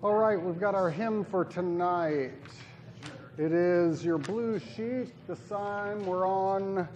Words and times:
All 0.00 0.14
right, 0.14 0.40
we've 0.40 0.60
got 0.60 0.76
our 0.76 0.90
hymn 0.90 1.24
for 1.24 1.44
tonight. 1.44 2.30
It 3.36 3.50
is 3.50 4.04
your 4.04 4.16
blue 4.16 4.60
sheet, 4.60 5.08
the 5.26 5.34
sign. 5.34 6.06
We're 6.06 6.24
on 6.24 6.86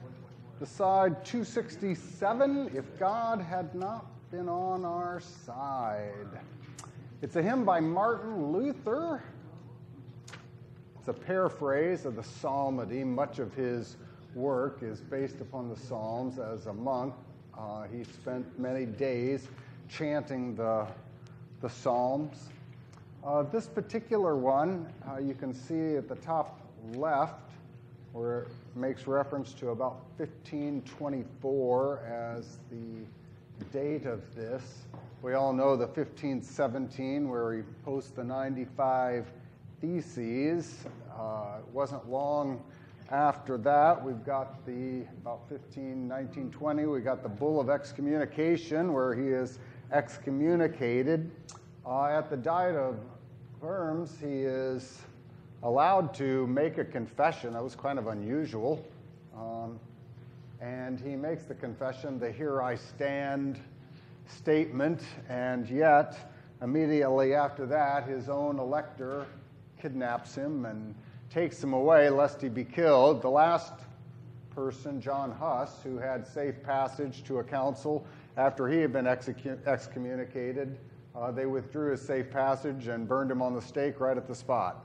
the 0.61 0.67
side 0.67 1.25
267. 1.25 2.71
If 2.73 2.97
God 3.01 3.41
had 3.41 3.75
not 3.75 4.07
been 4.31 4.49
on 4.49 4.85
our 4.85 5.19
side. 5.19 6.29
It's 7.23 7.35
a 7.35 7.43
hymn 7.43 7.65
by 7.65 7.81
Martin 7.81 8.53
Luther. 8.53 9.21
It's 10.97 11.09
a 11.09 11.13
paraphrase 11.13 12.05
of 12.05 12.15
the 12.15 12.23
psalmody. 12.23 13.03
Much 13.03 13.41
of 13.41 13.53
his 13.53 13.97
work 14.37 14.85
is 14.85 15.01
based 15.01 15.41
upon 15.41 15.69
the 15.69 15.77
Psalms. 15.77 16.39
As 16.39 16.67
a 16.67 16.73
monk, 16.73 17.15
uh, 17.59 17.83
he 17.93 18.05
spent 18.05 18.47
many 18.61 18.87
days 18.87 19.49
chanting 19.89 20.55
the, 20.55 20.87
the 21.61 21.69
Psalms. 21.69 22.51
Uh, 23.25 23.45
this 23.45 23.69
particular 23.69 24.37
one, 24.37 24.93
uh, 25.09 25.19
you 25.19 25.33
can 25.33 25.55
see 25.55 25.95
at 25.95 26.09
the 26.09 26.17
top 26.17 26.61
left, 26.95 27.53
where 28.13 28.41
it 28.41 28.49
makes 28.75 29.07
reference 29.07 29.55
to 29.55 29.69
about 29.69 30.03
1524 30.17 32.01
as 32.01 32.59
the 32.69 33.07
date 33.73 34.07
of 34.07 34.35
this. 34.35 34.87
We 35.23 35.35
all 35.35 35.53
know 35.53 35.77
the 35.77 35.87
1517, 35.87 37.29
where 37.29 37.55
he 37.55 37.63
posts 37.85 38.11
the 38.11 38.25
95 38.25 39.31
Theses. 39.81 40.85
Uh, 41.17 41.59
it 41.61 41.73
wasn't 41.73 42.11
long 42.11 42.61
after 43.13 43.57
that. 43.59 44.05
We've 44.05 44.25
got 44.25 44.67
the, 44.67 45.03
about 45.23 45.49
15, 45.49 46.09
19, 46.09 46.51
20, 46.51 46.87
we 46.87 47.01
got 47.01 47.23
the 47.23 47.29
Bull 47.29 47.61
of 47.61 47.71
Excommunication, 47.71 48.93
where 48.93 49.15
he 49.15 49.29
is 49.29 49.61
excommunicated. 49.93 51.31
Uh, 51.85 52.07
at 52.07 52.31
the 52.31 52.37
Diet 52.37 52.77
of 52.77 52.97
Worms, 53.63 54.17
he 54.21 54.41
is 54.43 55.03
allowed 55.63 56.15
to 56.15 56.49
make 56.49 56.79
a 56.79 56.85
confession. 56.85 57.53
That 57.53 57.63
was 57.63 57.77
kind 57.77 57.97
of 57.97 58.09
unusual. 58.09 58.85
Um, 59.37 59.79
and 60.61 60.99
he 60.99 61.15
makes 61.15 61.45
the 61.45 61.55
confession, 61.55 62.19
the 62.19 62.33
Here 62.33 62.61
I 62.61 62.75
Stand 62.75 63.61
statement, 64.27 65.03
and 65.29 65.71
yet, 65.71 66.33
immediately 66.61 67.35
after 67.35 67.65
that, 67.67 68.09
his 68.09 68.29
own 68.29 68.59
elector 68.59 69.27
kidnaps 69.81 70.35
him 70.35 70.67
and 70.67 70.93
takes 71.31 71.63
him 71.63 71.73
away 71.73 72.11
lest 72.11 72.43
he 72.43 72.49
be 72.49 72.65
killed. 72.65 73.23
The 73.23 73.31
last 73.31 73.75
person, 74.57 75.01
John 75.01 75.31
Huss, 75.31 75.85
who 75.85 75.99
had 75.99 76.27
safe 76.27 76.61
passage 76.65 77.23
to 77.25 77.39
a 77.39 77.45
council 77.45 78.05
after 78.37 78.67
he 78.67 78.79
had 78.79 78.93
been 78.93 79.07
excommunicated, 79.07 80.79
uh, 81.15 81.31
they 81.31 81.47
withdrew 81.47 81.91
his 81.91 82.01
safe 82.01 82.31
passage 82.31 82.89
and 82.89 83.07
burned 83.07 83.31
him 83.31 83.43
on 83.43 83.55
the 83.55 83.61
stake 83.61 84.01
right 84.01 84.17
at 84.17 84.27
the 84.27 84.35
spot. 84.35 84.85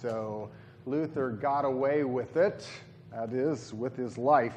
So 0.00 0.50
Luther 0.86 1.30
got 1.30 1.64
away 1.64 2.04
with 2.04 2.36
it, 2.36 2.66
that 3.12 3.32
is, 3.32 3.72
with 3.72 3.96
his 3.96 4.18
life. 4.18 4.56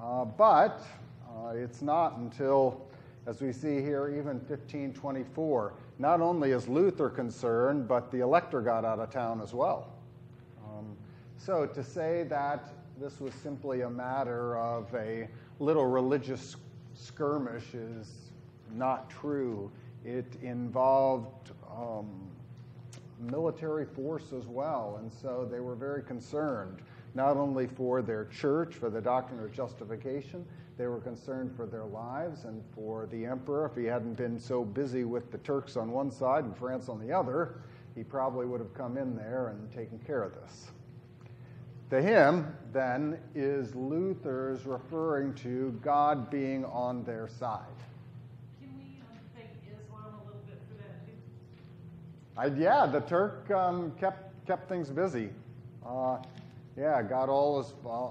Uh, 0.00 0.24
but 0.24 0.82
uh, 1.28 1.50
it's 1.50 1.82
not 1.82 2.18
until, 2.18 2.86
as 3.26 3.40
we 3.40 3.52
see 3.52 3.80
here, 3.80 4.08
even 4.08 4.38
1524, 4.38 5.74
not 5.98 6.20
only 6.20 6.50
is 6.52 6.68
Luther 6.68 7.08
concerned, 7.08 7.86
but 7.88 8.10
the 8.10 8.20
elector 8.20 8.60
got 8.60 8.84
out 8.84 8.98
of 8.98 9.10
town 9.10 9.40
as 9.40 9.54
well. 9.54 9.92
Um, 10.64 10.96
so 11.36 11.66
to 11.66 11.82
say 11.82 12.24
that 12.24 12.68
this 13.00 13.20
was 13.20 13.34
simply 13.34 13.82
a 13.82 13.90
matter 13.90 14.56
of 14.56 14.92
a 14.94 15.28
little 15.58 15.86
religious 15.86 16.56
skirmish 16.94 17.74
is 17.74 18.10
not 18.72 19.10
true. 19.10 19.70
It 20.04 20.36
involved 20.42 21.52
um, 21.70 22.28
military 23.18 23.86
force 23.86 24.32
as 24.32 24.46
well, 24.46 24.98
and 25.00 25.12
so 25.12 25.48
they 25.50 25.60
were 25.60 25.74
very 25.74 26.02
concerned, 26.02 26.82
not 27.14 27.36
only 27.36 27.66
for 27.66 28.02
their 28.02 28.26
church, 28.26 28.74
for 28.74 28.90
the 28.90 29.00
doctrine 29.00 29.40
of 29.40 29.52
justification, 29.52 30.44
they 30.76 30.86
were 30.86 31.00
concerned 31.00 31.54
for 31.54 31.66
their 31.66 31.84
lives 31.84 32.44
and 32.44 32.62
for 32.74 33.06
the 33.06 33.24
emperor. 33.24 33.66
If 33.66 33.76
he 33.76 33.84
hadn't 33.84 34.14
been 34.14 34.38
so 34.38 34.64
busy 34.64 35.04
with 35.04 35.30
the 35.30 35.38
Turks 35.38 35.76
on 35.76 35.92
one 35.92 36.10
side 36.10 36.44
and 36.44 36.56
France 36.56 36.88
on 36.88 36.98
the 36.98 37.12
other, 37.12 37.60
he 37.94 38.02
probably 38.02 38.44
would 38.46 38.60
have 38.60 38.74
come 38.74 38.98
in 38.98 39.14
there 39.14 39.48
and 39.48 39.70
taken 39.72 39.98
care 40.00 40.22
of 40.22 40.34
this. 40.34 40.72
The 41.90 42.02
hymn, 42.02 42.52
then, 42.72 43.20
is 43.36 43.74
Luther's 43.76 44.66
referring 44.66 45.34
to 45.34 45.78
God 45.82 46.28
being 46.28 46.64
on 46.64 47.04
their 47.04 47.28
side. 47.28 47.60
I, 52.36 52.46
yeah, 52.46 52.84
the 52.86 52.98
Turk 53.00 53.48
um, 53.52 53.92
kept 53.92 54.44
kept 54.46 54.68
things 54.68 54.90
busy. 54.90 55.30
Uh, 55.86 56.18
yeah, 56.76 57.00
got 57.02 57.28
all 57.28 57.62
his 57.62 57.72
uh, 57.86 58.06
uh, 58.06 58.10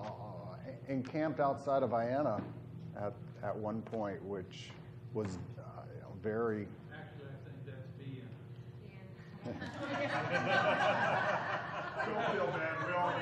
encamped 0.88 1.42
outside 1.42 1.84
of 1.84 1.90
Vienna 1.90 2.42
at 2.98 3.12
at 3.44 3.54
one 3.56 3.82
point, 3.82 4.24
which 4.24 4.70
was 5.14 5.38
uh, 5.58 5.62
you 5.94 6.00
know, 6.02 6.08
very. 6.22 6.68
Actually, 6.94 7.28
I 7.28 7.36
think 7.44 7.66
that's 7.66 7.92
Vienna. 8.00 8.30
Don't 12.06 12.32
feel 12.32 12.48
bad. 12.48 12.88
We 12.88 12.94
all 12.94 13.12
get 13.12 13.20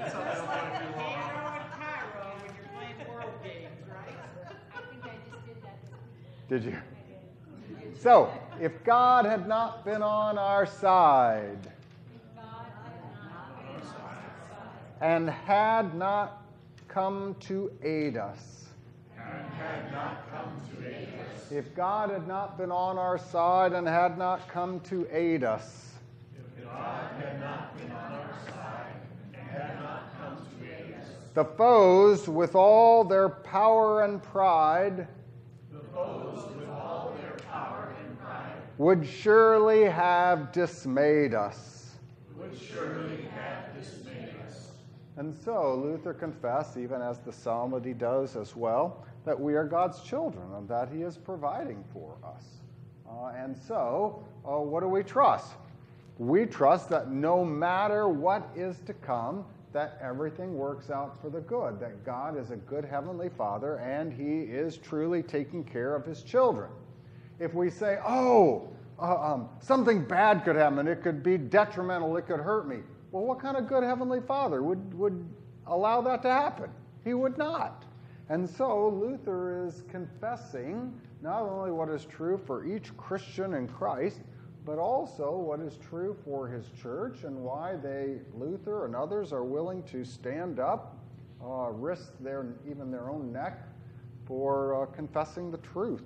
that. 0.00 0.12
Something 0.12 0.32
else 0.32 0.46
might 0.46 0.80
be 0.86 0.86
wrong. 0.96 1.60
Cairo 1.76 2.24
when 2.40 2.50
you're 2.56 2.68
playing 2.72 2.96
world 3.08 3.36
games, 3.44 3.80
right? 3.86 4.16
I 4.48 4.50
think 4.90 5.02
I 5.04 5.06
just 5.30 5.42
did 5.46 5.58
that. 5.62 5.78
Did 6.48 6.64
you? 6.64 6.76
So, 8.00 8.32
if 8.62 8.84
God 8.84 9.24
had 9.24 9.48
not 9.48 9.84
been 9.84 10.02
on 10.02 10.38
our 10.38 10.66
side 10.66 11.58
and 15.00 15.28
had 15.28 15.96
not 15.96 16.44
come 16.86 17.34
to 17.40 17.72
aid 17.82 18.16
us, 18.16 18.66
if 21.50 21.74
God 21.74 22.10
had 22.10 22.28
not 22.28 22.56
been 22.56 22.70
on 22.70 22.98
our 22.98 23.18
side 23.18 23.72
and 23.72 23.88
had 23.88 24.16
not 24.16 24.48
come 24.48 24.78
to 24.82 25.08
aid 25.10 25.42
us, 25.42 25.94
the 31.34 31.44
foes, 31.44 32.28
with 32.28 32.54
all 32.54 33.02
their 33.02 33.28
power 33.28 34.04
and 34.04 34.22
pride, 34.22 35.08
would 38.82 39.06
surely 39.06 39.84
have 39.84 40.50
dismayed 40.50 41.34
us. 41.34 41.92
Would 42.36 42.58
surely 42.58 43.28
have 43.32 43.72
dismayed 43.80 44.34
us. 44.44 44.70
And 45.16 45.32
so 45.32 45.76
Luther 45.76 46.12
confessed, 46.12 46.76
even 46.76 47.00
as 47.00 47.20
the 47.20 47.32
psalmody 47.32 47.94
does 47.94 48.34
as 48.34 48.56
well, 48.56 49.06
that 49.24 49.38
we 49.38 49.54
are 49.54 49.62
God's 49.62 50.00
children 50.00 50.42
and 50.56 50.68
that 50.68 50.88
He 50.92 51.02
is 51.02 51.16
providing 51.16 51.84
for 51.92 52.16
us. 52.24 52.44
Uh, 53.08 53.26
and 53.36 53.56
so, 53.56 54.24
uh, 54.44 54.58
what 54.58 54.80
do 54.80 54.88
we 54.88 55.04
trust? 55.04 55.52
We 56.18 56.44
trust 56.44 56.88
that 56.88 57.08
no 57.08 57.44
matter 57.44 58.08
what 58.08 58.50
is 58.56 58.80
to 58.86 58.94
come, 58.94 59.44
that 59.72 59.96
everything 60.02 60.56
works 60.56 60.90
out 60.90 61.22
for 61.22 61.30
the 61.30 61.40
good, 61.42 61.78
that 61.78 62.04
God 62.04 62.36
is 62.36 62.50
a 62.50 62.56
good 62.56 62.84
heavenly 62.84 63.28
Father 63.28 63.76
and 63.76 64.12
He 64.12 64.40
is 64.52 64.76
truly 64.76 65.22
taking 65.22 65.62
care 65.62 65.94
of 65.94 66.04
His 66.04 66.24
children 66.24 66.68
if 67.42 67.54
we 67.54 67.70
say, 67.70 67.98
oh, 68.06 68.68
uh, 69.02 69.34
um, 69.34 69.48
something 69.60 70.04
bad 70.04 70.44
could 70.44 70.56
happen, 70.56 70.86
it 70.86 71.02
could 71.02 71.22
be 71.22 71.36
detrimental, 71.36 72.16
it 72.16 72.26
could 72.26 72.40
hurt 72.40 72.68
me. 72.68 72.78
Well, 73.10 73.24
what 73.24 73.40
kind 73.40 73.56
of 73.56 73.68
good 73.68 73.82
Heavenly 73.82 74.20
Father 74.20 74.62
would, 74.62 74.94
would 74.94 75.28
allow 75.66 76.00
that 76.02 76.22
to 76.22 76.30
happen? 76.30 76.70
He 77.04 77.12
would 77.12 77.36
not. 77.36 77.84
And 78.28 78.48
so 78.48 78.88
Luther 78.88 79.66
is 79.66 79.82
confessing 79.90 80.98
not 81.20 81.42
only 81.42 81.72
what 81.72 81.88
is 81.88 82.04
true 82.04 82.40
for 82.46 82.64
each 82.64 82.96
Christian 82.96 83.54
in 83.54 83.68
Christ, 83.68 84.20
but 84.64 84.78
also 84.78 85.36
what 85.36 85.60
is 85.60 85.76
true 85.88 86.16
for 86.24 86.48
his 86.48 86.66
church 86.80 87.24
and 87.24 87.36
why 87.36 87.74
they, 87.76 88.18
Luther 88.34 88.86
and 88.86 88.94
others, 88.94 89.32
are 89.32 89.44
willing 89.44 89.82
to 89.84 90.04
stand 90.04 90.60
up, 90.60 90.96
uh, 91.44 91.70
risk 91.72 92.12
their, 92.20 92.54
even 92.70 92.90
their 92.90 93.10
own 93.10 93.32
neck 93.32 93.66
for 94.26 94.82
uh, 94.82 94.86
confessing 94.86 95.50
the 95.50 95.58
truth. 95.58 96.04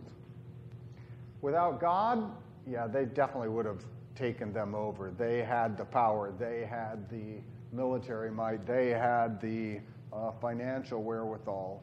Without 1.42 1.78
God, 1.80 2.30
yeah, 2.66 2.86
they 2.86 3.04
definitely 3.04 3.48
would 3.48 3.66
have 3.66 3.84
taken 4.14 4.52
them 4.52 4.74
over. 4.74 5.12
They 5.16 5.42
had 5.42 5.76
the 5.76 5.84
power, 5.84 6.32
they 6.38 6.66
had 6.66 7.08
the 7.08 7.40
military 7.72 8.30
might, 8.30 8.66
they 8.66 8.90
had 8.90 9.40
the 9.40 9.80
uh, 10.12 10.32
financial 10.40 11.02
wherewithal. 11.02 11.82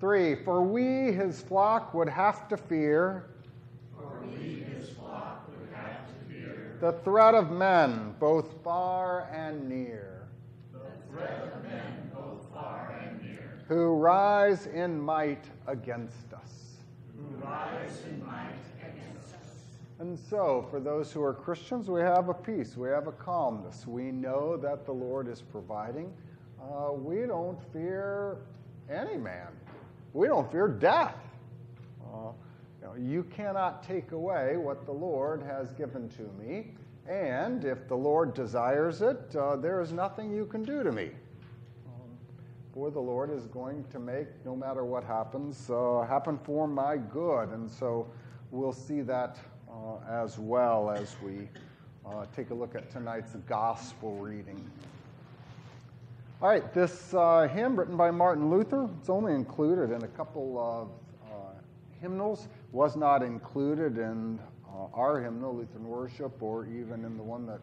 Three, 0.00 0.34
for 0.34 0.62
we, 0.62 1.12
his 1.12 1.40
flock, 1.42 1.94
would 1.94 2.08
have 2.08 2.48
to 2.48 2.56
fear. 2.56 3.26
For 3.96 4.22
we, 4.26 4.60
his 4.60 4.90
flock, 4.90 5.48
would 5.48 5.68
have 5.74 6.06
to 6.08 6.32
fear. 6.32 6.76
The 6.80 6.92
threat 7.04 7.34
of 7.34 7.50
men, 7.50 8.14
both 8.18 8.54
far 8.64 9.28
and 9.32 9.68
near. 9.68 10.26
The 10.72 10.80
threat 11.10 11.52
of 11.54 11.62
men, 11.64 12.10
both 12.12 12.46
far 12.52 13.00
and 13.00 13.22
near. 13.22 13.62
Who 13.68 13.94
rise 13.94 14.66
in 14.66 15.00
might 15.00 15.44
against 15.66 16.32
us. 16.32 16.76
Who 17.16 17.36
rise 17.36 18.02
in 18.06 18.24
might 18.26 18.34
against 18.40 18.60
us. 18.60 18.73
And 20.00 20.18
so, 20.18 20.66
for 20.70 20.80
those 20.80 21.12
who 21.12 21.22
are 21.22 21.32
Christians, 21.32 21.88
we 21.88 22.00
have 22.00 22.28
a 22.28 22.34
peace, 22.34 22.76
we 22.76 22.88
have 22.88 23.06
a 23.06 23.12
calmness. 23.12 23.86
We 23.86 24.10
know 24.10 24.56
that 24.56 24.84
the 24.84 24.92
Lord 24.92 25.28
is 25.28 25.40
providing. 25.40 26.12
Uh, 26.60 26.92
we 26.92 27.26
don't 27.26 27.58
fear 27.72 28.38
any 28.90 29.16
man, 29.16 29.48
we 30.12 30.26
don't 30.26 30.50
fear 30.50 30.66
death. 30.66 31.14
Uh, 32.04 32.32
you, 32.80 32.86
know, 32.86 32.94
you 32.96 33.22
cannot 33.24 33.84
take 33.84 34.10
away 34.10 34.56
what 34.56 34.84
the 34.84 34.92
Lord 34.92 35.42
has 35.42 35.72
given 35.72 36.08
to 36.10 36.22
me, 36.42 36.72
and 37.08 37.64
if 37.64 37.86
the 37.86 37.96
Lord 37.96 38.34
desires 38.34 39.00
it, 39.00 39.36
uh, 39.36 39.54
there 39.56 39.80
is 39.80 39.92
nothing 39.92 40.32
you 40.32 40.44
can 40.46 40.64
do 40.64 40.82
to 40.82 40.90
me. 40.90 41.10
Um, 41.86 42.10
for 42.72 42.90
the 42.90 43.00
Lord 43.00 43.30
is 43.30 43.46
going 43.46 43.84
to 43.92 44.00
make, 44.00 44.26
no 44.44 44.56
matter 44.56 44.84
what 44.84 45.04
happens, 45.04 45.70
uh, 45.70 46.04
happen 46.08 46.36
for 46.42 46.66
my 46.66 46.96
good. 46.96 47.50
And 47.50 47.70
so 47.70 48.08
we'll 48.50 48.72
see 48.72 49.00
that 49.02 49.38
as 50.08 50.38
well 50.38 50.90
as 50.90 51.16
we 51.22 51.48
uh, 52.06 52.26
take 52.34 52.50
a 52.50 52.54
look 52.54 52.74
at 52.74 52.90
tonight's 52.90 53.34
gospel 53.48 54.16
reading. 54.16 54.62
All 56.42 56.48
right, 56.48 56.72
this 56.74 57.14
uh, 57.14 57.48
hymn 57.48 57.76
written 57.76 57.96
by 57.96 58.10
Martin 58.10 58.50
Luther, 58.50 58.88
it's 58.98 59.08
only 59.08 59.34
included 59.34 59.90
in 59.90 60.02
a 60.02 60.08
couple 60.08 60.58
of 60.58 60.88
uh, 61.30 61.36
hymnals, 62.00 62.48
was 62.72 62.96
not 62.96 63.22
included 63.22 63.98
in 63.98 64.38
uh, 64.68 64.86
our 64.92 65.20
hymnal, 65.20 65.56
Lutheran 65.56 65.88
Worship, 65.88 66.42
or 66.42 66.66
even 66.66 67.04
in 67.04 67.16
the 67.16 67.22
one 67.22 67.46
that 67.46 67.60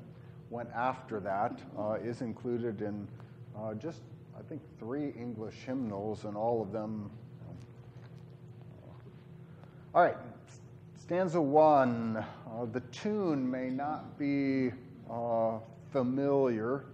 went 0.49 0.69
after 0.75 1.19
that, 1.19 1.59
uh, 1.77 1.97
is 2.03 2.21
included 2.21 2.81
in 2.81 3.07
just, 3.77 4.01
I 4.37 4.41
think, 4.49 4.61
three 4.79 5.09
English 5.09 5.55
hymnals, 5.65 6.25
and 6.25 6.35
all 6.35 6.61
of 6.61 6.71
them. 6.71 7.11
all 9.93 10.01
right, 10.01 10.17
Stanza 11.11 11.41
one, 11.41 12.15
uh, 12.15 12.65
the 12.71 12.79
tune 12.93 13.51
may 13.51 13.69
not 13.69 14.17
be 14.17 14.71
uh, 15.11 15.59
familiar. 15.91 16.85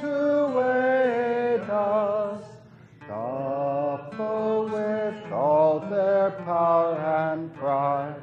To 0.00 0.58
aid 0.58 1.60
us, 1.70 2.42
coupled 3.06 4.72
with 4.72 5.32
all 5.32 5.78
their 5.78 6.32
power 6.44 6.96
and 6.96 7.54
pride, 7.54 8.16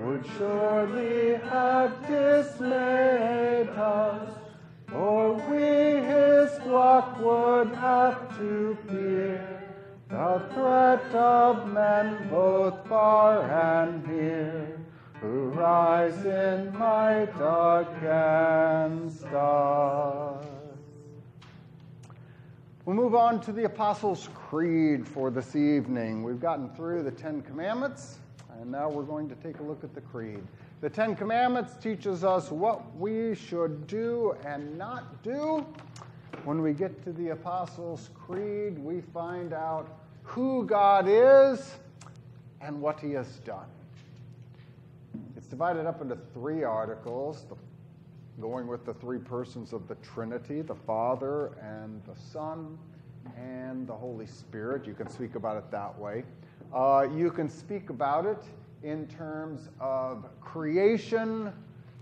would 0.00 0.24
surely 0.38 1.34
have 1.50 1.92
dismayed 2.06 3.68
us, 3.68 4.30
or 4.94 5.34
we 5.50 6.00
his 6.00 6.50
flock 6.60 7.20
would 7.20 7.74
have 7.74 8.38
to 8.38 8.78
fear 8.88 9.52
the 10.08 10.40
Apostles' 23.64 24.28
Creed 24.34 25.08
for 25.08 25.30
this 25.30 25.56
evening. 25.56 26.22
We've 26.22 26.40
gotten 26.40 26.68
through 26.70 27.04
the 27.04 27.10
Ten 27.10 27.40
Commandments, 27.40 28.18
and 28.60 28.70
now 28.70 28.90
we're 28.90 29.02
going 29.02 29.30
to 29.30 29.34
take 29.36 29.60
a 29.60 29.62
look 29.62 29.82
at 29.82 29.94
the 29.94 30.02
Creed. 30.02 30.42
The 30.82 30.90
Ten 30.90 31.16
Commandments 31.16 31.74
teaches 31.82 32.22
us 32.22 32.50
what 32.50 32.94
we 32.96 33.34
should 33.34 33.86
do 33.86 34.36
and 34.44 34.76
not 34.76 35.22
do. 35.22 35.64
When 36.44 36.60
we 36.60 36.74
get 36.74 37.02
to 37.04 37.12
the 37.12 37.30
Apostles' 37.30 38.10
Creed, 38.12 38.78
we 38.78 39.00
find 39.00 39.54
out 39.54 39.88
who 40.22 40.66
God 40.66 41.06
is 41.08 41.76
and 42.60 42.78
what 42.80 43.00
he 43.00 43.12
has 43.12 43.36
done. 43.40 43.68
Divided 45.52 45.84
up 45.84 46.00
into 46.00 46.16
three 46.32 46.64
articles, 46.64 47.44
going 48.40 48.66
with 48.66 48.86
the 48.86 48.94
three 48.94 49.18
persons 49.18 49.74
of 49.74 49.86
the 49.86 49.96
Trinity, 49.96 50.62
the 50.62 50.74
Father 50.74 51.48
and 51.60 52.02
the 52.06 52.18
Son 52.18 52.78
and 53.36 53.86
the 53.86 53.92
Holy 53.92 54.24
Spirit. 54.24 54.86
You 54.86 54.94
can 54.94 55.10
speak 55.10 55.34
about 55.34 55.58
it 55.58 55.70
that 55.70 55.98
way. 55.98 56.24
Uh, 56.74 57.06
you 57.14 57.30
can 57.30 57.50
speak 57.50 57.90
about 57.90 58.24
it 58.24 58.42
in 58.82 59.06
terms 59.08 59.68
of 59.78 60.24
creation, 60.40 61.52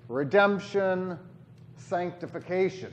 redemption, 0.07 1.19
sanctification. 1.75 2.93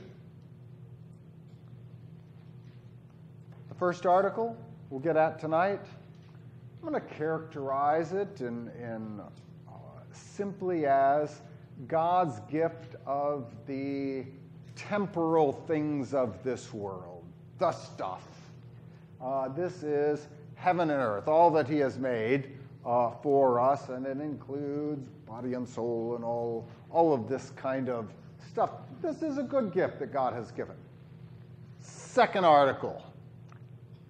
The 3.68 3.76
first 3.76 4.06
article 4.06 4.56
we'll 4.90 4.98
get 4.98 5.16
at 5.16 5.38
tonight, 5.38 5.86
I'm 6.82 6.88
going 6.88 7.00
to 7.00 7.14
characterize 7.14 8.12
it 8.12 8.40
in, 8.40 8.72
in 8.76 9.20
simply 10.18 10.86
as 10.86 11.40
God's 11.86 12.40
gift 12.50 12.96
of 13.06 13.52
the 13.66 14.24
temporal 14.74 15.52
things 15.52 16.14
of 16.14 16.42
this 16.42 16.72
world 16.72 17.18
the 17.58 17.72
stuff. 17.72 18.22
Uh, 19.20 19.48
this 19.48 19.82
is 19.82 20.28
heaven 20.54 20.90
and 20.90 21.00
earth, 21.00 21.28
all 21.28 21.50
that 21.50 21.68
He 21.68 21.78
has 21.78 21.98
made 21.98 22.52
uh, 22.86 23.10
for 23.22 23.60
us, 23.60 23.88
and 23.88 24.06
it 24.06 24.20
includes 24.20 25.08
body 25.26 25.54
and 25.54 25.68
soul 25.68 26.14
and 26.14 26.24
all, 26.24 26.68
all 26.90 27.12
of 27.12 27.28
this 27.28 27.50
kind 27.56 27.88
of 27.88 28.12
stuff. 28.50 28.70
This 29.02 29.22
is 29.22 29.38
a 29.38 29.42
good 29.42 29.72
gift 29.72 29.98
that 29.98 30.12
God 30.12 30.34
has 30.34 30.50
given. 30.52 30.76
Second 31.80 32.44
article, 32.44 33.04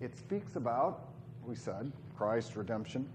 it 0.00 0.16
speaks 0.16 0.56
about, 0.56 1.08
we 1.44 1.54
said, 1.54 1.90
Christ, 2.16 2.56
redemption. 2.56 3.08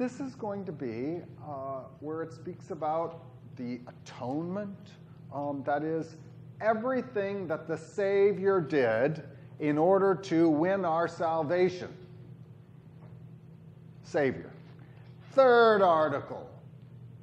This 0.00 0.18
is 0.18 0.34
going 0.34 0.64
to 0.64 0.72
be 0.72 1.20
uh, 1.46 1.82
where 2.00 2.22
it 2.22 2.32
speaks 2.32 2.70
about 2.70 3.20
the 3.56 3.80
atonement. 3.86 4.78
Um, 5.30 5.62
that 5.66 5.82
is, 5.82 6.16
everything 6.58 7.46
that 7.48 7.68
the 7.68 7.76
Savior 7.76 8.62
did 8.62 9.22
in 9.58 9.76
order 9.76 10.14
to 10.14 10.48
win 10.48 10.86
our 10.86 11.06
salvation. 11.06 11.94
Savior. 14.02 14.50
Third 15.32 15.82
article. 15.82 16.48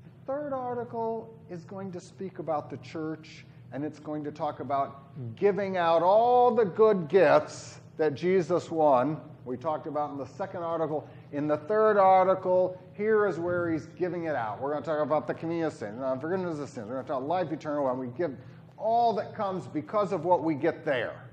The 0.04 0.32
third 0.32 0.54
article 0.54 1.36
is 1.50 1.64
going 1.64 1.92
to 1.94 2.00
speak 2.00 2.38
about 2.38 2.70
the 2.70 2.78
church 2.78 3.44
and 3.74 3.84
it's 3.84 3.98
going 3.98 4.24
to 4.24 4.32
talk 4.32 4.60
about 4.60 5.36
giving 5.36 5.78
out 5.78 6.04
all 6.04 6.54
the 6.54 6.66
good 6.66 7.08
gifts 7.08 7.80
that 7.98 8.14
Jesus 8.14 8.70
won. 8.70 9.20
We 9.46 9.58
talked 9.58 9.88
about 9.88 10.12
in 10.12 10.18
the 10.18 10.28
second 10.28 10.62
article. 10.62 11.10
In 11.32 11.48
the 11.48 11.58
third 11.58 11.98
article, 11.98 12.82
here 12.94 13.28
is 13.28 13.38
where 13.38 13.70
he's 13.70 13.88
giving 13.98 14.26
it 14.26 14.36
out. 14.36 14.62
We're 14.62 14.72
going 14.72 14.84
to 14.84 14.90
talk 14.90 15.02
about 15.02 15.28
the 15.28 15.34
communion 15.34 15.68
of 15.68 15.74
saints, 15.74 16.00
uh, 16.02 16.16
forgiveness 16.18 16.60
of 16.60 16.70
sins. 16.70 16.88
We're 16.88 16.96
going 16.96 17.06
to 17.06 17.12
talk 17.12 17.24
life 17.24 17.52
eternal, 17.52 17.90
and 17.90 18.00
we 18.00 18.08
give 18.08 18.36
all 18.78 19.14
that 19.14 19.36
comes 19.36 19.68
because 19.68 20.14
of 20.14 20.24
what 20.24 20.44
we 20.44 20.56
get 20.56 20.86
there. 20.86 21.30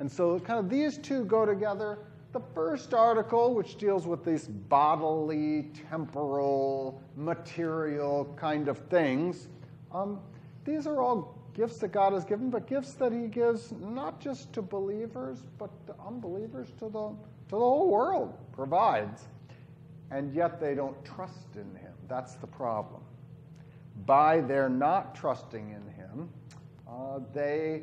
And 0.00 0.10
so, 0.10 0.38
kind 0.38 0.58
of 0.58 0.68
these 0.68 0.98
two 0.98 1.24
go 1.24 1.46
together. 1.46 1.98
The 2.32 2.40
first 2.54 2.92
article, 2.92 3.54
which 3.54 3.78
deals 3.78 4.06
with 4.06 4.22
these 4.22 4.46
bodily, 4.46 5.70
temporal, 5.88 7.00
material 7.16 8.32
kind 8.36 8.68
of 8.68 8.78
things, 8.90 9.48
um, 9.92 10.20
these 10.66 10.86
are 10.86 11.00
all 11.00 11.38
gifts 11.54 11.78
that 11.78 11.88
God 11.88 12.12
has 12.12 12.26
given, 12.26 12.50
but 12.50 12.66
gifts 12.66 12.92
that 12.94 13.12
He 13.12 13.28
gives 13.28 13.72
not 13.72 14.20
just 14.20 14.52
to 14.52 14.62
believers, 14.62 15.46
but 15.58 15.70
to 15.86 15.94
unbelievers, 16.06 16.68
to 16.80 16.90
the, 16.90 17.08
to 17.08 17.52
the 17.52 17.58
whole 17.58 17.88
world, 17.88 18.34
provides. 18.52 19.22
And 20.10 20.34
yet 20.34 20.60
they 20.60 20.74
don't 20.74 21.02
trust 21.04 21.56
in 21.56 21.74
Him. 21.76 21.92
That's 22.08 22.34
the 22.34 22.46
problem. 22.46 23.02
By 24.06 24.40
their 24.40 24.68
not 24.68 25.14
trusting 25.14 25.70
in 25.70 25.94
Him, 25.94 26.28
uh, 26.88 27.20
they 27.34 27.82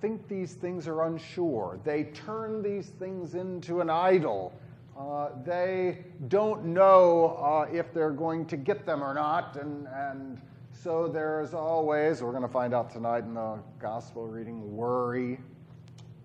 think 0.00 0.26
these 0.26 0.54
things 0.54 0.88
are 0.88 1.02
unsure. 1.04 1.78
They 1.84 2.04
turn 2.04 2.62
these 2.62 2.88
things 2.88 3.34
into 3.34 3.80
an 3.80 3.88
idol. 3.88 4.52
Uh, 4.98 5.28
they 5.44 6.04
don't 6.28 6.64
know 6.64 7.36
uh, 7.38 7.72
if 7.72 7.94
they're 7.94 8.10
going 8.10 8.44
to 8.46 8.56
get 8.56 8.84
them 8.84 9.02
or 9.02 9.14
not, 9.14 9.56
and, 9.56 9.86
and 9.86 10.40
So 10.82 11.06
there's 11.06 11.54
always, 11.54 12.22
we're 12.22 12.32
going 12.32 12.42
to 12.42 12.48
find 12.48 12.74
out 12.74 12.90
tonight 12.90 13.22
in 13.24 13.34
the 13.34 13.60
gospel 13.78 14.26
reading, 14.26 14.76
worry 14.76 15.38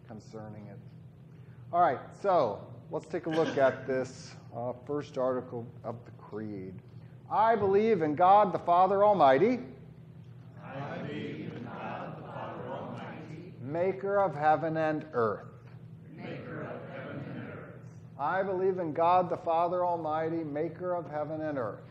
concerning 0.08 0.66
it. 0.66 0.80
All 1.72 1.82
right, 1.82 2.00
so 2.24 2.66
let's 2.92 3.08
take 3.08 3.26
a 3.26 3.30
look 3.30 3.58
at 3.58 3.86
this 3.86 4.36
uh, 4.56 4.74
first 4.86 5.18
article 5.18 5.66
of 5.84 5.96
the 6.06 6.12
Creed. 6.12 6.74
I 7.30 7.56
believe 7.56 8.02
in 8.02 8.16
God 8.16 8.54
the 8.54 8.60
Father 8.60 9.04
Almighty. 9.04 9.60
I 10.64 10.98
believe 10.98 11.52
in 11.56 11.64
God 11.64 12.18
the 12.18 12.24
Father 12.24 12.64
Almighty. 12.70 13.54
Maker 13.62 14.18
of 14.20 14.36
heaven 14.36 14.78
and 14.78 15.06
earth. 15.14 15.48
Maker 16.16 16.62
of 16.62 16.96
heaven 16.96 17.24
and 17.36 17.50
earth. 17.50 17.74
I 18.20 18.44
believe 18.44 18.80
in 18.80 18.94
God 18.94 19.30
the 19.30 19.38
Father 19.38 19.84
Almighty, 19.84 20.44
maker 20.44 20.94
of 20.94 21.10
heaven 21.10 21.42
and 21.42 21.58
earth. 21.58 21.82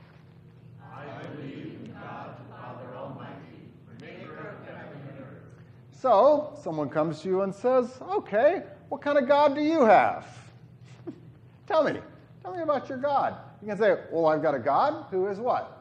So, 5.91 6.57
someone 6.62 6.88
comes 6.88 7.23
to 7.23 7.29
you 7.29 7.43
and 7.43 7.55
says, 7.55 7.91
Okay, 8.03 8.62
what 8.88 9.03
kind 9.03 9.19
of 9.19 9.26
God 9.26 9.55
do 9.55 9.61
you 9.61 9.85
have? 9.85 10.26
Tell 11.66 11.82
me. 11.82 12.00
Tell 12.42 12.54
me 12.54 12.62
about 12.62 12.88
your 12.88 12.99
God. 12.99 13.37
You 13.61 13.68
can 13.68 13.78
say, 13.78 13.96
Well, 14.11 14.26
I've 14.26 14.42
got 14.42 14.54
a 14.54 14.58
God 14.58 15.06
who 15.11 15.26
is 15.26 15.38
what? 15.38 15.80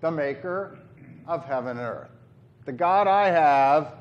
The 0.00 0.10
maker 0.10 0.78
of 1.26 1.44
heaven 1.44 1.78
and 1.78 1.86
earth. 1.86 2.10
The 2.64 2.72
God 2.72 3.06
I 3.06 3.30
have 3.30 3.94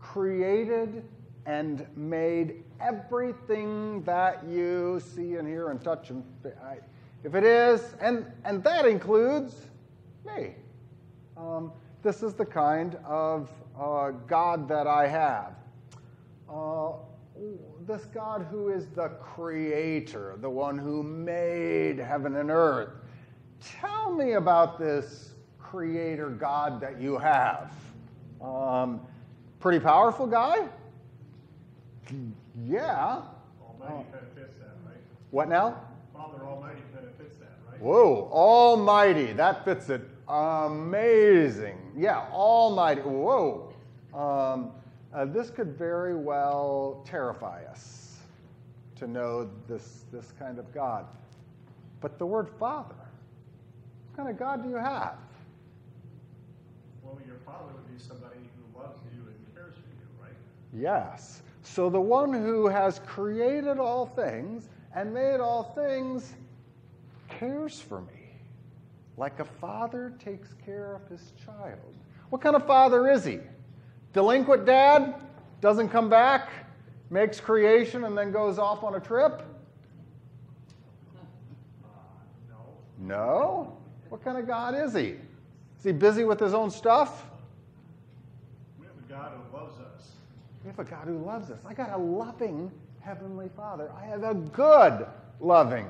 created 0.00 1.04
and 1.46 1.86
made 1.96 2.62
everything 2.80 4.02
that 4.02 4.44
you 4.44 5.00
see 5.14 5.36
and 5.36 5.46
hear 5.46 5.70
and 5.70 5.82
touch 5.82 6.10
and 6.10 6.24
I, 6.64 6.78
if 7.24 7.34
it 7.34 7.44
is, 7.44 7.94
and, 8.00 8.26
and 8.44 8.62
that 8.64 8.86
includes 8.86 9.68
me. 10.26 10.54
Um, 11.36 11.72
this 12.02 12.22
is 12.22 12.34
the 12.34 12.44
kind 12.44 12.96
of 13.04 13.48
uh, 13.78 14.10
God 14.10 14.68
that 14.68 14.86
I 14.86 15.06
have. 15.06 15.54
Uh, 16.48 16.92
this 17.86 18.04
God 18.06 18.46
who 18.50 18.68
is 18.68 18.86
the 18.88 19.08
creator, 19.20 20.36
the 20.40 20.50
one 20.50 20.78
who 20.78 21.02
made 21.02 21.98
heaven 21.98 22.36
and 22.36 22.50
earth. 22.50 22.90
Tell 23.60 24.12
me 24.12 24.32
about 24.32 24.78
this 24.78 25.32
creator 25.58 26.30
God 26.30 26.80
that 26.80 27.00
you 27.00 27.18
have. 27.18 27.72
Um, 28.40 29.00
pretty 29.58 29.80
powerful 29.80 30.26
guy? 30.26 30.68
Yeah. 32.66 33.22
Almighty 33.62 34.04
kind 34.12 34.26
of 34.26 34.32
fits 34.34 34.58
that, 34.58 34.76
right? 34.86 34.96
What 35.30 35.48
now? 35.48 35.80
Father 36.14 36.44
Almighty 36.44 36.82
kind 36.94 37.06
of 37.06 37.14
fits 37.16 37.36
that, 37.38 37.58
right? 37.70 37.80
Whoa, 37.80 38.28
Almighty. 38.30 39.32
That 39.32 39.64
fits 39.64 39.88
it. 39.88 40.02
Amazing. 40.28 41.78
Yeah, 41.96 42.26
Almighty. 42.32 43.00
Whoa. 43.00 43.72
Um, 44.14 44.72
uh, 45.14 45.24
this 45.24 45.50
could 45.50 45.76
very 45.76 46.14
well 46.14 47.04
terrify 47.06 47.64
us 47.64 48.16
to 48.96 49.06
know 49.06 49.50
this, 49.68 50.04
this 50.12 50.32
kind 50.38 50.58
of 50.58 50.72
God. 50.72 51.06
But 52.00 52.18
the 52.18 52.26
word 52.26 52.48
Father, 52.58 52.94
what 52.94 54.16
kind 54.16 54.28
of 54.28 54.38
God 54.38 54.62
do 54.62 54.68
you 54.68 54.76
have? 54.76 55.16
Well, 57.02 57.18
your 57.26 57.36
father 57.44 57.72
would 57.74 57.92
be 57.92 58.02
somebody 58.02 58.36
who 58.56 58.80
loves 58.80 59.00
you 59.14 59.22
and 59.22 59.54
cares 59.54 59.74
for 59.74 59.80
you, 59.80 60.22
right? 60.22 60.32
Yes. 60.72 61.42
So 61.62 61.90
the 61.90 62.00
one 62.00 62.32
who 62.32 62.66
has 62.68 63.00
created 63.06 63.78
all 63.78 64.06
things 64.06 64.68
and 64.94 65.12
made 65.12 65.40
all 65.40 65.72
things 65.74 66.34
cares 67.28 67.80
for 67.80 68.00
me 68.00 68.22
like 69.16 69.40
a 69.40 69.44
father 69.44 70.12
takes 70.18 70.54
care 70.64 70.94
of 70.94 71.08
his 71.08 71.32
child. 71.44 71.94
What 72.30 72.40
kind 72.40 72.56
of 72.56 72.66
father 72.66 73.10
is 73.10 73.24
he? 73.24 73.38
Delinquent 74.12 74.66
dad? 74.66 75.14
Doesn't 75.60 75.88
come 75.88 76.08
back? 76.08 76.50
Makes 77.10 77.40
creation 77.40 78.04
and 78.04 78.16
then 78.16 78.32
goes 78.32 78.58
off 78.58 78.82
on 78.82 78.94
a 78.94 79.00
trip? 79.00 79.42
No. 82.48 83.16
No. 83.16 83.76
What 84.08 84.24
kind 84.24 84.38
of 84.38 84.46
God 84.46 84.74
is 84.74 84.94
he? 84.94 85.16
Is 85.78 85.84
he 85.84 85.92
busy 85.92 86.24
with 86.24 86.38
his 86.38 86.54
own 86.54 86.70
stuff? 86.70 87.26
We 88.78 88.86
have 88.86 88.94
a 88.96 89.12
God 89.12 89.32
who 89.32 89.56
loves 89.56 89.80
us. 89.80 90.10
We 90.62 90.68
have 90.70 90.78
a 90.78 90.84
God 90.84 91.06
who 91.06 91.18
loves 91.18 91.50
us. 91.50 91.58
I 91.66 91.74
got 91.74 91.92
a 91.92 91.98
loving 91.98 92.70
Heavenly 93.00 93.48
Father. 93.56 93.90
I 94.00 94.04
have 94.06 94.22
a 94.22 94.34
good, 94.34 95.06
loving 95.40 95.86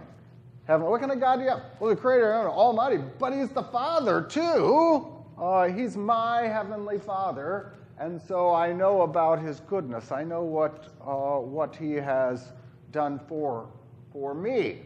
Heavenly. 0.66 0.90
What 0.90 1.00
kind 1.00 1.12
of 1.12 1.20
God 1.20 1.36
do 1.36 1.42
you 1.42 1.50
have? 1.50 1.62
Well, 1.78 1.90
the 1.90 1.96
Creator, 1.96 2.48
Almighty, 2.48 2.98
but 3.18 3.32
He's 3.32 3.50
the 3.50 3.64
Father 3.64 4.22
too. 4.22 5.12
Uh, 5.38 5.68
he's 5.68 5.96
my 5.96 6.42
Heavenly 6.42 6.98
Father, 6.98 7.72
and 8.02 8.20
so 8.20 8.52
I 8.52 8.72
know 8.72 9.02
about 9.02 9.40
His 9.40 9.60
goodness. 9.60 10.10
I 10.10 10.24
know 10.24 10.42
what 10.42 10.88
uh, 11.00 11.38
what 11.38 11.76
He 11.76 11.92
has 11.92 12.52
done 12.90 13.20
for 13.28 13.68
for 14.12 14.34
me. 14.34 14.80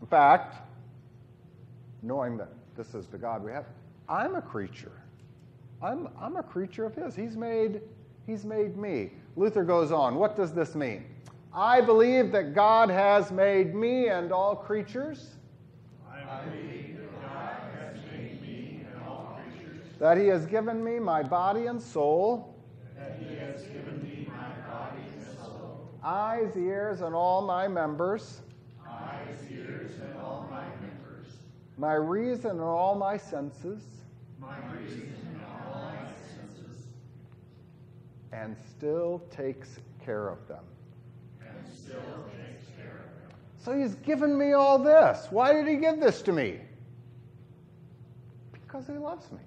In 0.00 0.06
fact, 0.06 0.56
knowing 2.02 2.36
that 2.36 2.48
this 2.76 2.94
is 2.94 3.06
the 3.06 3.18
God 3.18 3.42
we 3.42 3.50
have, 3.50 3.66
I'm 4.08 4.36
a 4.36 4.42
creature. 4.42 4.92
I'm, 5.82 6.08
I'm 6.20 6.36
a 6.36 6.42
creature 6.42 6.84
of 6.84 6.94
His. 6.94 7.16
He's 7.16 7.36
made, 7.36 7.80
he's 8.26 8.44
made 8.44 8.76
me. 8.76 9.10
Luther 9.36 9.64
goes 9.64 9.90
on. 9.90 10.14
What 10.14 10.36
does 10.36 10.52
this 10.52 10.74
mean? 10.74 11.04
I 11.52 11.80
believe 11.80 12.30
that 12.32 12.54
God 12.54 12.88
has 12.88 13.32
made 13.32 13.74
me 13.74 14.08
and 14.08 14.30
all 14.30 14.54
creatures. 14.54 15.30
I 16.08 16.44
believe 16.44 16.98
that 16.98 17.22
God 17.22 17.56
has 17.80 17.96
made 18.12 18.40
me 18.40 18.84
and 18.86 19.02
all 19.08 19.40
creatures, 19.42 19.86
That 19.98 20.16
He 20.16 20.28
has 20.28 20.46
given 20.46 20.84
me 20.84 21.00
my 21.00 21.22
body 21.24 21.66
and 21.66 21.82
soul, 21.82 22.49
that 23.00 23.18
He 23.18 23.34
has 23.36 23.62
given 23.62 24.02
me 24.02 24.28
my 24.28 24.50
body 24.70 25.02
and 25.16 25.38
soul, 25.38 25.88
eyes, 26.04 26.54
ears, 26.56 27.00
and 27.00 27.14
all 27.14 27.42
my 27.42 27.66
members, 27.66 28.40
eyes, 28.86 29.36
ears, 29.50 29.92
and 30.02 30.16
all 30.18 30.46
my 30.50 30.64
members, 30.80 31.26
my 31.78 31.94
reason 31.94 32.50
and 32.52 32.60
all 32.60 32.94
my 32.94 33.16
senses, 33.16 33.82
my 34.38 34.56
reason 34.78 35.14
and 35.32 35.40
all 35.72 35.82
my 35.82 36.06
senses, 36.36 36.84
and 38.32 38.54
still 38.76 39.22
takes 39.30 39.78
care 40.04 40.28
of 40.28 40.46
them. 40.46 40.64
and 41.40 41.74
still 41.74 41.96
takes 42.36 42.66
care 42.76 43.00
of 43.06 43.28
them. 43.28 43.38
So 43.64 43.78
He's 43.78 43.94
given 43.96 44.36
me 44.36 44.52
all 44.52 44.78
this. 44.78 45.26
Why 45.30 45.54
did 45.54 45.66
He 45.66 45.76
give 45.76 46.00
this 46.00 46.20
to 46.22 46.32
me? 46.32 46.58
Because 48.52 48.86
He 48.86 48.92
loves 48.92 49.32
me. 49.32 49.38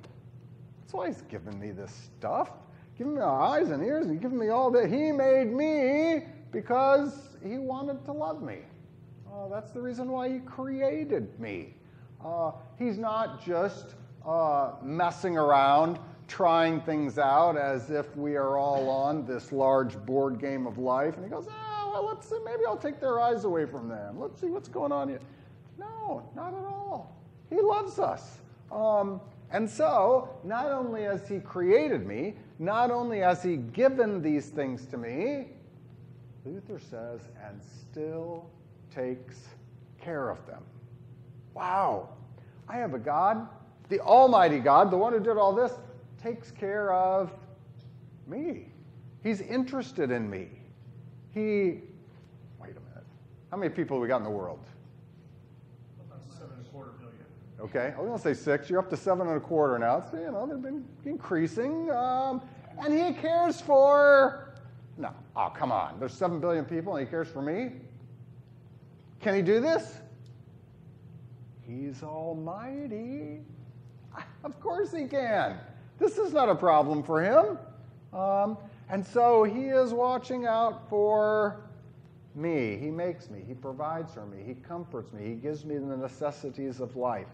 That's 0.82 0.94
why 0.94 1.08
He's 1.08 1.22
given 1.24 1.60
me 1.60 1.72
this 1.72 1.94
stuff. 2.18 2.50
Giving 2.98 3.16
me 3.16 3.22
eyes 3.22 3.70
and 3.70 3.84
ears 3.84 4.08
and 4.08 4.22
giving 4.22 4.38
me 4.38 4.50
all 4.50 4.70
that. 4.72 4.90
He 4.90 5.12
made 5.12 5.48
me 5.52 6.26
because 6.52 7.38
He 7.44 7.58
wanted 7.58 8.06
to 8.06 8.12
love 8.12 8.42
me. 8.42 8.60
Uh, 9.32 9.48
that's 9.48 9.72
the 9.72 9.82
reason 9.82 10.10
why 10.10 10.32
He 10.32 10.40
created 10.40 11.40
me. 11.40 11.74
Uh, 12.24 12.52
he's 12.78 12.98
not 12.98 13.44
just 13.44 13.96
uh, 14.26 14.74
messing 14.82 15.38
around, 15.38 16.00
trying 16.28 16.80
things 16.82 17.18
out 17.18 17.58
as 17.58 17.90
if 17.90 18.16
we 18.16 18.36
are 18.36 18.58
all 18.58 18.90
on 18.90 19.26
this 19.26 19.52
large 19.52 19.98
board 20.06 20.40
game 20.40 20.66
of 20.66 20.78
life. 20.78 21.16
And 21.16 21.24
He 21.24 21.30
goes, 21.30 21.48
oh, 21.50 21.92
well, 21.94 22.06
let's 22.06 22.30
see, 22.30 22.38
maybe 22.46 22.62
I'll 22.68 22.78
take 22.78 23.00
their 23.00 23.20
eyes 23.20 23.44
away 23.44 23.66
from 23.66 23.90
them. 23.90 24.20
Let's 24.20 24.40
see 24.40 24.48
what's 24.48 24.70
going 24.70 24.92
on 24.92 25.10
here. 25.10 25.20
No, 25.78 26.30
not 26.36 26.54
at 26.54 26.64
all. 26.64 27.20
He 27.50 27.60
loves 27.60 28.00
us. 28.00 28.38
Um, 28.72 29.20
and 29.52 29.70
so, 29.70 30.30
not 30.44 30.72
only 30.72 31.04
has 31.04 31.28
He 31.28 31.40
created 31.40 32.08
me, 32.08 32.36
not 32.64 32.92
only 32.92 33.20
has 33.20 33.44
He 33.44 33.58
given 33.58 34.22
these 34.22 34.48
things 34.48 34.86
to 34.88 34.98
me, 34.98 35.48
Luther 36.46 36.80
says, 36.80 37.22
and 37.46 37.62
still 37.62 38.50
takes 38.94 39.36
care 40.02 40.30
of 40.30 40.46
them. 40.46 40.64
Wow. 41.54 42.10
I 42.68 42.78
have 42.78 42.94
a 42.94 43.00
God, 43.00 43.48
the 43.90 44.00
Almighty 44.00 44.60
God, 44.60 44.92
the 44.92 44.98
one 44.98 45.14
who 45.14 45.20
did 45.20 45.38
all 45.38 45.54
this, 45.54 45.74
takes 46.22 46.52
care 46.52 46.94
of 46.94 47.32
me. 48.28 48.68
He's 49.24 49.42
interested 49.42 50.12
in 50.12 50.30
me. 50.30 50.48
He, 51.32 51.82
wait 52.62 52.72
a 52.72 52.80
minute. 52.80 53.06
How 53.52 53.58
many 53.58 53.74
people 53.74 54.00
we 54.00 54.08
got 54.08 54.18
in 54.18 54.24
the 54.24 54.30
world? 54.30 54.60
About 56.08 56.22
seven 56.32 56.56
and 56.58 56.66
a 56.66 56.70
quarter 56.70 56.92
billion. 57.00 57.26
Okay, 57.64 57.94
I 57.96 58.02
was 58.02 58.08
going 58.08 58.18
to 58.18 58.24
say 58.24 58.34
six. 58.34 58.70
You're 58.70 58.80
up 58.80 58.90
to 58.90 58.98
seven 58.98 59.26
and 59.28 59.38
a 59.38 59.40
quarter 59.40 59.80
now. 59.80 60.02
So, 60.12 60.20
you 60.20 60.32
know, 60.32 60.46
they've 60.46 60.62
been 60.62 60.84
increasing. 61.06 61.90
Um, 61.92 62.42
and 62.84 62.94
he 62.94 63.14
cares 63.22 63.62
for, 63.62 64.56
no, 64.98 65.12
oh, 65.38 65.50
come 65.56 65.72
on. 65.72 65.98
There's 65.98 66.14
seven 66.14 66.42
billion 66.42 66.66
people 66.66 66.98
and 66.98 67.08
he 67.08 67.10
cares 67.10 67.30
for 67.30 67.42
me? 67.42 67.72
Can 69.22 69.34
he 69.34 69.42
do 69.42 69.62
this? 69.62 70.00
He's 71.62 72.04
almighty. 72.04 73.40
Of 74.44 74.60
course 74.60 74.92
he 74.92 75.06
can. 75.06 75.58
This 75.98 76.18
is 76.18 76.34
not 76.34 76.50
a 76.50 76.56
problem 76.56 77.02
for 77.02 77.24
him. 77.24 77.58
Um, 78.12 78.58
and 78.90 79.06
so 79.06 79.46
he 79.46 79.68
is 79.68 79.94
watching 79.94 80.46
out 80.46 80.90
for 80.90 81.62
me. 82.36 82.78
He 82.78 82.92
makes 82.92 83.30
me. 83.30 83.42
He 83.48 83.54
provides 83.54 84.14
for 84.14 84.26
me. 84.26 84.44
He 84.46 84.56
comforts 84.56 85.14
me. 85.14 85.24
He 85.24 85.36
gives 85.36 85.64
me 85.64 85.78
the 85.78 85.96
necessities 85.96 86.82
of 86.82 86.98
life. 86.98 87.30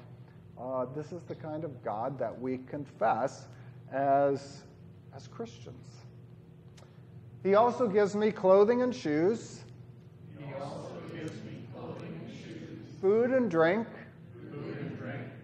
Uh, 0.60 0.86
this 0.94 1.12
is 1.14 1.24
the 1.24 1.36
kind 1.36 1.64
of 1.64 1.84
God 1.84 2.20
that 2.20 2.38
we 2.40 2.58
confess 2.58 3.48
as, 3.94 4.64
as 5.16 5.28
Christians. 5.28 5.88
He 7.44 7.56
also 7.56 7.88
gives 7.88 8.14
me 8.14 8.32
clothing 8.32 8.82
and 8.82 8.94
shoes. 8.94 9.62
Food 13.00 13.32
and 13.32 13.50
drink. 13.50 13.88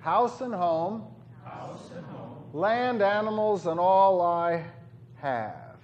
House 0.01 0.41
and 0.41 0.53
home. 0.53 1.07
Land, 2.53 3.01
animals, 3.01 3.67
and 3.67 3.79
all 3.79 4.22
I 4.22 4.63
have. 5.15 5.77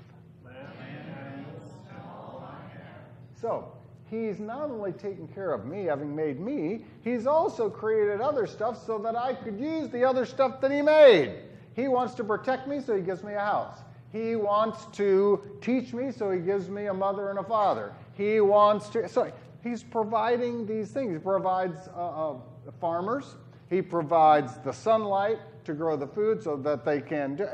So, 3.40 3.72
he's 4.12 4.40
not 4.40 4.70
only 4.70 4.92
taken 4.92 5.28
care 5.30 5.54
of 5.54 5.66
me, 5.66 5.86
having 5.86 6.14
made 6.14 6.40
me, 6.40 6.86
he's 7.02 7.26
also 7.26 7.70
created 7.70 8.20
other 8.20 8.46
stuff 8.46 8.86
so 8.86 8.98
that 9.00 9.16
I 9.16 9.34
could 9.34 9.58
use 9.58 9.90
the 9.90 10.04
other 10.04 10.26
stuff 10.26 10.60
that 10.62 10.70
he 10.70 10.82
made. 10.82 11.34
He 11.76 11.88
wants 11.88 12.14
to 12.16 12.24
protect 12.26 12.68
me, 12.68 12.82
so 12.82 12.94
he 12.96 13.02
gives 13.02 13.24
me 13.24 13.34
a 13.34 13.40
house. 13.40 13.80
He 14.12 14.36
wants 14.36 14.86
to 14.98 15.42
teach 15.62 15.94
me, 15.94 16.12
so 16.12 16.30
he 16.30 16.42
gives 16.42 16.70
me 16.70 16.88
a 16.88 16.94
mother 16.94 17.30
and 17.30 17.40
a 17.40 17.44
father. 17.44 17.94
He 18.14 18.42
wants 18.42 18.90
to, 18.90 19.08
so 19.08 19.32
he's 19.64 19.82
providing 19.82 20.68
these 20.68 20.92
things. 20.92 21.14
He 21.14 21.20
provides 21.20 21.88
uh, 21.96 22.32
uh, 22.32 22.36
farmers, 22.82 23.38
he 23.70 23.82
provides 23.82 24.58
the 24.66 24.74
sunlight 24.74 25.40
to 25.64 25.74
grow 25.74 25.96
the 25.96 26.08
food 26.08 26.44
so 26.44 26.58
that 26.58 26.84
they 26.84 27.00
can 27.00 27.38
do. 27.38 27.48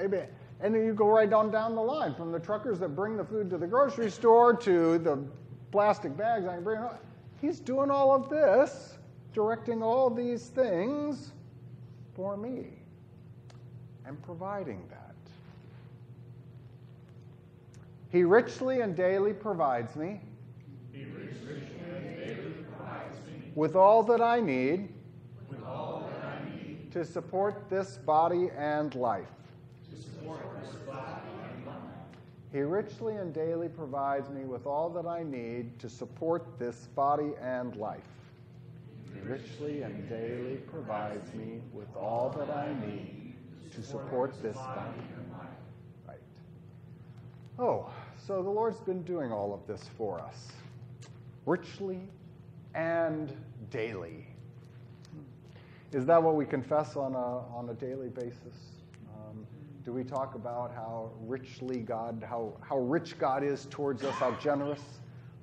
And 0.60 0.74
then 0.74 0.84
you 0.84 0.96
go 0.96 1.08
right 1.08 1.32
on 1.32 1.52
down 1.52 1.76
the 1.76 1.82
line 1.82 2.16
from 2.16 2.32
the 2.32 2.40
truckers 2.40 2.80
that 2.80 2.96
bring 2.96 3.16
the 3.16 3.24
food 3.24 3.52
to 3.52 3.60
the 3.60 3.68
grocery 3.68 4.10
store 4.10 4.56
to 4.56 4.98
the 4.98 5.24
plastic 5.72 6.16
bags 6.18 6.46
I 6.46 6.56
can 6.56 6.64
bring. 6.64 6.80
Up. 6.80 7.04
He's 7.42 7.60
doing 7.60 7.92
all 7.92 8.14
of 8.16 8.30
this, 8.30 8.98
directing 9.34 9.84
all 9.84 10.10
these 10.10 10.48
things 10.48 11.34
for 12.16 12.36
me 12.36 12.68
and 14.06 14.22
providing 14.24 14.82
that. 14.90 15.16
He 18.10 18.24
richly 18.24 18.82
and 18.82 18.96
daily 18.96 19.34
provides 19.34 19.96
me. 19.96 20.22
With 23.54 23.76
all 23.76 24.04
that 24.04 24.22
I 24.22 24.40
need. 24.40 24.90
To 26.92 27.04
support 27.06 27.70
this 27.70 27.98
body 27.98 28.50
and 28.58 28.96
life. 28.96 29.28
He 32.58 32.64
richly 32.64 33.18
and 33.18 33.32
daily 33.36 33.70
provides 33.70 34.32
me 34.32 34.44
with 34.44 34.66
all 34.66 34.90
that 34.90 35.06
I 35.06 35.22
need 35.22 35.78
to 35.78 35.88
support 35.88 36.58
this 36.58 36.88
body 36.96 37.34
and 37.40 37.76
life. 37.76 38.02
He 39.14 39.20
richly 39.20 39.84
and 39.84 40.10
daily 40.10 40.56
provides 40.56 41.32
me 41.36 41.62
with 41.72 41.96
all 41.96 42.34
that 42.36 42.50
I 42.50 42.74
need 42.84 43.36
to 43.76 43.84
support 43.84 44.42
this 44.42 44.56
body 44.56 44.90
and 45.18 45.32
life. 45.34 45.50
Right. 46.08 46.18
Oh, 47.60 47.92
so 48.26 48.42
the 48.42 48.50
Lord's 48.50 48.80
been 48.80 49.04
doing 49.04 49.32
all 49.32 49.54
of 49.54 49.68
this 49.68 49.88
for 49.96 50.20
us, 50.20 50.48
richly 51.46 52.10
and 52.74 53.32
daily. 53.70 54.26
Is 55.92 56.08
that 56.08 56.24
what 56.24 56.34
we 56.34 56.44
confess 56.48 56.96
on 56.96 57.14
a, 57.14 57.56
on 57.56 57.70
a 57.70 57.76
daily 57.76 58.10
basis? 58.10 58.77
Do 59.88 59.94
we 59.94 60.04
talk 60.04 60.36
about 60.36 60.76
how 60.76 61.12
richly 61.22 61.78
God, 61.78 62.22
how, 62.30 62.52
how 62.60 62.78
rich 62.80 63.18
God 63.18 63.42
is 63.42 63.68
towards 63.70 64.04
us, 64.04 64.14
how 64.16 64.32
generous, 64.32 64.82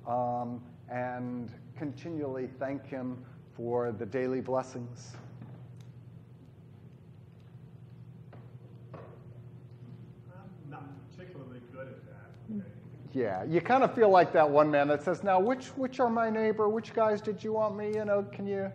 um, 0.07 0.61
and 0.87 1.51
continually 1.75 2.47
thank 2.59 2.85
Him 2.85 3.17
for 3.57 3.91
the 3.91 4.05
daily 4.05 4.41
blessings? 4.41 5.13
Not 10.69 10.83
particularly 11.09 11.61
good 11.73 11.87
at 11.87 12.05
that. 12.05 12.65
Yeah, 13.13 13.45
you 13.45 13.61
kind 13.61 13.83
of 13.83 13.95
feel 13.95 14.11
like 14.11 14.31
that 14.33 14.47
one 14.47 14.69
man 14.69 14.87
that 14.89 15.01
says, 15.01 15.23
"Now, 15.23 15.39
which 15.39 15.69
which 15.69 15.99
are 15.99 16.11
my 16.11 16.29
neighbor? 16.29 16.69
Which 16.69 16.93
guys 16.93 17.19
did 17.19 17.43
you 17.43 17.53
want 17.53 17.75
me? 17.75 17.95
You 17.95 18.05
know, 18.05 18.21
can 18.31 18.45
you?" 18.45 18.71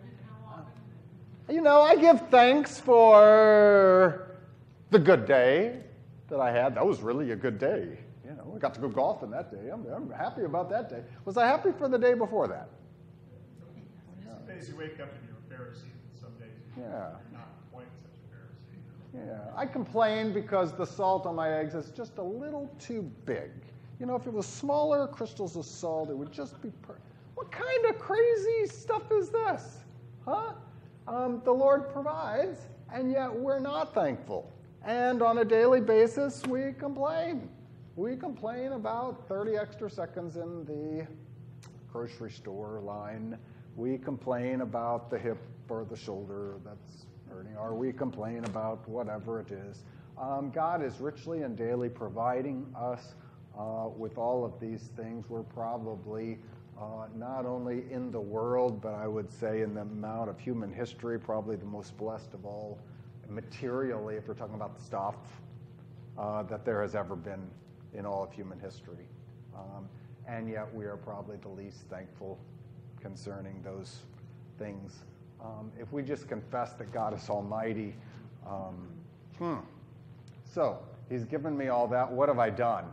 You 1.47 1.61
know, 1.61 1.79
I 1.79 1.95
give 1.95 2.27
thanks 2.27 2.77
for 2.77 4.30
the 4.91 4.99
good 4.99 5.25
day 5.25 5.77
that 6.29 6.39
I 6.39 6.51
had. 6.51 6.75
That 6.75 6.85
was 6.85 7.01
really 7.01 7.31
a 7.31 7.35
good 7.35 7.57
day. 7.57 7.97
You 8.23 8.31
know, 8.31 8.53
I 8.55 8.59
got 8.59 8.73
to 8.75 8.79
go 8.81 8.87
golfing 8.89 9.31
that 9.31 9.51
day. 9.51 9.69
I'm, 9.71 9.85
I'm 9.87 10.11
happy 10.11 10.43
about 10.43 10.69
that 10.69 10.89
day. 10.89 11.01
Was 11.25 11.37
I 11.37 11.47
happy 11.47 11.71
for 11.77 11.87
the 11.89 11.97
day 11.97 12.13
before 12.13 12.47
that? 12.47 12.69
Some 14.23 14.45
days 14.47 14.69
you 14.69 14.75
wake 14.75 14.99
up 14.99 15.09
and 15.13 15.27
you're 15.27 15.37
a 15.37 15.61
Pharisee, 15.61 15.83
and 15.83 16.19
some 16.19 16.31
days 16.39 16.51
you're 16.77 16.85
Yeah. 16.87 17.09
not 17.33 17.49
quite 17.71 17.87
such 18.03 18.11
a 18.19 18.35
Pharisee. 18.35 19.27
Yeah, 19.27 19.39
I 19.55 19.65
complain 19.65 20.33
because 20.33 20.73
the 20.73 20.85
salt 20.85 21.25
on 21.25 21.35
my 21.35 21.51
eggs 21.57 21.73
is 21.73 21.91
just 21.91 22.17
a 22.17 22.23
little 22.23 22.69
too 22.79 23.09
big. 23.25 23.51
You 23.99 24.05
know, 24.05 24.15
if 24.15 24.27
it 24.27 24.33
was 24.33 24.45
smaller 24.45 25.07
crystals 25.07 25.55
of 25.55 25.65
salt, 25.65 26.09
it 26.09 26.17
would 26.17 26.31
just 26.31 26.61
be. 26.61 26.71
perfect. 26.81 27.05
what 27.35 27.51
kind 27.51 27.85
of 27.85 27.97
crazy 27.99 28.65
stuff 28.67 29.11
is 29.11 29.29
this? 29.29 29.79
Huh? 30.25 30.53
Um, 31.07 31.41
the 31.43 31.51
Lord 31.51 31.91
provides, 31.91 32.59
and 32.93 33.11
yet 33.11 33.33
we're 33.33 33.59
not 33.59 33.93
thankful. 33.93 34.51
And 34.83 35.21
on 35.21 35.37
a 35.37 35.45
daily 35.45 35.79
basis, 35.79 36.41
we 36.47 36.73
complain. 36.73 37.49
We 37.95 38.15
complain 38.15 38.71
about 38.71 39.27
30 39.27 39.55
extra 39.55 39.89
seconds 39.89 40.37
in 40.37 40.65
the 40.65 41.07
grocery 41.91 42.31
store 42.31 42.79
line. 42.79 43.37
We 43.75 43.99
complain 43.99 44.61
about 44.61 45.11
the 45.11 45.19
hip 45.19 45.37
or 45.69 45.85
the 45.85 45.95
shoulder 45.95 46.55
that's 46.65 47.05
hurting, 47.29 47.55
or 47.55 47.75
we 47.75 47.93
complain 47.93 48.43
about 48.45 48.87
whatever 48.89 49.39
it 49.39 49.51
is. 49.51 49.83
Um, 50.19 50.51
God 50.51 50.83
is 50.83 50.99
richly 50.99 51.43
and 51.43 51.55
daily 51.55 51.87
providing 51.87 52.65
us 52.75 53.13
uh, 53.57 53.87
with 53.87 54.17
all 54.17 54.43
of 54.43 54.59
these 54.59 54.89
things. 54.97 55.29
We're 55.29 55.43
probably 55.43 56.39
uh, 56.79 57.07
not 57.15 57.45
only 57.45 57.83
in 57.91 58.11
the 58.11 58.19
world, 58.19 58.81
but 58.81 58.95
I 58.95 59.07
would 59.07 59.31
say 59.31 59.61
in 59.61 59.75
the 59.75 59.81
amount 59.81 60.29
of 60.29 60.39
human 60.39 60.73
history, 60.73 61.19
probably 61.19 61.55
the 61.55 61.65
most 61.65 61.95
blessed 61.97 62.33
of 62.33 62.45
all 62.45 62.79
materially, 63.31 64.15
if 64.15 64.27
we're 64.27 64.33
talking 64.33 64.55
about 64.55 64.77
the 64.77 64.83
stuff 64.83 65.15
uh, 66.17 66.43
that 66.43 66.65
there 66.65 66.81
has 66.81 66.95
ever 66.95 67.15
been 67.15 67.49
in 67.93 68.05
all 68.05 68.23
of 68.23 68.31
human 68.31 68.59
history. 68.59 69.07
Um, 69.55 69.87
and 70.27 70.49
yet 70.49 70.73
we 70.73 70.85
are 70.85 70.97
probably 70.97 71.37
the 71.37 71.49
least 71.49 71.81
thankful 71.89 72.37
concerning 73.01 73.61
those 73.63 73.99
things. 74.59 75.03
Um, 75.43 75.71
if 75.79 75.91
we 75.91 76.03
just 76.03 76.27
confess 76.27 76.73
that 76.73 76.93
God 76.93 77.17
is 77.17 77.29
Almighty, 77.29 77.95
um, 78.47 78.87
hmm. 79.37 79.57
So, 80.43 80.79
He's 81.09 81.25
given 81.25 81.57
me 81.57 81.67
all 81.67 81.87
that. 81.89 82.09
What 82.09 82.29
have 82.29 82.39
I 82.39 82.49
done? 82.49 82.85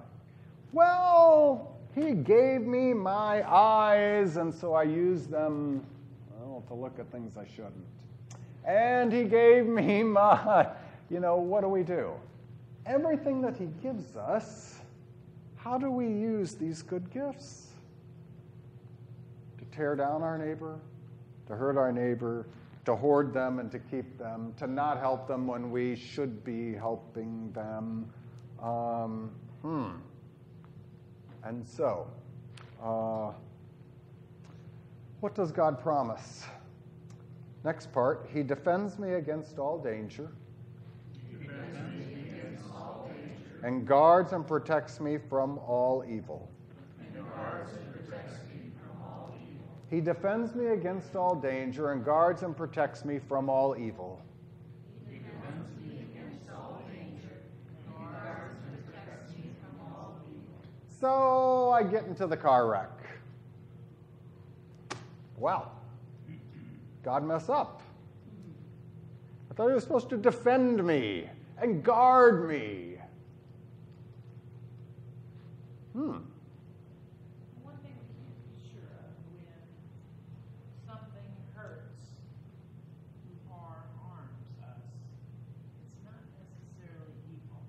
Well, 0.72 1.76
He 1.94 2.12
gave 2.12 2.62
me 2.62 2.92
my 2.92 3.48
eyes, 3.48 4.36
and 4.36 4.52
so 4.52 4.74
I 4.74 4.84
use 4.84 5.26
them 5.26 5.84
well, 6.40 6.64
to 6.68 6.74
look 6.74 6.98
at 6.98 7.10
things 7.12 7.36
I 7.36 7.44
shouldn't. 7.44 7.84
And 8.68 9.10
He 9.10 9.24
gave 9.24 9.66
me 9.66 10.02
my, 10.04 10.68
you 11.10 11.18
know, 11.18 11.36
what 11.36 11.62
do 11.62 11.68
we 11.68 11.82
do? 11.82 12.12
Everything 12.86 13.40
that 13.40 13.56
He 13.56 13.66
gives 13.82 14.16
us, 14.16 14.78
how 15.56 15.78
do 15.78 15.90
we 15.90 16.06
use 16.06 16.54
these 16.54 16.82
good 16.82 17.10
gifts? 17.10 17.68
To 19.58 19.64
tear 19.76 19.96
down 19.96 20.22
our 20.22 20.38
neighbor, 20.38 20.78
to 21.46 21.56
hurt 21.56 21.76
our 21.76 21.90
neighbor, 21.90 22.46
to 22.84 22.94
hoard 22.94 23.32
them 23.32 23.58
and 23.58 23.70
to 23.72 23.78
keep 23.78 24.18
them, 24.18 24.54
to 24.58 24.66
not 24.66 24.98
help 24.98 25.26
them 25.26 25.46
when 25.46 25.70
we 25.70 25.96
should 25.96 26.44
be 26.44 26.74
helping 26.74 27.50
them. 27.52 28.10
Um, 28.62 29.30
hmm. 29.62 29.90
And 31.44 31.66
so, 31.66 32.06
uh, 32.82 33.32
what 35.20 35.34
does 35.34 35.52
God 35.52 35.80
promise? 35.80 36.44
Next 37.64 37.92
part, 37.92 38.28
He 38.32 38.42
defends 38.42 38.98
me 38.98 39.14
against 39.14 39.58
all 39.58 39.78
danger. 39.78 40.30
And 43.62 43.86
guards 43.86 44.32
and 44.32 44.46
protects 44.46 45.00
me 45.00 45.18
from 45.28 45.58
all 45.58 46.04
evil. 46.08 46.48
He 49.90 50.00
defends 50.00 50.54
me 50.54 50.66
against 50.66 51.16
all 51.16 51.34
danger 51.34 51.92
and 51.92 52.04
guards 52.04 52.42
and 52.42 52.56
protects 52.56 53.04
me 53.04 53.18
from 53.18 53.48
all 53.48 53.74
evil. 53.76 54.22
So 61.00 61.70
I 61.70 61.82
get 61.84 62.04
into 62.04 62.26
the 62.26 62.36
car 62.36 62.68
wreck. 62.68 62.90
Well, 65.36 65.72
God 67.08 67.24
mess 67.24 67.48
up. 67.48 67.80
I 69.50 69.54
thought 69.54 69.68
he 69.68 69.74
was 69.74 69.82
supposed 69.82 70.10
to 70.10 70.18
defend 70.18 70.84
me 70.84 71.24
and 71.56 71.82
guard 71.82 72.46
me. 72.46 72.96
Hmm. 75.94 76.18
One 77.64 77.78
thing 77.80 77.96
we 77.96 78.12
can't 78.12 78.36
be 78.44 78.60
sure 78.60 78.92
of 79.00 79.16
when 79.32 79.56
something 80.84 81.32
hurts 81.56 82.20
or 83.48 83.72
harms 84.04 84.60
us, 84.60 84.84
it's 85.80 86.04
not 86.04 86.20
necessarily 86.36 87.16
evil. 87.32 87.64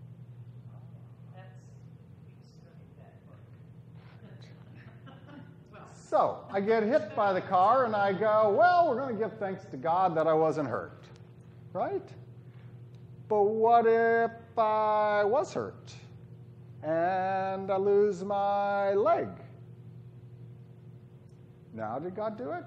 So 6.19 6.43
I 6.51 6.59
get 6.59 6.83
hit 6.83 7.15
by 7.15 7.31
the 7.31 7.39
car 7.39 7.85
and 7.85 7.95
I 7.95 8.11
go, 8.11 8.53
well, 8.57 8.89
we're 8.89 8.97
going 8.97 9.17
to 9.17 9.23
give 9.23 9.37
thanks 9.39 9.63
to 9.71 9.77
God 9.77 10.17
that 10.17 10.27
I 10.27 10.33
wasn't 10.33 10.67
hurt, 10.67 11.05
right? 11.71 12.05
But 13.29 13.43
what 13.43 13.85
if 13.87 14.31
I 14.57 15.23
was 15.23 15.53
hurt 15.53 15.93
and 16.83 17.71
I 17.71 17.77
lose 17.77 18.21
my 18.21 18.93
leg? 18.95 19.29
Now, 21.73 21.97
did 21.99 22.17
God 22.17 22.37
do 22.37 22.51
it? 22.51 22.65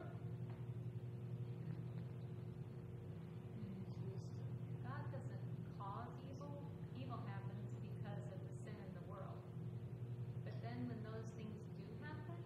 God 4.82 5.02
doesn't 5.12 5.44
cause 5.78 6.08
evil. 6.32 6.56
Evil 6.96 7.20
happens 7.28 7.68
because 7.84 8.24
of 8.32 8.38
the 8.40 8.52
sin 8.64 8.76
in 8.80 8.90
the 8.96 9.04
world. 9.10 9.36
But 10.44 10.54
then 10.62 10.88
when 10.88 10.98
those 11.04 11.26
things 11.36 11.56
do 11.76 11.84
happen, 12.00 12.36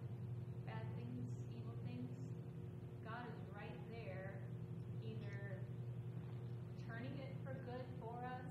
bad 0.65 0.83
things, 0.97 1.25
evil 1.55 1.73
things, 1.87 2.09
God 3.05 3.23
is 3.27 3.37
right 3.55 3.77
there, 3.89 4.37
either 5.05 5.61
turning 6.87 7.15
it 7.21 7.33
for 7.45 7.53
good 7.65 7.85
for 8.01 8.15
us, 8.25 8.45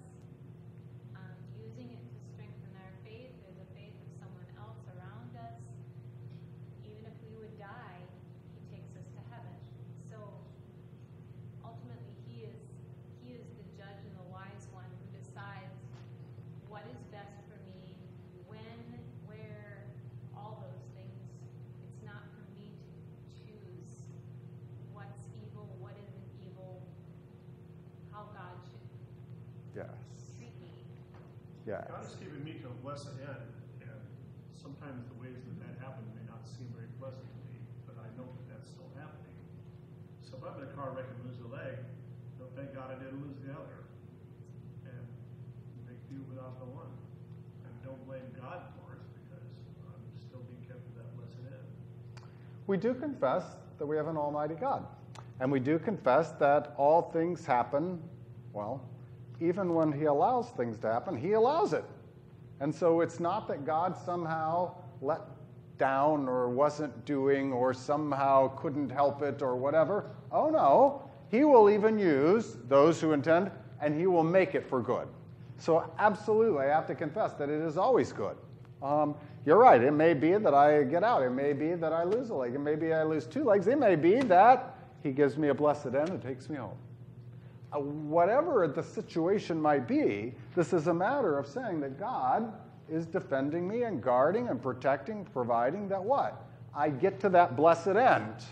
um, 1.15 1.37
using 1.59 1.91
it 1.93 2.01
to 2.01 2.15
strengthen 2.33 2.73
our 2.81 2.93
faith 3.05 3.35
or 3.47 3.53
the 3.59 3.69
faith 3.77 3.95
of 3.95 4.11
someone 4.19 4.49
else 4.59 4.81
around 4.97 5.31
us. 5.39 5.57
Even 6.85 7.05
if 7.07 7.17
we 7.25 7.33
would 7.39 7.55
die, 7.59 8.01
He 8.57 8.61
takes 8.73 8.93
us 8.97 9.07
to 9.15 9.21
heaven. 9.31 9.55
So 10.11 10.19
ultimately 11.65 12.15
he 12.27 12.47
is 12.47 12.59
he 13.23 13.35
is 13.35 13.45
the 13.59 13.67
judge 13.77 14.01
and 14.07 14.15
the 14.17 14.29
wise 14.31 14.67
one 14.73 14.87
who 14.87 15.07
decides 15.19 15.75
what 16.71 16.83
is 16.89 17.01
best 17.11 17.35
for 17.51 17.59
me 17.67 17.91
when 18.47 18.79
where 19.27 19.83
all 20.37 20.63
those 20.63 20.85
things 20.95 21.19
it's 21.83 22.01
not 22.07 22.23
for 22.35 22.45
me 22.55 22.71
to 22.71 22.95
choose 23.35 24.07
what's 24.95 25.27
evil 25.35 25.67
what 25.83 25.95
isn't 25.99 26.29
evil 26.39 26.79
how 28.15 28.31
god 28.35 28.55
should 28.63 28.85
Yes. 29.75 29.91
treat 30.39 30.55
me 30.63 30.73
Yes. 31.67 31.83
God 31.91 32.05
is 32.07 32.15
keeping 32.17 32.45
me 32.47 32.63
to 32.63 32.71
a 32.71 32.77
blessed 32.81 33.13
end, 33.21 33.43
and 33.83 34.01
sometimes 34.55 35.03
the 35.11 35.19
ways 35.19 35.35
that 35.43 35.57
that 35.67 35.75
happens 35.83 36.07
may 36.15 36.23
not 36.31 36.47
seem 36.47 36.71
very 36.73 36.89
pleasant 37.03 37.27
to 37.27 37.39
me, 37.51 37.59
but 37.91 37.99
I 37.99 38.07
know 38.15 38.25
that 38.25 38.47
that's 38.55 38.71
still 38.71 38.87
happening. 38.95 39.35
So 40.23 40.39
if 40.39 40.43
I'm 40.47 40.57
in 40.63 40.71
a 40.71 40.73
car 40.79 40.95
wreck 40.95 41.11
and 41.11 41.19
lose 41.27 41.43
a 41.43 41.51
leg, 41.51 41.75
don't 42.39 42.53
thank 42.55 42.71
God 42.73 42.95
I 42.95 42.97
didn't 43.03 43.19
lose 43.21 43.37
the 43.43 43.51
other, 43.53 43.83
and 44.89 45.05
make 45.91 45.99
do 46.09 46.23
without 46.31 46.57
the 46.63 46.69
one. 46.71 46.93
And 47.67 47.73
don't 47.85 48.01
blame 48.07 48.27
God 48.39 48.71
for 48.79 48.95
it 48.97 49.03
because 49.19 49.45
I'm 49.91 50.07
still 50.23 50.43
being 50.47 50.63
kept 50.71 50.81
to 50.87 50.93
that 51.03 51.09
blessed 51.19 51.43
end. 51.51 51.67
We 52.67 52.77
do 52.77 52.95
confess 52.95 53.45
that 53.79 53.87
we 53.87 53.97
have 53.97 54.09
an 54.09 54.17
almighty 54.17 54.55
God. 54.55 54.87
And 55.41 55.53
we 55.53 55.61
do 55.61 55.79
confess 55.79 56.33
that 56.33 56.75
all 56.77 57.03
things 57.03 57.45
happen, 57.45 58.03
well, 58.53 58.83
even 59.41 59.75
when 59.75 59.93
He 59.93 60.05
allows 60.05 60.49
things 60.51 60.79
to 60.79 60.91
happen, 60.91 61.17
He 61.17 61.33
allows 61.33 61.73
it. 61.73 61.85
And 62.61 62.75
so 62.75 63.03
it's 63.03 63.21
not 63.21 63.47
that 63.49 63.67
God 63.67 63.97
somehow 63.97 64.75
let 65.03 65.21
down 65.79 66.27
or 66.27 66.49
wasn't 66.49 67.05
doing 67.05 67.53
or 67.53 67.75
somehow 67.75 68.49
couldn't 68.57 68.91
help 68.91 69.21
it 69.23 69.43
or 69.43 69.57
whatever. 69.57 70.11
Oh 70.33 70.49
no, 70.49 71.03
He 71.31 71.45
will 71.45 71.69
even 71.69 71.99
use 71.99 72.57
those 72.69 73.01
who 73.01 73.13
intend 73.13 73.51
and 73.81 73.95
He 73.95 74.07
will 74.07 74.25
make 74.25 74.55
it 74.55 74.67
for 74.67 74.81
good. 74.81 75.07
So, 75.59 75.91
absolutely, 75.99 76.65
I 76.65 76.67
have 76.67 76.87
to 76.87 76.95
confess 76.95 77.33
that 77.35 77.49
it 77.49 77.61
is 77.61 77.77
always 77.77 78.13
good. 78.13 78.37
Um, 78.83 79.15
you're 79.47 79.59
right, 79.59 79.81
it 79.81 79.93
may 79.93 80.13
be 80.13 80.33
that 80.33 80.55
I 80.55 80.83
get 80.83 81.05
out. 81.05 81.23
It 81.23 81.31
may 81.31 81.53
be 81.53 81.75
that 81.75 81.93
I 81.93 82.03
lose 82.03 82.31
a 82.31 82.35
leg. 82.35 82.55
It 82.55 82.59
may 82.59 82.75
be 82.75 82.93
I 82.93 83.05
lose 83.05 83.27
two 83.27 83.45
legs. 83.45 83.69
It 83.69 83.79
may 83.79 83.95
be 83.95 84.19
that 84.23 84.77
He 85.05 85.13
gives 85.13 85.39
me 85.39 85.49
a 85.49 85.55
blessed 85.55 85.87
end 85.87 86.09
and 86.09 86.21
takes 86.21 86.51
me 86.51 86.57
home. 86.57 86.77
Uh, 87.73 87.79
whatever 87.79 88.67
the 88.67 88.83
situation 88.83 89.63
might 89.63 89.87
be, 89.87 90.35
this 90.57 90.73
is 90.73 90.89
a 90.89 90.95
matter 90.95 91.39
of 91.39 91.47
saying 91.47 91.81
that 91.81 91.97
God 91.97 92.53
is 92.89 93.07
defending 93.07 93.69
me 93.69 93.85
and 93.85 94.03
guarding 94.03 94.49
and 94.49 94.61
protecting, 94.61 95.25
providing 95.33 95.89
that 95.89 96.03
what? 96.03 96.45
I 96.75 96.91
get 96.91 97.21
to 97.21 97.29
that 97.29 97.55
blessed 97.55 97.89
end. 97.89 98.45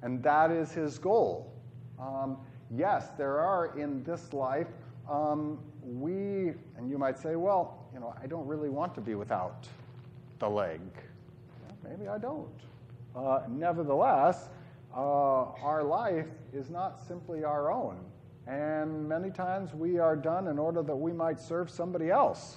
And 0.00 0.22
that 0.22 0.50
is 0.50 0.72
his 0.72 0.98
goal. 0.98 1.52
Um, 2.00 2.38
yes, 2.74 3.10
there 3.18 3.38
are 3.38 3.78
in 3.78 4.02
this 4.02 4.32
life, 4.32 4.68
um, 5.10 5.58
we, 5.82 6.52
and 6.78 6.88
you 6.88 6.96
might 6.96 7.18
say, 7.18 7.36
well, 7.36 7.86
you 7.92 8.00
know, 8.00 8.14
I 8.20 8.26
don't 8.26 8.46
really 8.46 8.70
want 8.70 8.94
to 8.94 9.02
be 9.02 9.14
without 9.14 9.68
the 10.42 10.48
leg. 10.48 10.80
Maybe 11.88 12.08
I 12.08 12.18
don't. 12.18 12.48
Uh, 13.14 13.42
nevertheless, 13.48 14.48
uh, 14.92 15.52
our 15.62 15.84
life 15.84 16.26
is 16.52 16.68
not 16.68 17.00
simply 17.00 17.44
our 17.44 17.70
own. 17.70 17.98
And 18.48 19.08
many 19.08 19.30
times 19.30 19.72
we 19.72 20.00
are 20.00 20.16
done 20.16 20.48
in 20.48 20.58
order 20.58 20.82
that 20.82 20.96
we 20.96 21.12
might 21.12 21.38
serve 21.38 21.70
somebody 21.70 22.10
else. 22.10 22.56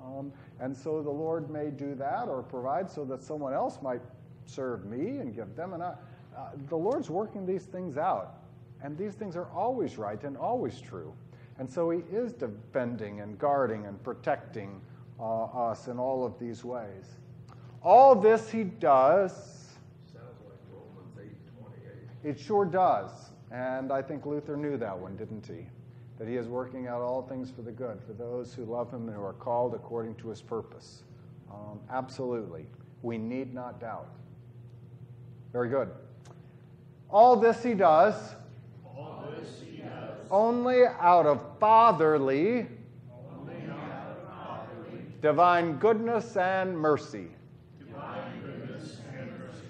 Um, 0.00 0.32
and 0.60 0.74
so 0.74 1.02
the 1.02 1.10
Lord 1.10 1.50
may 1.50 1.68
do 1.68 1.94
that 1.96 2.26
or 2.26 2.42
provide 2.42 2.90
so 2.90 3.04
that 3.04 3.22
someone 3.22 3.52
else 3.52 3.80
might 3.82 4.00
serve 4.46 4.86
me 4.86 5.18
and 5.18 5.34
give 5.34 5.54
them. 5.54 5.74
And 5.74 5.82
I, 5.82 5.94
uh, 6.34 6.52
the 6.70 6.76
Lord's 6.76 7.10
working 7.10 7.44
these 7.44 7.64
things 7.64 7.98
out. 7.98 8.38
And 8.82 8.96
these 8.96 9.12
things 9.12 9.36
are 9.36 9.50
always 9.54 9.98
right 9.98 10.22
and 10.24 10.38
always 10.38 10.80
true. 10.80 11.12
And 11.58 11.68
so 11.68 11.90
He 11.90 11.98
is 12.10 12.32
defending 12.32 13.20
and 13.20 13.38
guarding 13.38 13.84
and 13.84 14.02
protecting 14.02 14.80
uh, 15.20 15.44
us 15.44 15.88
in 15.88 15.98
all 15.98 16.24
of 16.24 16.38
these 16.38 16.64
ways. 16.64 17.18
All 17.86 18.16
this 18.16 18.50
He 18.50 18.64
does. 18.64 19.32
Sounds 20.12 20.40
like 20.44 20.58
Romans. 20.72 21.36
It 22.24 22.40
sure 22.40 22.64
does. 22.64 23.10
And 23.52 23.92
I 23.92 24.02
think 24.02 24.26
Luther 24.26 24.56
knew 24.56 24.76
that 24.76 24.98
one, 24.98 25.16
didn't 25.16 25.46
he? 25.46 25.66
That 26.18 26.26
he 26.26 26.34
is 26.34 26.48
working 26.48 26.88
out 26.88 27.00
all 27.00 27.22
things 27.22 27.50
for 27.50 27.62
the 27.62 27.70
good, 27.70 28.00
for 28.04 28.12
those 28.12 28.52
who 28.52 28.64
love 28.64 28.90
him 28.90 29.06
and 29.06 29.16
who 29.16 29.22
are 29.22 29.34
called 29.34 29.74
according 29.74 30.16
to 30.16 30.28
his 30.30 30.42
purpose. 30.42 31.04
Um, 31.48 31.78
absolutely. 31.90 32.66
We 33.02 33.18
need 33.18 33.54
not 33.54 33.80
doubt. 33.80 34.08
Very 35.52 35.68
good. 35.68 35.90
All 37.08 37.36
this 37.36 37.62
he 37.62 37.74
does. 37.74 38.14
All 38.84 39.32
this 39.38 39.60
he 39.64 39.76
does. 39.76 40.18
Only 40.28 40.86
out 40.86 41.26
of 41.26 41.40
fatherly, 41.60 42.66
divine 45.22 45.76
goodness 45.78 46.36
and 46.36 46.76
mercy. 46.76 47.28
Divine 47.78 48.40
goodness 48.42 48.98
and 49.16 49.30
mercy. 49.38 49.66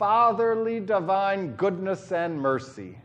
Fatherly, 0.00 0.80
divine 0.80 1.54
goodness 1.56 2.10
and 2.10 2.40
mercy. 2.40 2.96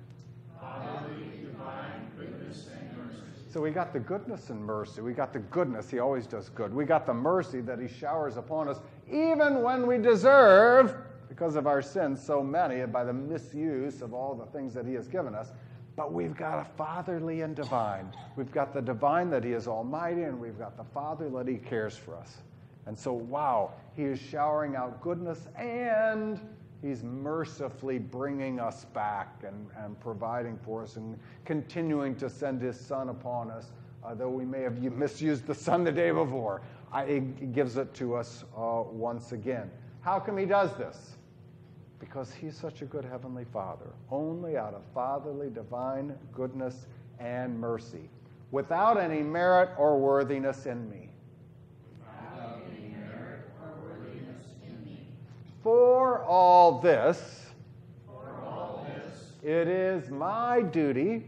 So 3.51 3.59
we 3.59 3.71
got 3.71 3.91
the 3.91 3.99
goodness 3.99 4.49
and 4.49 4.63
mercy. 4.63 5.01
We 5.01 5.11
got 5.11 5.33
the 5.33 5.39
goodness. 5.39 5.89
He 5.89 5.99
always 5.99 6.25
does 6.25 6.47
good. 6.47 6.73
We 6.73 6.85
got 6.85 7.05
the 7.05 7.13
mercy 7.13 7.59
that 7.59 7.79
he 7.79 7.89
showers 7.89 8.37
upon 8.37 8.69
us, 8.69 8.79
even 9.11 9.61
when 9.61 9.85
we 9.85 9.97
deserve, 9.97 10.95
because 11.27 11.57
of 11.57 11.67
our 11.67 11.81
sins, 11.81 12.23
so 12.23 12.41
many, 12.41 12.79
and 12.79 12.93
by 12.93 13.03
the 13.03 13.11
misuse 13.11 14.01
of 14.01 14.13
all 14.13 14.33
the 14.33 14.45
things 14.57 14.73
that 14.73 14.85
he 14.85 14.93
has 14.93 15.09
given 15.09 15.35
us. 15.35 15.51
But 15.97 16.13
we've 16.13 16.37
got 16.37 16.59
a 16.59 16.65
fatherly 16.77 17.41
and 17.41 17.57
divine. 17.57 18.09
We've 18.37 18.53
got 18.53 18.73
the 18.73 18.81
divine 18.81 19.29
that 19.31 19.43
he 19.43 19.51
is 19.51 19.67
almighty, 19.67 20.23
and 20.23 20.39
we've 20.39 20.57
got 20.57 20.77
the 20.77 20.85
father 20.85 21.29
that 21.31 21.45
he 21.45 21.57
cares 21.57 21.97
for 21.97 22.15
us. 22.15 22.37
And 22.85 22.97
so, 22.97 23.11
wow, 23.11 23.73
he 23.97 24.03
is 24.03 24.17
showering 24.17 24.77
out 24.77 25.01
goodness 25.01 25.49
and 25.57 26.39
he's 26.85 27.03
mercifully 27.03 27.97
bringing 27.97 28.59
us 28.59 28.85
back 28.85 29.43
and, 29.45 29.67
and 29.77 29.99
providing 29.99 30.57
for 30.57 30.83
us 30.83 30.97
and 30.97 31.17
continuing 31.43 32.15
to 32.15 32.29
send 32.29 32.61
his 32.61 32.79
sun 32.79 33.09
upon 33.09 33.49
us, 33.49 33.71
uh, 34.03 34.13
though 34.13 34.29
we 34.29 34.45
may 34.45 34.61
have 34.61 34.79
misused 34.81 35.47
the 35.47 35.55
sun 35.55 35.83
the 35.83 35.91
day 35.91 36.11
before. 36.11 36.61
I, 36.91 37.05
he 37.05 37.19
gives 37.19 37.77
it 37.77 37.93
to 37.95 38.15
us 38.15 38.43
uh, 38.55 38.83
once 38.83 39.31
again. 39.31 39.71
How 40.01 40.19
come 40.19 40.37
he 40.37 40.45
does 40.45 40.75
this? 40.75 41.15
Because 41.99 42.31
he's 42.33 42.55
such 42.55 42.83
a 42.83 42.85
good 42.85 43.03
heavenly 43.03 43.45
father, 43.45 43.93
only 44.11 44.55
out 44.55 44.75
of 44.75 44.83
fatherly 44.93 45.49
divine 45.49 46.13
goodness 46.31 46.85
and 47.19 47.59
mercy, 47.59 48.09
without 48.51 48.99
any 48.99 49.23
merit 49.23 49.69
or 49.79 49.97
worthiness 49.97 50.67
in 50.67 50.87
me. 50.89 51.09
For 55.95 56.25
all 56.25 56.81
this, 56.81 57.45
it 59.41 59.69
is 59.69 60.09
my 60.09 60.61
duty. 60.61 61.23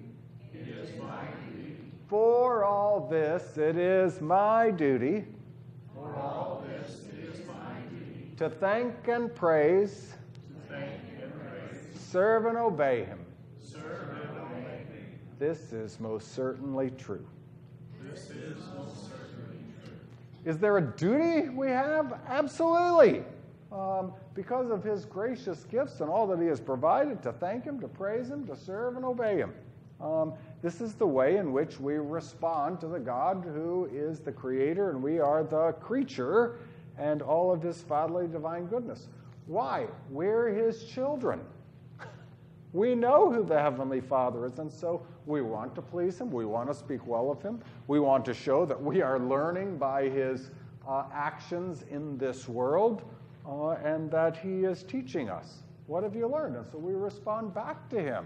For 2.09 2.65
all 2.65 3.07
this, 3.09 3.57
it 3.57 3.77
is 3.77 4.19
my 4.19 4.71
duty. 4.71 5.23
To 8.35 8.49
thank 8.49 9.07
and 9.07 9.33
praise. 9.33 10.15
Serve 11.97 12.45
and 12.47 12.57
obey 12.57 13.05
him. 13.05 13.25
This 15.39 15.71
is 15.71 15.97
most 16.01 16.35
certainly 16.35 16.91
true. 16.97 17.25
This 18.03 18.31
is 18.31 18.57
most 18.77 19.09
certainly 19.09 19.59
true. 19.81 19.93
Is 20.43 20.57
there 20.57 20.77
a 20.77 20.81
duty 20.81 21.47
we 21.47 21.69
have? 21.69 22.19
Absolutely. 22.27 23.23
Um, 23.71 24.13
because 24.33 24.69
of 24.69 24.83
his 24.83 25.05
gracious 25.05 25.63
gifts 25.65 25.99
and 26.01 26.09
all 26.09 26.27
that 26.27 26.39
he 26.39 26.47
has 26.47 26.59
provided, 26.59 27.21
to 27.23 27.33
thank 27.33 27.63
him, 27.63 27.79
to 27.81 27.87
praise 27.87 28.29
him, 28.29 28.45
to 28.47 28.55
serve 28.55 28.95
and 28.95 29.05
obey 29.05 29.37
him. 29.37 29.53
Um, 29.99 30.33
this 30.61 30.79
is 30.79 30.93
the 30.93 31.07
way 31.07 31.37
in 31.37 31.51
which 31.51 31.79
we 31.79 31.95
respond 31.95 32.79
to 32.81 32.87
the 32.87 32.99
God 32.99 33.43
who 33.43 33.89
is 33.91 34.19
the 34.19 34.31
creator 34.31 34.91
and 34.91 35.01
we 35.01 35.19
are 35.19 35.43
the 35.43 35.73
creature 35.73 36.59
and 36.97 37.21
all 37.21 37.51
of 37.51 37.61
his 37.61 37.81
fatherly 37.81 38.27
divine 38.27 38.67
goodness. 38.67 39.07
Why? 39.47 39.87
We're 40.09 40.49
his 40.49 40.85
children. 40.85 41.41
We 42.73 42.95
know 42.95 43.31
who 43.31 43.43
the 43.45 43.59
Heavenly 43.59 44.01
Father 44.01 44.45
is, 44.45 44.59
and 44.59 44.71
so 44.71 45.01
we 45.25 45.41
want 45.41 45.73
to 45.75 45.81
please 45.81 46.19
Him. 46.19 46.29
We 46.29 46.45
want 46.45 46.67
to 46.67 46.75
speak 46.75 47.07
well 47.07 47.31
of 47.31 47.41
Him. 47.41 47.61
We 47.87 47.99
want 47.99 48.25
to 48.25 48.33
show 48.33 48.65
that 48.65 48.79
we 48.79 49.01
are 49.01 49.19
learning 49.19 49.77
by 49.77 50.09
His 50.09 50.51
uh, 50.87 51.05
actions 51.13 51.85
in 51.89 52.17
this 52.17 52.47
world 52.47 53.03
uh, 53.47 53.69
and 53.83 54.11
that 54.11 54.37
He 54.37 54.65
is 54.65 54.83
teaching 54.83 55.29
us. 55.29 55.63
What 55.87 56.03
have 56.03 56.15
you 56.15 56.27
learned? 56.27 56.55
And 56.57 56.65
so 56.71 56.77
we 56.77 56.93
respond 56.93 57.53
back 57.53 57.89
to 57.89 58.01
Him. 58.01 58.25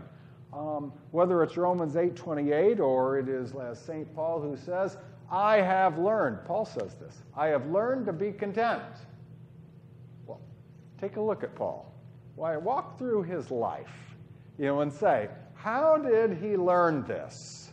Um, 0.53 0.91
whether 1.11 1.43
it's 1.43 1.55
Romans 1.55 1.95
8:28 1.95 2.79
or 2.79 3.19
it 3.19 3.29
is 3.29 3.53
as 3.55 3.79
St. 3.79 4.13
Paul 4.13 4.41
who 4.41 4.57
says, 4.57 4.97
"I 5.29 5.57
have 5.57 5.97
learned." 5.97 6.43
Paul 6.45 6.65
says 6.65 6.95
this. 6.95 7.23
I 7.37 7.47
have 7.47 7.67
learned 7.67 8.05
to 8.07 8.13
be 8.13 8.31
content. 8.31 8.83
Well, 10.25 10.41
take 10.99 11.15
a 11.15 11.21
look 11.21 11.43
at 11.43 11.55
Paul. 11.55 11.93
Why 12.35 12.57
walk 12.57 12.97
through 12.97 13.23
his 13.23 13.51
life 13.51 14.11
you 14.61 14.67
know, 14.67 14.81
and 14.81 14.93
say, 14.93 15.27
how 15.55 15.97
did 15.97 16.37
he 16.37 16.55
learn 16.55 17.03
this? 17.07 17.71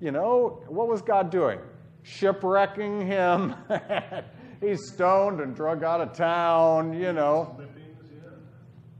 You 0.00 0.12
know, 0.12 0.62
what 0.68 0.88
was 0.88 1.02
God 1.02 1.30
doing? 1.30 1.58
Shipwrecking 2.02 3.04
him. 3.04 3.54
He's 4.64 4.86
stoned 4.88 5.40
and 5.40 5.54
drug 5.54 5.84
out 5.84 6.00
of 6.00 6.14
town, 6.14 6.94
you 6.94 7.12
know. 7.12 7.58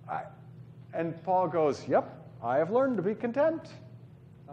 I, 0.08 0.24
and 0.92 1.22
Paul 1.24 1.48
goes, 1.48 1.86
Yep, 1.88 2.12
I 2.42 2.58
have 2.58 2.70
learned 2.70 2.98
to 2.98 3.02
be 3.02 3.14
content. 3.14 3.68
Uh, 4.48 4.52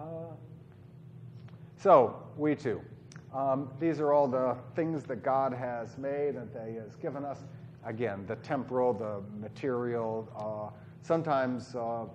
so, 1.78 2.16
we 2.38 2.56
too. 2.56 2.82
Um, 3.34 3.70
these 3.80 4.00
are 4.00 4.14
all 4.14 4.28
the 4.28 4.56
things 4.76 5.04
that 5.04 5.24
God 5.24 5.54
has 5.54 5.98
made 5.98 6.36
and 6.36 6.52
that 6.54 6.68
He 6.70 6.76
has 6.76 6.96
given 6.96 7.26
us. 7.26 7.40
Again, 7.84 8.26
the 8.28 8.38
temporal, 8.38 8.94
the 8.94 9.22
material. 9.38 10.30
Uh, 10.38 10.74
sometimes 11.02 11.76
uh, 11.76 12.06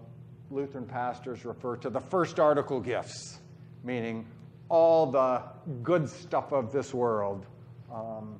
Lutheran 0.50 0.87
pastors 0.87 1.44
refer 1.44 1.76
to 1.76 1.90
the 1.90 2.00
first 2.00 2.40
article 2.40 2.80
gifts, 2.80 3.40
meaning 3.85 4.26
all 4.70 5.11
the 5.11 5.42
good 5.82 6.09
stuff 6.09 6.52
of 6.52 6.72
this 6.72 6.94
world. 6.94 7.44
Um, 7.92 8.38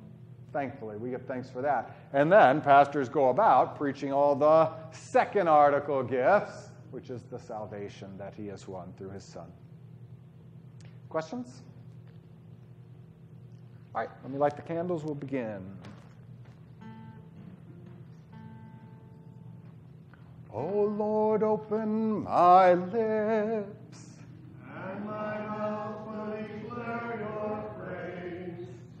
thankfully, 0.53 0.97
we 0.97 1.09
give 1.11 1.23
thanks 1.23 1.49
for 1.49 1.61
that. 1.61 1.95
And 2.13 2.31
then 2.31 2.61
pastors 2.61 3.09
go 3.09 3.29
about 3.29 3.77
preaching 3.77 4.11
all 4.11 4.35
the 4.35 4.71
second 4.91 5.47
article 5.47 6.03
gifts, 6.03 6.69
which 6.91 7.09
is 7.09 7.23
the 7.23 7.39
salvation 7.39 8.17
that 8.17 8.33
he 8.33 8.47
has 8.47 8.67
won 8.67 8.93
through 8.97 9.11
his 9.11 9.23
son. 9.23 9.51
Questions? 11.09 11.61
All 13.93 14.01
right, 14.01 14.09
let 14.23 14.31
me 14.31 14.37
light 14.37 14.55
the 14.55 14.61
candles. 14.61 15.03
We'll 15.03 15.15
begin. 15.15 15.65
Oh 20.53 20.83
Lord, 20.83 21.43
open 21.43 22.23
my 22.23 22.73
lips. 22.73 24.06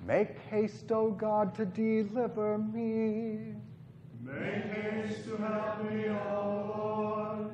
Make 0.07 0.39
haste, 0.49 0.89
O 0.93 1.11
God, 1.11 1.53
to 1.55 1.65
deliver 1.65 2.57
me. 2.57 3.55
Make 4.23 4.63
haste 4.71 5.25
to 5.25 5.35
help 5.35 5.83
me, 5.91 6.05
O 6.07 6.73
Lord. 6.77 7.51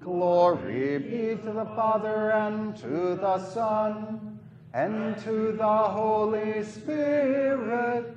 Glory 0.00 0.98
be 0.98 1.40
to 1.40 1.52
the 1.52 1.64
Father 1.76 2.32
and 2.32 2.76
to 2.78 3.14
the 3.14 3.38
Son 3.38 4.40
and 4.72 5.16
to 5.18 5.52
the 5.52 5.64
Holy 5.64 6.64
Spirit, 6.64 8.16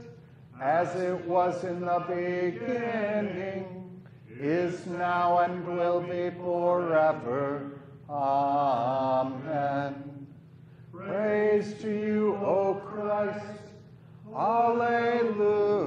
as 0.59 0.95
it 0.95 1.23
was 1.25 1.63
in 1.63 1.81
the 1.81 2.03
beginning, 2.07 4.01
is 4.27 4.87
now, 4.87 5.37
and 5.37 5.67
will 5.67 6.01
be 6.01 6.31
forever. 6.31 7.79
Amen. 8.09 10.03
Praise 10.91 11.75
to 11.81 11.91
you, 11.91 12.35
O 12.37 12.81
Christ. 12.83 13.66
Alleluia. 14.35 15.77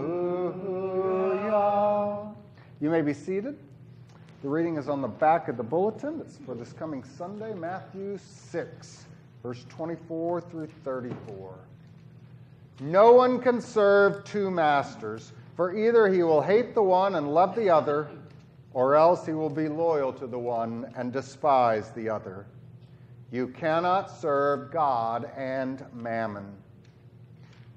You 2.81 2.90
may 2.90 3.03
be 3.03 3.12
seated. 3.12 3.59
The 4.42 4.48
reading 4.48 4.76
is 4.76 4.88
on 4.88 5.03
the 5.03 5.09
back 5.09 5.48
of 5.48 5.57
the 5.59 5.62
bulletin. 5.62 6.20
It's 6.20 6.38
for 6.38 6.55
this 6.55 6.72
coming 6.72 7.05
Sunday, 7.05 7.53
Matthew 7.53 8.18
6, 8.18 9.07
verse 9.42 9.66
24 9.68 10.40
through 10.40 10.68
34. 10.85 11.55
No 12.81 13.12
one 13.12 13.38
can 13.38 13.61
serve 13.61 14.24
two 14.24 14.50
masters, 14.50 15.33
for 15.57 15.76
either 15.76 16.09
he 16.09 16.22
will 16.22 16.40
hate 16.40 16.74
the 16.74 16.83
one 16.83 17.16
and 17.16 17.35
love 17.35 17.55
the 17.55 17.68
other, 17.68 18.09
or 18.72 18.94
else 18.94 19.26
he 19.26 19.33
will 19.33 19.50
be 19.50 19.68
loyal 19.68 20.12
to 20.14 20.26
the 20.26 20.38
one 20.38 20.90
and 20.96 21.12
despise 21.12 21.90
the 21.90 22.09
other. 22.09 22.46
You 23.31 23.48
cannot 23.48 24.11
serve 24.11 24.72
God 24.72 25.31
and 25.37 25.85
mammon. 25.92 26.57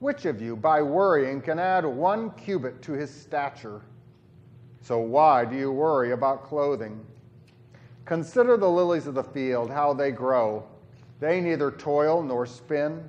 Which 0.00 0.24
of 0.26 0.42
you, 0.42 0.56
by 0.56 0.82
worrying, 0.82 1.40
can 1.40 1.58
add 1.58 1.84
one 1.84 2.30
cubit 2.32 2.82
to 2.82 2.92
his 2.92 3.10
stature? 3.12 3.82
So 4.80 4.98
why 4.98 5.44
do 5.44 5.56
you 5.56 5.72
worry 5.72 6.12
about 6.12 6.44
clothing? 6.44 7.04
Consider 8.04 8.56
the 8.56 8.68
lilies 8.68 9.06
of 9.06 9.14
the 9.14 9.24
field, 9.24 9.70
how 9.70 9.94
they 9.94 10.10
grow. 10.10 10.64
They 11.20 11.40
neither 11.40 11.70
toil 11.70 12.22
nor 12.22 12.44
spin. 12.44 13.08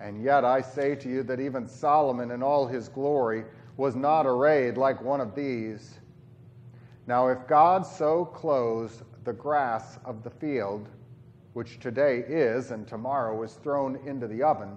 And 0.00 0.22
yet 0.22 0.44
I 0.44 0.62
say 0.62 0.94
to 0.96 1.08
you 1.08 1.22
that 1.24 1.40
even 1.40 1.68
Solomon 1.68 2.30
in 2.30 2.42
all 2.42 2.66
his 2.66 2.88
glory 2.88 3.44
was 3.76 3.94
not 3.94 4.26
arrayed 4.26 4.76
like 4.76 5.02
one 5.02 5.20
of 5.20 5.34
these. 5.34 5.98
Now, 7.06 7.28
if 7.28 7.46
God 7.46 7.84
so 7.86 8.24
clothes 8.24 9.02
the 9.24 9.32
grass 9.32 9.98
of 10.04 10.22
the 10.22 10.30
field, 10.30 10.88
which 11.52 11.80
today 11.80 12.24
is 12.26 12.70
and 12.70 12.86
tomorrow 12.86 13.42
is 13.42 13.54
thrown 13.54 13.96
into 14.06 14.26
the 14.26 14.42
oven, 14.42 14.76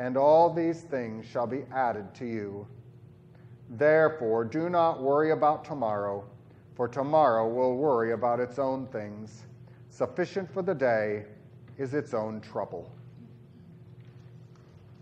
and 0.00 0.16
all 0.16 0.52
these 0.52 0.80
things 0.80 1.24
shall 1.24 1.46
be 1.46 1.62
added 1.72 2.12
to 2.14 2.26
you. 2.26 2.66
Therefore, 3.68 4.44
do 4.44 4.68
not 4.68 5.00
worry 5.00 5.30
about 5.30 5.64
tomorrow 5.64 6.24
for 6.80 6.88
tomorrow 6.88 7.46
will 7.46 7.76
worry 7.76 8.12
about 8.12 8.40
its 8.40 8.58
own 8.58 8.86
things. 8.86 9.44
Sufficient 9.90 10.50
for 10.50 10.62
the 10.62 10.74
day 10.74 11.26
is 11.76 11.92
its 11.92 12.14
own 12.14 12.40
trouble. 12.40 12.90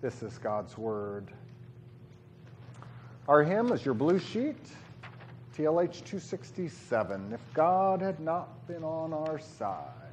This 0.00 0.24
is 0.24 0.38
God's 0.38 0.76
Word. 0.76 1.30
Our 3.28 3.44
hymn 3.44 3.70
is 3.70 3.84
your 3.84 3.94
blue 3.94 4.18
sheet, 4.18 4.56
TLH 5.56 6.04
267. 6.04 7.32
If 7.32 7.54
God 7.54 8.00
had 8.00 8.18
not 8.18 8.66
been 8.66 8.82
on 8.82 9.12
our 9.12 9.38
side. 9.38 10.07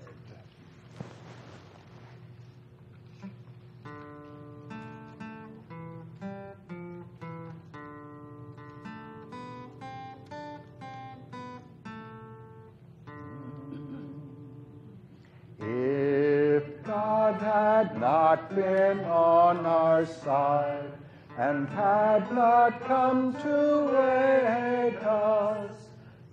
Our 19.95 20.05
side 20.05 20.91
and 21.37 21.69
had 21.69 22.29
not 22.33 22.83
come 22.85 23.33
to 23.33 23.57
aid 23.97 24.97
us, 24.97 25.71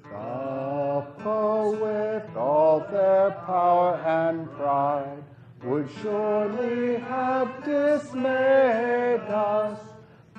the 0.03 1.07
foe 1.23 1.71
with 1.85 2.37
all 2.37 2.81
their 2.91 3.31
power 3.47 3.95
and 4.05 4.51
pride 4.55 5.23
would 5.63 5.89
surely 6.03 6.97
have 6.97 7.65
dismayed 7.65 9.21
us. 9.31 9.79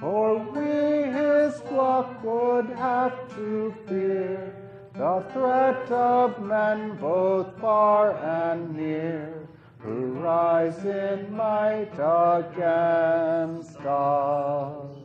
For 0.01 0.37
we 0.37 1.09
his 1.19 1.61
flock 1.69 2.21
would 2.25 2.69
have 2.71 3.15
to 3.35 3.73
fear 3.87 4.53
the 4.95 5.23
threat 5.31 5.89
of 5.89 6.43
men 6.43 6.97
both 6.97 7.57
far 7.61 8.17
and 8.17 8.75
near, 8.75 9.47
who 9.83 10.13
rise 10.13 10.85
in 10.85 11.35
might 11.35 11.91
against 11.93 13.79
us. 13.79 14.95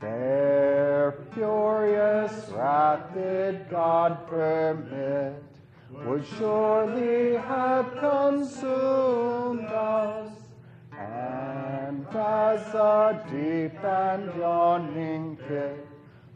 Their 0.00 1.14
furious 1.34 2.48
wrath 2.50 3.12
did 3.12 3.68
God 3.68 4.26
permit, 4.26 5.42
would 6.06 6.24
surely 6.38 7.36
have 7.36 7.94
consumed 7.98 9.66
us. 9.68 10.32
And 10.98 12.06
as 12.08 12.74
a 12.74 13.24
deep 13.30 13.84
and 13.84 14.34
yawning 14.38 15.36
pit, 15.36 15.86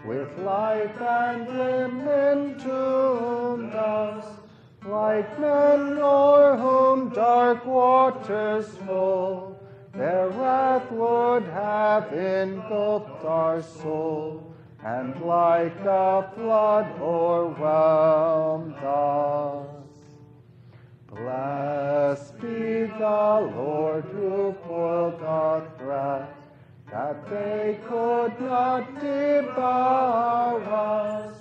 with 0.05 0.38
life 0.40 1.01
and 1.01 1.49
limb 1.49 2.07
entombed 2.07 3.73
us, 3.75 4.38
like 4.84 5.38
men 5.38 5.98
o'er 5.98 6.56
whom 6.56 7.08
dark 7.10 7.64
waters 7.66 8.68
full, 8.86 9.58
their 9.92 10.28
wrath 10.30 10.90
would 10.92 11.44
have 11.44 12.12
engulfed 12.12 13.24
our 13.24 13.62
soul, 13.62 14.54
and 14.84 15.20
like 15.22 15.74
a 15.80 16.30
flood 16.34 16.86
o'erwhelmed 17.00 18.74
us. 18.76 19.78
Blessed 21.10 22.40
be 22.40 22.84
the 22.84 23.50
Lord 23.56 24.04
who 24.04 24.54
foiled 24.66 25.18
the 25.18 25.66
threat 25.78 26.34
that 26.90 27.28
they 27.28 27.78
could 27.88 28.40
not 28.40 29.00
devour 29.00 30.62
us. 30.62 31.38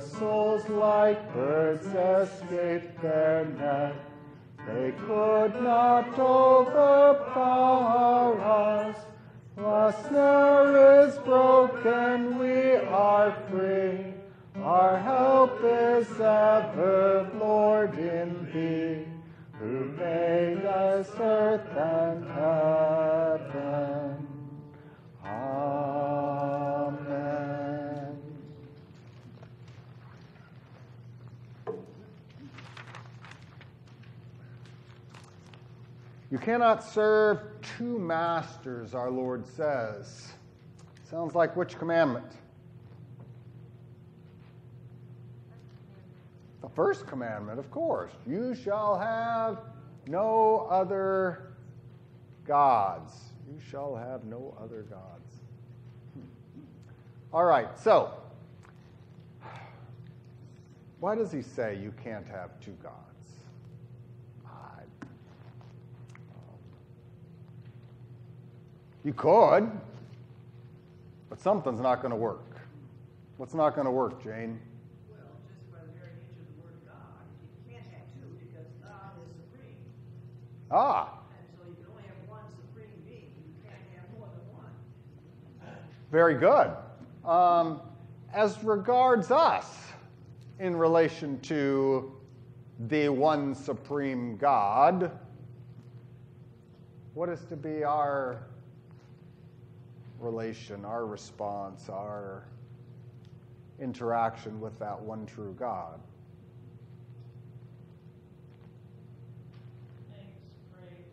Souls 0.00 0.68
like 0.68 1.32
birds 1.34 1.86
escaped 1.86 3.00
their 3.02 3.44
net. 3.58 3.94
They 4.66 4.92
could 5.06 5.60
not 5.62 6.18
overpower 6.18 7.60
us. 8.40 8.96
The 9.56 9.92
snare 10.08 11.06
is 11.06 11.18
broken, 11.18 12.38
we 12.38 12.76
are 12.76 13.32
free. 13.50 14.14
Our 14.62 14.98
help 14.98 15.58
is 15.64 16.08
ever, 16.20 17.30
Lord, 17.40 17.98
in 17.98 18.46
Thee, 18.52 19.04
who 19.58 19.84
made 19.96 20.64
us 20.64 21.10
earth 21.18 21.76
and 21.76 22.24
heaven. 22.30 24.17
You 36.30 36.38
cannot 36.38 36.84
serve 36.84 37.40
two 37.78 37.98
masters, 37.98 38.94
our 38.94 39.10
Lord 39.10 39.46
says. 39.46 40.28
Sounds 41.10 41.34
like 41.34 41.56
which 41.56 41.78
commandment? 41.78 42.26
The 46.60 46.68
first 46.68 47.06
commandment, 47.06 47.58
of 47.58 47.70
course. 47.70 48.12
You 48.26 48.54
shall 48.54 48.98
have 48.98 49.58
no 50.06 50.66
other 50.70 51.54
gods. 52.46 53.12
You 53.46 53.58
shall 53.70 53.96
have 53.96 54.24
no 54.24 54.54
other 54.62 54.82
gods. 54.82 55.40
All 57.32 57.44
right, 57.44 57.78
so 57.78 58.12
why 61.00 61.14
does 61.14 61.30
he 61.30 61.42
say 61.42 61.78
you 61.80 61.92
can't 62.02 62.26
have 62.26 62.58
two 62.60 62.76
gods? 62.82 62.96
I, 64.46 64.82
you 69.08 69.14
could, 69.14 69.70
but 71.30 71.40
something's 71.40 71.80
not 71.80 72.02
going 72.02 72.10
to 72.10 72.16
work. 72.16 72.60
What's 73.38 73.54
not 73.54 73.74
going 73.74 73.86
to 73.86 73.90
work, 73.90 74.22
Jane? 74.22 74.60
Well, 75.08 75.20
just 75.48 75.72
by 75.72 75.78
the 75.78 75.98
very 75.98 76.10
nature 76.12 76.42
of 76.42 76.54
the 76.54 76.62
word 76.62 76.76
God, 76.84 77.24
you 77.40 77.72
can't 77.72 77.86
have 77.86 78.04
two 78.12 78.28
because 78.38 78.66
God 78.82 79.12
is 79.24 79.32
supreme. 79.32 79.76
Ah, 80.70 81.20
And 81.40 81.48
so 81.56 81.66
you 81.66 81.76
can 81.76 81.86
only 81.90 82.02
have 82.02 82.28
one 82.28 82.42
supreme 82.60 82.90
being. 83.06 83.32
You 83.48 83.54
can't 83.64 83.80
have 83.96 84.18
more 84.18 84.28
than 84.28 84.44
one. 84.54 85.72
Very 86.12 86.34
good. 86.34 86.76
Um, 87.26 87.80
as 88.34 88.62
regards 88.62 89.30
us, 89.30 89.74
in 90.58 90.76
relation 90.76 91.40
to 91.40 92.12
the 92.90 93.08
one 93.08 93.54
supreme 93.54 94.36
God, 94.36 95.10
what 97.14 97.30
is 97.30 97.42
to 97.46 97.56
be 97.56 97.84
our 97.84 98.42
relation, 100.18 100.84
our 100.84 101.06
response, 101.06 101.88
our 101.88 102.44
interaction 103.80 104.60
with 104.60 104.78
that 104.78 105.00
one 105.00 105.26
true 105.26 105.54
God? 105.58 106.00
Thanks, 110.10 110.40
praise, 110.72 111.06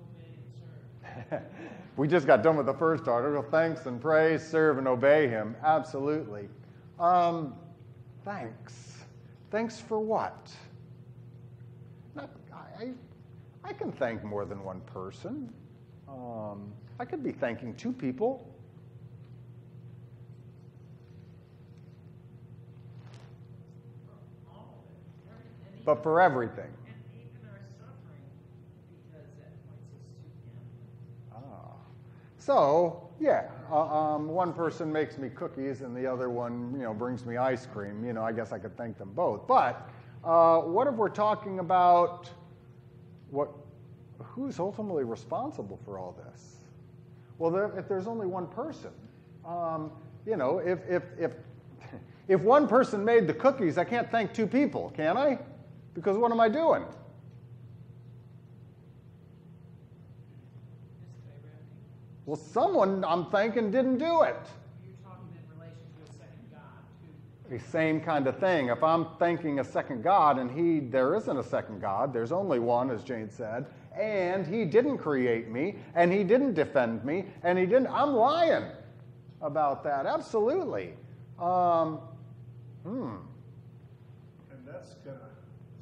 obey, 0.00 1.30
serve. 1.30 1.42
we 1.96 2.08
just 2.08 2.26
got 2.26 2.42
done 2.42 2.56
with 2.56 2.66
the 2.66 2.74
first 2.74 3.08
article. 3.08 3.42
Thanks 3.42 3.86
and 3.86 4.00
praise, 4.00 4.46
serve 4.46 4.78
and 4.78 4.86
obey 4.86 5.28
him. 5.28 5.56
Absolutely. 5.64 6.48
Um, 6.98 7.54
thanks. 8.24 9.04
Thanks 9.50 9.80
for 9.80 9.98
what? 9.98 10.52
Not, 12.14 12.30
I, 12.52 12.92
I 13.62 13.72
can 13.72 13.92
thank 13.92 14.24
more 14.24 14.44
than 14.44 14.62
one 14.64 14.80
person. 14.80 15.52
Um, 16.08 16.72
I 16.98 17.04
could 17.04 17.22
be 17.22 17.32
thanking 17.32 17.74
two 17.74 17.92
people. 17.92 18.48
But 25.84 26.02
for 26.02 26.20
everything. 26.20 26.70
Ah. 31.34 31.40
So, 32.38 33.10
yeah, 33.20 33.48
uh, 33.70 33.82
um, 33.82 34.28
one 34.28 34.52
person 34.52 34.90
makes 34.90 35.18
me 35.18 35.28
cookies 35.28 35.82
and 35.82 35.94
the 35.94 36.06
other 36.06 36.30
one, 36.30 36.72
you 36.74 36.84
know, 36.84 36.94
brings 36.94 37.26
me 37.26 37.36
ice 37.36 37.66
cream. 37.66 38.04
You 38.04 38.12
know, 38.14 38.22
I 38.22 38.32
guess 38.32 38.52
I 38.52 38.58
could 38.58 38.76
thank 38.76 38.96
them 38.96 39.12
both. 39.14 39.46
But 39.46 39.90
uh, 40.24 40.60
what 40.60 40.86
if 40.86 40.94
we're 40.94 41.08
talking 41.10 41.58
about 41.58 42.30
what, 43.30 43.50
who's 44.22 44.58
ultimately 44.58 45.04
responsible 45.04 45.78
for 45.84 45.98
all 45.98 46.16
this? 46.30 46.53
Well, 47.38 47.50
there, 47.50 47.78
if 47.78 47.88
there's 47.88 48.06
only 48.06 48.26
one 48.26 48.46
person, 48.46 48.90
um, 49.44 49.90
you 50.26 50.36
know, 50.36 50.58
if, 50.58 50.78
if, 50.88 51.02
if, 51.18 51.32
if 52.28 52.40
one 52.40 52.68
person 52.68 53.04
made 53.04 53.26
the 53.26 53.34
cookies, 53.34 53.78
I 53.78 53.84
can't 53.84 54.10
thank 54.10 54.32
two 54.32 54.46
people, 54.46 54.92
can 54.96 55.16
I? 55.16 55.38
Because 55.94 56.16
what 56.16 56.30
am 56.30 56.40
I 56.40 56.48
doing? 56.48 56.84
Well, 62.26 62.36
someone 62.36 63.04
I'm 63.04 63.26
thanking 63.26 63.70
didn't 63.70 63.98
do 63.98 64.22
it. 64.22 64.36
You're 64.82 64.96
talking 65.04 65.28
in 65.36 65.44
relation 65.58 65.76
to 65.76 66.02
a 66.02 66.12
second 66.16 66.48
God, 66.50 66.80
too. 67.02 67.12
The 67.50 67.58
same 67.58 68.00
kind 68.00 68.26
of 68.26 68.38
thing. 68.38 68.68
If 68.68 68.82
I'm 68.82 69.06
thanking 69.18 69.60
a 69.60 69.64
second 69.64 70.02
God 70.02 70.38
and 70.38 70.50
he 70.50 70.80
there 70.80 71.14
isn't 71.14 71.36
a 71.36 71.42
second 71.42 71.80
God, 71.80 72.12
there's 72.12 72.32
only 72.32 72.58
one, 72.58 72.90
as 72.90 73.04
Jane 73.04 73.28
said, 73.28 73.66
and 73.98 74.46
he 74.46 74.64
didn't 74.64 74.98
create 74.98 75.48
me, 75.48 75.76
and 75.94 76.12
he 76.12 76.24
didn't 76.24 76.54
defend 76.54 77.04
me, 77.04 77.26
and 77.42 77.58
he 77.58 77.66
didn't. 77.66 77.88
I'm 77.88 78.14
lying 78.14 78.64
about 79.42 79.84
that. 79.84 80.06
Absolutely. 80.06 80.94
Um, 81.38 82.00
hmm. 82.82 83.16
And 84.50 84.66
that's 84.66 84.94
gonna, 85.04 85.18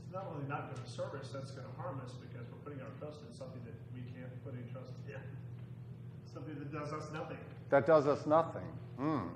it's 0.03 0.13
not 0.13 0.27
only 0.35 0.47
not 0.49 0.75
gonna 0.75 0.89
serve 0.89 1.15
us, 1.15 1.31
that's 1.33 1.53
gonna 1.53 1.69
harm 1.79 2.01
us 2.05 2.13
because 2.13 2.47
we're 2.51 2.59
putting 2.65 2.81
our 2.81 2.91
trust 2.99 3.21
in 3.29 3.33
something 3.35 3.63
that 3.65 3.75
we 3.95 4.01
can't 4.19 4.45
put 4.45 4.55
any 4.55 4.71
trust 4.73 4.93
in. 5.07 5.15
Something 6.33 6.59
that 6.59 6.73
does 6.73 6.93
us 6.93 7.13
nothing. 7.13 7.37
That 7.69 7.87
does 7.87 8.07
us 8.07 8.27
nothing. 8.27 8.67
Hmm. 8.99 9.29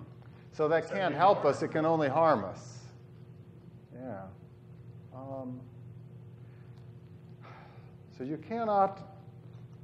So 0.57 0.69
that 0.69 0.91
can't 0.91 1.15
help 1.15 1.45
us. 1.45 1.63
It 1.63 1.69
can 1.69 1.85
only 1.85 2.09
harm 2.09 2.43
us. 2.43 2.79
Yeah. 3.95 4.23
Um, 5.15 5.61
So 8.17 8.25
you 8.25 8.39
cannot 8.39 9.03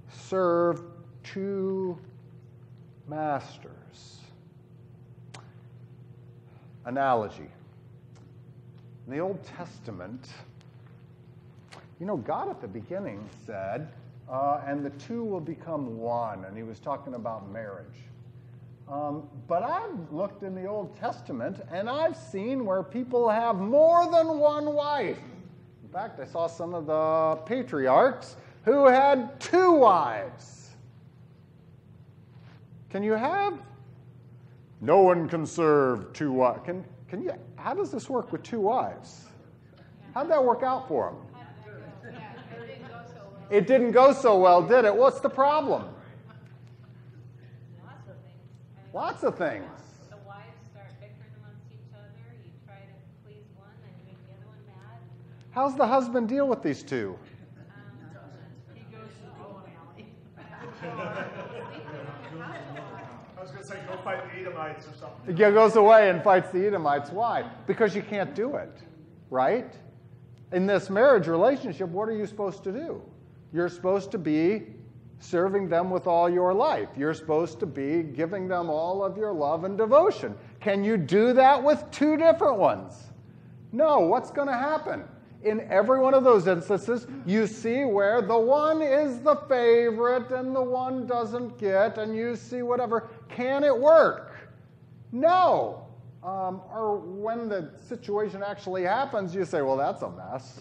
serve 0.09 0.81
two 1.23 1.99
masters. 3.07 4.21
Analogy. 6.87 7.51
In 9.07 9.13
the 9.13 9.19
Old 9.19 9.45
Testament, 9.45 10.27
you 12.01 12.07
know, 12.07 12.17
God 12.17 12.49
at 12.49 12.63
the 12.63 12.69
beginning 12.69 13.29
said, 13.45 13.93
uh, 14.31 14.63
and 14.67 14.83
the 14.83 14.91
two 14.91 15.23
will 15.23 15.41
become 15.41 15.99
one, 15.99 16.47
and 16.47 16.57
he 16.57 16.63
was 16.63 16.81
talking 16.81 17.13
about 17.13 17.51
marriage. 17.51 18.09
Um, 18.93 19.27
but 19.49 19.63
I've 19.63 20.13
looked 20.13 20.43
in 20.43 20.55
the 20.55 20.67
Old 20.67 20.95
Testament 20.99 21.63
and 21.73 21.89
I've 21.89 22.15
seen 22.15 22.67
where 22.67 22.83
people 22.83 23.27
have 23.27 23.57
more 23.57 24.05
than 24.11 24.39
one 24.39 24.75
wife. 24.75 25.17
In 25.83 25.89
fact, 25.89 26.21
I 26.21 26.27
saw 26.27 26.47
some 26.47 26.75
of 26.75 26.85
the 26.85 27.37
patriarchs 27.47 28.37
who 28.67 28.87
had 28.87 29.41
two 29.41 29.73
wives. 29.73 30.69
Can 32.91 33.03
you 33.03 33.13
have? 33.13 33.59
No 34.83 35.01
one 35.01 35.27
can 35.27 35.47
serve 35.47 36.13
two 36.13 36.31
wives. 36.31 36.61
Can, 36.67 36.85
can 37.09 37.23
you, 37.23 37.33
how 37.57 37.73
does 37.73 37.91
this 37.91 38.11
work 38.11 38.31
with 38.31 38.43
two 38.43 38.61
wives? 38.61 39.25
How'd 40.13 40.29
that 40.29 40.45
work 40.45 40.63
out 40.63 40.87
for 40.87 41.15
them? 41.15 41.19
Yeah, 42.13 42.21
it 42.61 42.67
didn't 42.67 42.83
go 42.83 43.01
so 43.09 43.23
well. 43.31 43.47
It 43.49 43.67
didn't 43.67 43.93
go 43.93 44.13
so 44.13 44.39
well, 44.39 44.61
did 44.61 44.85
it? 44.85 44.95
What's 44.95 45.21
the 45.21 45.31
problem? 45.31 45.85
Lots 47.85 48.09
of 48.09 48.17
things. 48.17 48.43
I 48.77 48.81
mean, 48.82 48.82
Lots 48.95 49.23
of 49.25 49.39
things. 49.39 49.65
The 50.11 50.17
wives 50.27 50.45
start 50.71 50.89
bickering 51.01 51.33
amongst 51.41 51.65
each 51.73 51.79
other. 51.95 52.11
You 52.45 52.51
try 52.67 52.75
to 52.75 52.93
please 53.25 53.47
one, 53.57 53.71
then 53.81 53.93
you 53.99 54.05
make 54.13 54.21
the 54.27 54.35
other 54.37 54.47
one 54.47 54.61
mad. 54.67 55.01
How's 55.53 55.77
the 55.77 55.87
husband 55.87 56.29
deal 56.29 56.47
with 56.47 56.63
these 56.63 56.83
two? 56.83 57.19
Um, 57.57 57.73
he 58.75 58.83
goes 58.95 59.09
to 59.17 59.25
the 59.25 59.33
bowling 59.43 59.73
alley. 59.81 60.07
I 63.39 63.41
was 63.43 63.51
gonna 63.51 63.65
say, 63.65 63.79
go 63.89 63.97
fight 64.05 64.31
the 64.31 64.41
Edomites 64.41 64.87
or 64.87 64.95
something. 64.95 65.27
He 65.27 65.33
goes 65.33 65.77
away 65.77 66.11
and 66.11 66.23
fights 66.23 66.51
the 66.51 66.67
Edomites. 66.67 67.11
Why? 67.11 67.45
Because 67.67 67.97
you 67.97 68.03
can't 68.03 68.35
do 68.35 68.57
it, 68.57 68.83
right? 69.31 69.75
In 70.53 70.67
this 70.67 70.91
marriage 70.91 71.29
relationship, 71.29 71.89
what 71.89 72.11
are 72.11 72.17
you 72.17 72.27
supposed 72.27 72.63
to 72.65 72.73
do? 72.73 73.01
You're 73.55 73.71
supposed 73.71 74.11
to 74.11 74.19
be 74.19 74.67
serving 75.23 75.69
them 75.69 75.89
with 75.89 76.07
all 76.07 76.29
your 76.29 76.53
life. 76.53 76.89
You're 76.97 77.15
supposed 77.15 77.61
to 77.61 77.67
be 77.67 78.03
giving 78.03 78.49
them 78.49 78.69
all 78.69 79.05
of 79.05 79.17
your 79.17 79.33
love 79.33 79.65
and 79.65 79.79
devotion. 79.79 80.35
Can 80.61 80.83
you 80.83 80.97
do 80.97 81.33
that 81.35 81.63
with 81.63 81.85
two 81.91 82.17
different 82.17 82.59
ones? 82.59 82.95
No. 83.73 84.01
What's 84.01 84.31
going 84.31 84.49
to 84.49 84.55
happen? 84.55 85.05
In 85.45 85.61
every 85.73 85.99
one 85.99 86.15
of 86.15 86.23
those 86.23 86.47
instances, 86.47 87.07
you 87.27 87.47
see 87.47 87.85
where 87.85 88.23
the 88.23 88.39
one 88.39 88.81
is 88.83 89.21
the 89.21 89.37
favorite 89.49 90.31
and 90.31 90.55
the 90.55 90.63
one 90.63 91.07
doesn't 91.07 91.59
get, 91.59 91.99
and 91.99 92.15
you 92.17 92.37
see 92.37 92.63
whatever. 92.63 93.11
Can 93.29 93.65
it 93.65 93.77
work? 93.77 94.37
No. 95.11 95.87
Um, 96.23 96.63
or 96.73 96.99
when 96.99 97.49
the 97.49 97.73
situation 97.89 98.43
actually 98.45 98.85
happens, 98.85 99.35
you 99.35 99.45
say, 99.45 99.63
well, 99.63 99.77
that's 99.77 100.03
a 100.03 100.11
mess. 100.11 100.61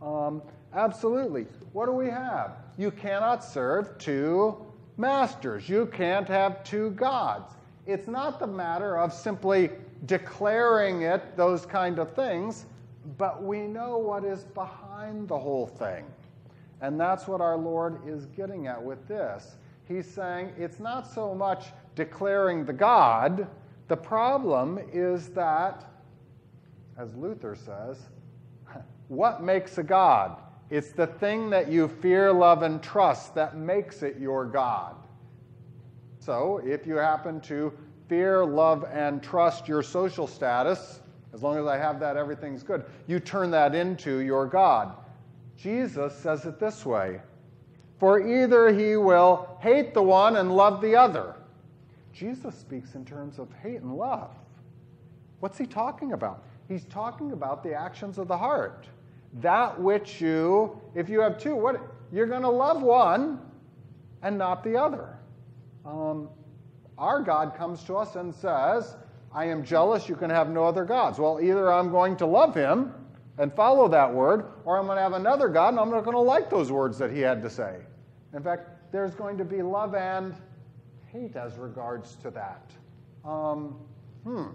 Um, 0.00 0.40
absolutely. 0.74 1.46
What 1.72 1.86
do 1.86 1.92
we 1.92 2.06
have? 2.06 2.56
You 2.76 2.90
cannot 2.90 3.44
serve 3.44 3.96
two 3.98 4.56
masters. 4.96 5.68
You 5.68 5.86
can't 5.86 6.28
have 6.28 6.64
two 6.64 6.90
gods. 6.92 7.54
It's 7.86 8.08
not 8.08 8.38
the 8.38 8.46
matter 8.46 8.98
of 8.98 9.12
simply 9.12 9.70
declaring 10.06 11.02
it, 11.02 11.36
those 11.36 11.66
kind 11.66 11.98
of 11.98 12.14
things, 12.14 12.66
but 13.18 13.42
we 13.42 13.60
know 13.60 13.98
what 13.98 14.24
is 14.24 14.44
behind 14.44 15.28
the 15.28 15.38
whole 15.38 15.66
thing. 15.66 16.04
And 16.80 16.98
that's 16.98 17.26
what 17.26 17.40
our 17.40 17.56
Lord 17.56 18.06
is 18.06 18.26
getting 18.26 18.66
at 18.66 18.82
with 18.82 19.06
this. 19.06 19.56
He's 19.86 20.06
saying 20.06 20.52
it's 20.56 20.80
not 20.80 21.06
so 21.12 21.34
much 21.34 21.66
declaring 21.94 22.64
the 22.64 22.72
God, 22.72 23.46
the 23.88 23.96
problem 23.96 24.78
is 24.92 25.28
that, 25.30 25.84
as 26.96 27.14
Luther 27.14 27.54
says, 27.54 27.98
what 29.08 29.42
makes 29.42 29.78
a 29.78 29.82
God? 29.82 30.40
It's 30.72 30.90
the 30.90 31.06
thing 31.06 31.50
that 31.50 31.70
you 31.70 31.86
fear, 31.86 32.32
love, 32.32 32.62
and 32.62 32.82
trust 32.82 33.34
that 33.34 33.58
makes 33.58 34.02
it 34.02 34.16
your 34.18 34.46
God. 34.46 34.96
So 36.18 36.62
if 36.64 36.86
you 36.86 36.94
happen 36.94 37.42
to 37.42 37.74
fear, 38.08 38.42
love, 38.42 38.86
and 38.90 39.22
trust 39.22 39.68
your 39.68 39.82
social 39.82 40.26
status, 40.26 41.02
as 41.34 41.42
long 41.42 41.58
as 41.58 41.66
I 41.66 41.76
have 41.76 42.00
that, 42.00 42.16
everything's 42.16 42.62
good, 42.62 42.86
you 43.06 43.20
turn 43.20 43.50
that 43.50 43.74
into 43.74 44.20
your 44.20 44.46
God. 44.46 44.96
Jesus 45.58 46.16
says 46.16 46.46
it 46.46 46.58
this 46.58 46.86
way 46.86 47.20
For 47.98 48.26
either 48.26 48.72
he 48.72 48.96
will 48.96 49.58
hate 49.60 49.92
the 49.92 50.02
one 50.02 50.36
and 50.36 50.56
love 50.56 50.80
the 50.80 50.96
other. 50.96 51.34
Jesus 52.14 52.54
speaks 52.54 52.94
in 52.94 53.04
terms 53.04 53.38
of 53.38 53.52
hate 53.62 53.82
and 53.82 53.94
love. 53.94 54.30
What's 55.40 55.58
he 55.58 55.66
talking 55.66 56.12
about? 56.14 56.44
He's 56.66 56.86
talking 56.86 57.32
about 57.32 57.62
the 57.62 57.74
actions 57.74 58.16
of 58.16 58.26
the 58.26 58.38
heart. 58.38 58.88
That 59.34 59.80
which 59.80 60.20
you, 60.20 60.80
if 60.94 61.08
you 61.08 61.20
have 61.20 61.38
two, 61.38 61.56
what 61.56 61.80
you're 62.12 62.26
going 62.26 62.42
to 62.42 62.50
love 62.50 62.82
one 62.82 63.40
and 64.22 64.36
not 64.36 64.62
the 64.62 64.76
other. 64.76 65.18
Um, 65.84 66.28
our 66.98 67.22
God 67.22 67.56
comes 67.56 67.82
to 67.84 67.96
us 67.96 68.16
and 68.16 68.34
says, 68.34 68.94
I 69.34 69.46
am 69.46 69.64
jealous, 69.64 70.08
you 70.08 70.14
can 70.14 70.30
have 70.30 70.50
no 70.50 70.64
other 70.64 70.84
gods. 70.84 71.18
Well, 71.18 71.40
either 71.40 71.72
I'm 71.72 71.90
going 71.90 72.16
to 72.18 72.26
love 72.26 72.54
him 72.54 72.92
and 73.38 73.52
follow 73.54 73.88
that 73.88 74.12
word, 74.12 74.44
or 74.64 74.78
I'm 74.78 74.84
going 74.84 74.96
to 74.96 75.02
have 75.02 75.14
another 75.14 75.48
God 75.48 75.70
and 75.70 75.80
I'm 75.80 75.90
not 75.90 76.04
going 76.04 76.16
to 76.16 76.20
like 76.20 76.50
those 76.50 76.70
words 76.70 76.98
that 76.98 77.10
he 77.10 77.20
had 77.20 77.42
to 77.42 77.50
say. 77.50 77.78
In 78.34 78.42
fact, 78.42 78.92
there's 78.92 79.14
going 79.14 79.38
to 79.38 79.44
be 79.44 79.62
love 79.62 79.94
and 79.94 80.34
hate 81.10 81.34
as 81.36 81.56
regards 81.56 82.16
to 82.16 82.30
that. 82.30 82.70
Um, 83.24 83.76
hmm. 84.24 84.48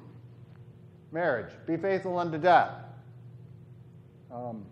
Marriage, 1.11 1.51
be 1.65 1.77
faithful 1.77 2.19
unto 2.19 2.37
death. 2.37 2.71
Um, 4.31 4.65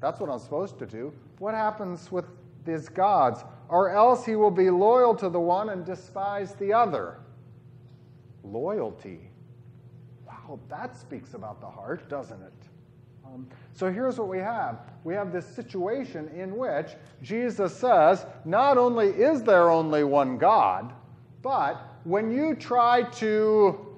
that's 0.00 0.20
what 0.20 0.30
I'm 0.30 0.38
supposed 0.38 0.78
to 0.78 0.86
do. 0.86 1.12
What 1.38 1.54
happens 1.54 2.10
with 2.12 2.26
these 2.64 2.88
gods? 2.88 3.44
Or 3.68 3.90
else 3.90 4.24
he 4.24 4.36
will 4.36 4.50
be 4.50 4.70
loyal 4.70 5.14
to 5.16 5.28
the 5.28 5.40
one 5.40 5.70
and 5.70 5.84
despise 5.84 6.54
the 6.54 6.72
other. 6.72 7.18
Loyalty. 8.44 9.30
Wow, 10.26 10.58
that 10.68 10.96
speaks 10.96 11.34
about 11.34 11.60
the 11.60 11.66
heart, 11.66 12.08
doesn't 12.08 12.40
it? 12.42 12.52
Um, 13.26 13.46
so 13.74 13.92
here's 13.92 14.18
what 14.18 14.28
we 14.28 14.38
have 14.38 14.80
we 15.04 15.14
have 15.14 15.32
this 15.32 15.46
situation 15.46 16.28
in 16.28 16.56
which 16.56 16.88
Jesus 17.22 17.74
says 17.74 18.26
not 18.44 18.78
only 18.78 19.08
is 19.08 19.42
there 19.42 19.70
only 19.70 20.04
one 20.04 20.38
God, 20.38 20.92
but 21.42 21.80
when 22.04 22.30
you 22.30 22.54
try 22.54 23.02
to 23.02 23.96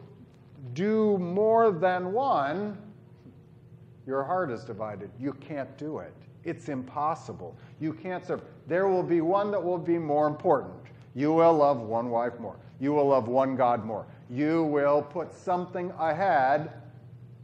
do 0.73 1.19
more 1.19 1.71
than 1.71 2.13
one, 2.13 2.77
your 4.11 4.25
heart 4.25 4.51
is 4.51 4.65
divided. 4.65 5.09
You 5.21 5.33
can't 5.35 5.79
do 5.79 5.99
it. 5.99 6.13
It's 6.43 6.69
impossible. 6.69 7.57
You 7.79 7.93
can't 7.93 8.27
serve. 8.27 8.43
There 8.67 8.89
will 8.89 9.05
be 9.05 9.21
one 9.21 9.53
that 9.53 9.63
will 9.63 9.79
be 9.79 9.99
more 9.99 10.27
important. 10.27 10.75
You 11.15 11.33
will 11.33 11.55
love 11.55 11.79
one 11.79 12.11
wife 12.11 12.41
more. 12.41 12.57
You 12.81 12.93
will 12.93 13.07
love 13.07 13.29
one 13.29 13.55
God 13.55 13.85
more. 13.85 14.07
You 14.29 14.65
will 14.65 15.01
put 15.01 15.33
something 15.33 15.93
ahead 15.97 16.73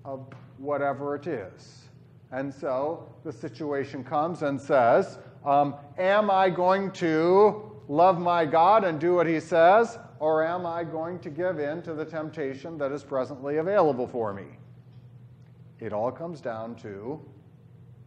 of 0.05 0.27
whatever 0.59 1.15
it 1.15 1.29
is. 1.29 1.85
And 2.33 2.53
so 2.53 3.15
the 3.23 3.33
situation 3.33 4.03
comes 4.03 4.43
and 4.43 4.61
says, 4.61 5.19
um, 5.45 5.77
Am 5.99 6.33
I 6.33 6.51
going 6.51 6.91
to 6.93 7.71
love 7.87 8.19
my 8.19 8.45
God 8.45 8.83
and 8.83 8.99
do 8.99 9.15
what 9.15 9.29
he 9.29 9.39
says, 9.39 10.01
or 10.19 10.45
am 10.45 10.67
I 10.67 10.83
going 10.83 11.21
to 11.21 11.31
give 11.31 11.61
in 11.61 11.81
to 11.83 11.95
the 11.95 12.05
temptation 12.05 12.77
that 12.79 12.91
is 12.91 13.05
presently 13.05 13.59
available 13.59 14.09
for 14.09 14.35
me? 14.35 14.47
It 15.81 15.93
all 15.93 16.11
comes 16.11 16.41
down 16.41 16.77
to 16.77 17.21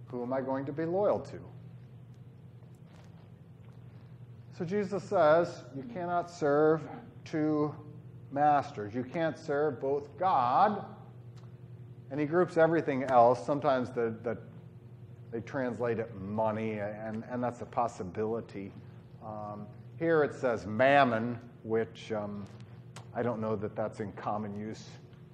who 0.08 0.24
am 0.24 0.34
I 0.34 0.42
going 0.42 0.66
to 0.66 0.74
be 0.74 0.86
loyal 0.86 1.20
to? 1.20 1.40
So 4.58 4.66
Jesus 4.66 5.04
says 5.04 5.64
you 5.76 5.84
cannot 5.84 6.30
serve 6.30 6.82
two 7.24 7.74
masters. 8.32 8.94
You 8.94 9.04
can't 9.04 9.38
serve 9.38 9.80
both 9.80 10.18
God, 10.18 10.84
and 12.12 12.20
he 12.20 12.26
groups 12.26 12.58
everything 12.58 13.04
else. 13.04 13.46
Sometimes 13.46 13.90
the, 13.92 14.16
the, 14.24 14.38
they 15.32 15.42
translate 15.42 16.00
it 16.00 16.14
money, 16.16 16.80
and, 16.80 17.24
and 17.30 17.44
that's 17.44 17.62
a 17.62 17.66
possibility. 17.66 18.74
Um, 19.24 19.66
here 19.98 20.24
it 20.24 20.34
says 20.34 20.66
mammon, 20.66 21.40
which 21.64 22.12
um, 22.12 22.46
I 23.16 23.22
don't 23.22 23.40
know 23.40 23.56
that 23.56 23.76
that's 23.76 24.00
in 24.00 24.12
common 24.14 24.60
use 24.60 24.86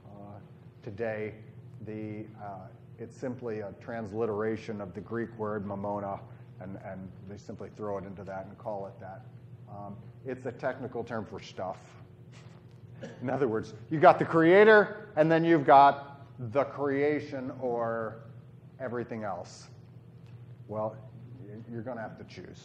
uh, 0.06 0.40
today. 0.84 1.34
The, 1.82 2.26
uh, 2.44 2.68
it's 3.00 3.16
simply 3.16 3.60
a 3.60 3.74
transliteration 3.82 4.82
of 4.82 4.94
the 4.94 5.02
Greek 5.02 5.38
word 5.38 5.66
mamona, 5.66 6.20
and, 6.62 6.78
and 6.86 7.10
they 7.30 7.38
simply 7.38 7.70
throw 7.76 7.98
it 7.98 8.06
into 8.06 8.24
that 8.24 8.46
and 8.46 8.58
call 8.58 8.88
it 8.88 9.00
that. 9.00 9.26
Um, 9.70 9.96
it's 10.26 10.46
a 10.46 10.52
technical 10.52 11.04
term 11.04 11.26
for 11.26 11.40
stuff. 11.40 11.78
In 13.22 13.30
other 13.30 13.48
words, 13.48 13.74
you've 13.90 14.02
got 14.02 14.20
the 14.20 14.26
creator, 14.26 15.10
and 15.16 15.30
then 15.32 15.44
you've 15.44 15.66
got 15.66 16.26
the 16.52 16.64
creation 16.64 17.52
or 17.62 18.18
everything 18.80 19.24
else. 19.24 19.68
Well, 20.68 20.96
You're 21.72 21.82
going 21.82 21.98
to 21.98 22.04
have 22.04 22.18
to 22.18 22.24
choose. 22.24 22.64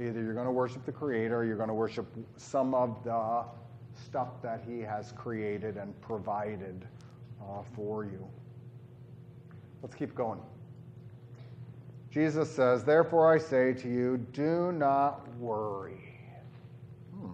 Either 0.00 0.22
you're 0.22 0.34
going 0.34 0.46
to 0.46 0.52
worship 0.52 0.84
the 0.86 0.92
Creator 0.92 1.38
or 1.38 1.44
you're 1.44 1.56
going 1.56 1.68
to 1.68 1.74
worship 1.74 2.06
some 2.36 2.74
of 2.74 3.02
the 3.04 3.44
stuff 4.04 4.40
that 4.42 4.62
He 4.66 4.80
has 4.80 5.12
created 5.12 5.76
and 5.76 5.98
provided 6.00 6.86
uh, 7.42 7.62
for 7.74 8.04
you. 8.04 8.26
Let's 9.82 9.94
keep 9.94 10.14
going. 10.14 10.40
Jesus 12.10 12.50
says, 12.50 12.84
Therefore 12.84 13.32
I 13.32 13.38
say 13.38 13.72
to 13.74 13.88
you, 13.88 14.16
do 14.32 14.72
not 14.72 15.28
worry. 15.36 16.16
Hmm. 17.14 17.32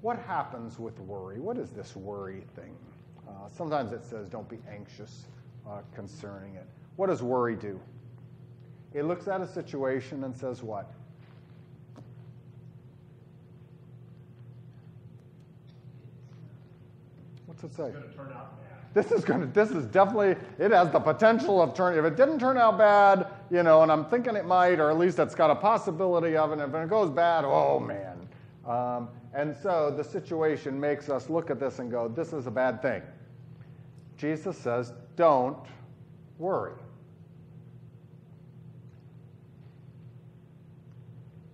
What 0.00 0.18
happens 0.18 0.78
with 0.78 0.98
worry? 1.00 1.38
What 1.38 1.58
is 1.58 1.70
this 1.70 1.94
worry 1.94 2.42
thing? 2.56 2.74
Uh, 3.28 3.48
sometimes 3.48 3.92
it 3.92 4.04
says, 4.04 4.28
Don't 4.28 4.48
be 4.48 4.58
anxious 4.70 5.26
uh, 5.68 5.80
concerning 5.94 6.54
it. 6.54 6.66
What 6.96 7.08
does 7.08 7.22
worry 7.22 7.56
do? 7.56 7.78
It 8.94 9.04
looks 9.04 9.28
at 9.28 9.40
a 9.40 9.46
situation 9.46 10.24
and 10.24 10.36
says, 10.36 10.62
What? 10.62 10.92
What's 17.46 17.64
it 17.64 17.76
say? 17.76 17.84
It's 17.84 17.98
gonna 17.98 18.28
turn 18.28 18.32
out 18.36 18.60
bad. 18.62 18.71
This 18.94 19.10
is 19.10 19.24
going 19.24 19.40
to, 19.40 19.46
this 19.46 19.70
is 19.70 19.86
definitely, 19.86 20.36
it 20.58 20.70
has 20.70 20.90
the 20.90 21.00
potential 21.00 21.62
of 21.62 21.74
turning, 21.74 21.98
if 21.98 22.04
it 22.04 22.16
didn't 22.16 22.38
turn 22.38 22.58
out 22.58 22.76
bad, 22.76 23.26
you 23.50 23.62
know, 23.62 23.82
and 23.82 23.90
I'm 23.90 24.04
thinking 24.04 24.36
it 24.36 24.44
might, 24.44 24.80
or 24.80 24.90
at 24.90 24.98
least 24.98 25.18
it's 25.18 25.34
got 25.34 25.50
a 25.50 25.54
possibility 25.54 26.36
of 26.36 26.50
it, 26.50 26.58
and 26.58 26.62
if 26.62 26.74
it 26.74 26.90
goes 26.90 27.08
bad, 27.08 27.44
oh 27.46 27.80
man. 27.80 28.28
Um, 28.66 29.08
and 29.34 29.56
so 29.62 29.90
the 29.96 30.04
situation 30.04 30.78
makes 30.78 31.08
us 31.08 31.30
look 31.30 31.50
at 31.50 31.58
this 31.58 31.78
and 31.78 31.90
go, 31.90 32.06
this 32.06 32.34
is 32.34 32.46
a 32.46 32.50
bad 32.50 32.82
thing. 32.82 33.02
Jesus 34.18 34.58
says, 34.58 34.92
don't 35.16 35.66
worry. 36.38 36.74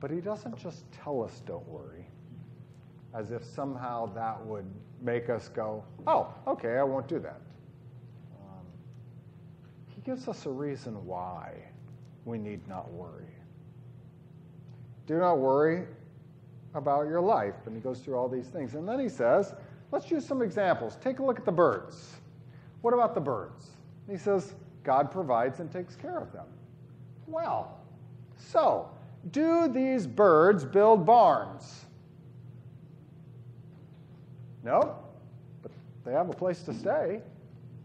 But 0.01 0.11
he 0.11 0.20
doesn't 0.20 0.59
just 0.59 0.91
tell 0.93 1.22
us 1.22 1.41
don't 1.47 1.66
worry, 1.68 2.07
as 3.14 3.30
if 3.30 3.45
somehow 3.45 4.07
that 4.14 4.45
would 4.45 4.66
make 5.01 5.30
us 5.30 5.49
go, 5.49 5.84
oh, 6.07 6.32
okay, 6.46 6.76
I 6.76 6.82
won't 6.82 7.09
do 7.09 7.18
that. 7.18 7.40
Um, 8.40 8.64
he 9.94 10.01
gives 10.03 10.28
us 10.28 10.46
a 10.46 10.51
reason 10.51 11.05
why 11.07 11.55
we 12.24 12.38
need 12.38 12.66
not 12.68 12.90
worry. 12.92 13.32
Do 15.07 15.18
not 15.18 15.38
worry 15.38 15.86
about 16.74 17.09
your 17.09 17.20
life. 17.20 17.55
And 17.66 17.74
he 17.74 17.80
goes 17.80 18.01
through 18.01 18.16
all 18.16 18.28
these 18.28 18.46
things. 18.46 18.74
And 18.74 18.88
then 18.88 19.01
he 19.01 19.09
says, 19.09 19.55
let's 19.90 20.11
use 20.11 20.26
some 20.26 20.42
examples. 20.42 20.99
Take 21.03 21.18
a 21.18 21.24
look 21.24 21.38
at 21.38 21.44
the 21.44 21.53
birds. 21.53 22.16
What 22.82 22.94
about 22.94 23.14
the 23.14 23.20
birds? 23.20 23.70
He 24.09 24.16
says, 24.16 24.55
God 24.84 25.11
provides 25.11 25.61
and 25.61 25.70
takes 25.72 25.96
care 25.96 26.18
of 26.18 26.32
them. 26.32 26.46
Well, 27.26 27.78
so 28.36 28.90
do 29.30 29.68
these 29.68 30.07
birds 30.07 30.64
build 30.64 31.05
barns? 31.05 31.86
No, 34.68 34.96
but 35.62 35.72
they 36.04 36.12
have 36.12 36.28
a 36.28 36.34
place 36.34 36.60
to 36.64 36.74
stay. 36.74 37.22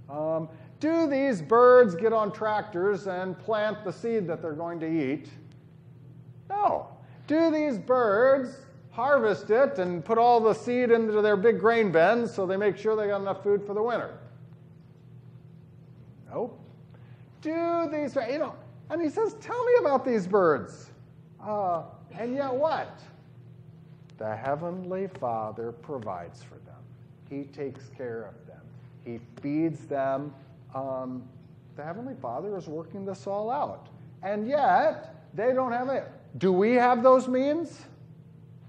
Um, 0.09 0.49
do 0.81 1.07
these 1.07 1.41
birds 1.41 1.95
get 1.95 2.11
on 2.11 2.34
tractors 2.34 3.07
and 3.07 3.39
plant 3.39 3.86
the 3.86 3.93
seed 3.93 4.27
that 4.27 4.41
they're 4.41 4.51
going 4.51 4.81
to 4.81 4.86
eat? 4.86 5.29
No. 6.49 6.89
Do 7.25 7.49
these 7.51 7.77
birds 7.77 8.57
harvest 8.91 9.49
it 9.49 9.79
and 9.79 10.03
put 10.03 10.17
all 10.17 10.41
the 10.41 10.53
seed 10.53 10.91
into 10.91 11.21
their 11.21 11.38
big 11.38 11.57
grain 11.57 11.89
bins 11.89 12.34
so 12.34 12.45
they 12.45 12.57
make 12.57 12.75
sure 12.75 12.97
they 12.97 13.07
got 13.07 13.21
enough 13.21 13.43
food 13.43 13.65
for 13.65 13.73
the 13.73 13.81
winter? 13.81 14.17
Nope. 16.29 16.59
Do 17.39 17.88
these, 17.89 18.13
you 18.29 18.39
know, 18.39 18.55
and 18.89 19.01
he 19.01 19.07
says, 19.07 19.36
Tell 19.39 19.63
me 19.63 19.73
about 19.79 20.03
these 20.03 20.27
birds. 20.27 20.91
Uh, 21.41 21.84
and 22.11 22.36
yet 22.36 22.53
what? 22.53 22.99
The 24.17 24.36
Heavenly 24.36 25.07
Father 25.19 25.71
provides 25.71 26.43
for 26.43 26.55
them. 26.55 26.72
He 27.34 27.45
takes 27.45 27.89
care 27.97 28.23
of 28.23 28.47
them. 28.47 28.61
He 29.03 29.19
feeds 29.41 29.88
them. 29.88 30.34
Um, 30.75 31.23
the 31.75 31.84
Heavenly 31.84 32.13
Father 32.21 32.55
is 32.55 32.67
working 32.67 33.05
this 33.05 33.25
all 33.25 33.49
out. 33.49 33.89
And 34.21 34.47
yet, 34.47 35.15
they 35.34 35.51
don't 35.51 35.71
have 35.71 35.89
it. 35.89 36.07
Do 36.38 36.53
we 36.53 36.75
have 36.75 37.01
those 37.01 37.27
means? 37.27 37.81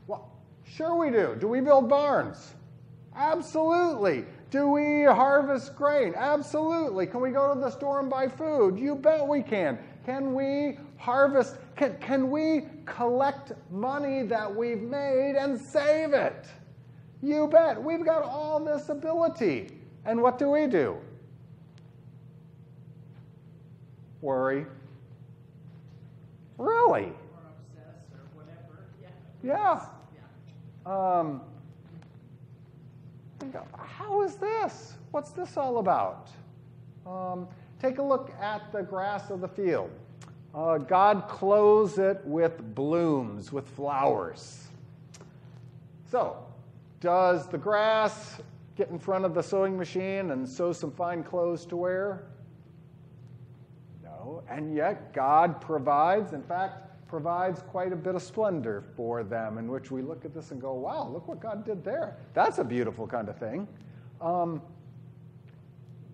Well, 0.06 0.32
sure 0.64 0.96
we 0.96 1.10
do. 1.10 1.36
Do 1.38 1.46
we 1.46 1.60
build 1.60 1.90
barns? 1.90 2.54
Absolutely. 3.14 4.24
Do 4.50 4.68
we 4.68 5.04
harvest 5.04 5.76
grain? 5.76 6.14
Absolutely. 6.16 7.06
Can 7.06 7.20
we 7.20 7.30
go 7.30 7.52
to 7.52 7.60
the 7.60 7.70
store 7.70 8.00
and 8.00 8.08
buy 8.08 8.28
food? 8.28 8.78
You 8.78 8.94
bet 8.94 9.26
we 9.26 9.42
can. 9.42 9.78
Can 10.06 10.32
we 10.32 10.78
harvest? 10.96 11.56
Can, 11.76 11.98
can 11.98 12.30
we 12.30 12.62
collect 12.86 13.52
money 13.70 14.22
that 14.22 14.54
we've 14.54 14.82
made 14.82 15.34
and 15.36 15.60
save 15.60 16.14
it? 16.14 16.46
You 17.24 17.48
bet. 17.48 17.82
We've 17.82 18.04
got 18.04 18.22
all 18.22 18.60
this 18.62 18.90
ability. 18.90 19.70
And 20.04 20.20
what 20.20 20.38
do 20.38 20.50
we 20.50 20.66
do? 20.66 20.98
Worry. 24.20 24.66
Really? 26.58 27.04
Or 27.04 27.08
obsess 27.48 28.04
or 28.12 28.20
whatever, 28.34 28.84
yeah. 29.02 29.08
Yeah. 29.42 29.86
Yeah. 30.84 31.16
Um, 31.16 31.40
how 33.78 34.20
is 34.20 34.34
this? 34.34 34.92
What's 35.10 35.30
this 35.30 35.56
all 35.56 35.78
about? 35.78 36.28
Um, 37.06 37.48
take 37.80 37.96
a 37.96 38.02
look 38.02 38.32
at 38.38 38.70
the 38.70 38.82
grass 38.82 39.30
of 39.30 39.40
the 39.40 39.48
field. 39.48 39.90
Uh, 40.54 40.76
God 40.76 41.26
clothes 41.26 41.98
it 41.98 42.20
with 42.24 42.74
blooms, 42.74 43.50
with 43.50 43.66
flowers. 43.66 44.66
So, 46.10 46.36
does 47.05 47.46
the 47.48 47.59
grass 47.59 48.40
get 48.76 48.88
in 48.88 48.98
front 48.98 49.26
of 49.26 49.34
the 49.34 49.42
sewing 49.42 49.76
machine 49.76 50.30
and 50.30 50.48
sew 50.48 50.72
some 50.72 50.90
fine 50.90 51.22
clothes 51.22 51.66
to 51.66 51.76
wear? 51.76 52.28
No. 54.02 54.42
And 54.48 54.74
yet, 54.74 55.12
God 55.12 55.61
provides, 55.61 56.32
in 56.32 56.42
fact, 56.42 57.07
provides 57.07 57.61
quite 57.61 57.92
a 57.92 57.96
bit 57.96 58.14
of 58.14 58.22
splendor 58.22 58.82
for 58.96 59.22
them, 59.22 59.59
in 59.59 59.70
which 59.70 59.90
we 59.90 60.00
look 60.00 60.24
at 60.24 60.32
this 60.32 60.50
and 60.50 60.62
go, 60.62 60.72
wow, 60.72 61.07
look 61.07 61.28
what 61.28 61.40
God 61.40 61.66
did 61.66 61.84
there. 61.84 62.16
That's 62.32 62.57
a 62.57 62.64
beautiful 62.64 63.07
kind 63.07 63.28
of 63.28 63.36
thing. 63.36 63.68
Um, 64.22 64.62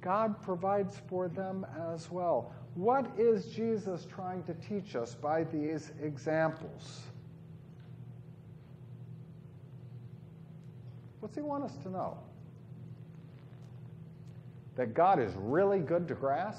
God 0.00 0.42
provides 0.42 1.00
for 1.08 1.28
them 1.28 1.64
as 1.94 2.10
well. 2.10 2.52
What 2.74 3.06
is 3.16 3.46
Jesus 3.46 4.08
trying 4.12 4.42
to 4.42 4.54
teach 4.54 4.96
us 4.96 5.14
by 5.14 5.44
these 5.44 5.92
examples? 6.02 7.02
What's 11.20 11.36
he 11.36 11.42
want 11.42 11.64
us 11.64 11.76
to 11.82 11.90
know? 11.90 12.18
That 14.76 14.94
God 14.94 15.20
is 15.20 15.32
really 15.36 15.80
good 15.80 16.08
to 16.08 16.14
grass? 16.14 16.56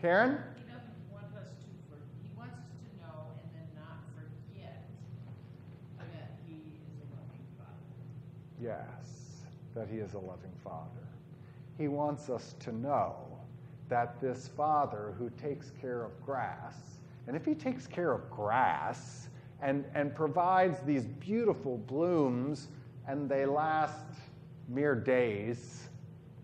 Karen? 0.00 0.38
He 0.56 0.62
doesn't 0.64 1.12
want 1.12 1.26
us 1.36 1.50
to, 1.50 1.66
for, 1.90 1.96
he 2.22 2.30
wants 2.36 2.54
us 2.54 2.72
to 2.84 3.02
know 3.02 3.32
and 3.42 3.50
then 3.54 3.68
not 3.76 4.00
forget 4.14 4.86
that 5.98 6.38
he 6.46 6.54
is 6.54 6.88
a 7.00 7.06
loving 7.14 7.44
father. 7.58 7.70
Yes, 8.62 9.44
that 9.74 9.88
he 9.88 9.98
is 9.98 10.14
a 10.14 10.18
loving 10.18 10.52
father. 10.64 11.06
He 11.76 11.88
wants 11.88 12.30
us 12.30 12.54
to 12.60 12.72
know 12.72 13.16
that 13.88 14.20
this 14.20 14.48
father 14.48 15.14
who 15.18 15.30
takes 15.30 15.70
care 15.80 16.02
of 16.04 16.12
grass, 16.24 16.76
and 17.26 17.36
if 17.36 17.44
he 17.44 17.54
takes 17.54 17.86
care 17.86 18.12
of 18.12 18.30
grass 18.30 19.28
and, 19.62 19.84
and 19.94 20.14
provides 20.14 20.78
these 20.80 21.04
beautiful 21.04 21.78
blooms 21.78 22.68
and 23.06 23.28
they 23.28 23.46
last 23.46 24.04
mere 24.68 24.94
days, 24.94 25.88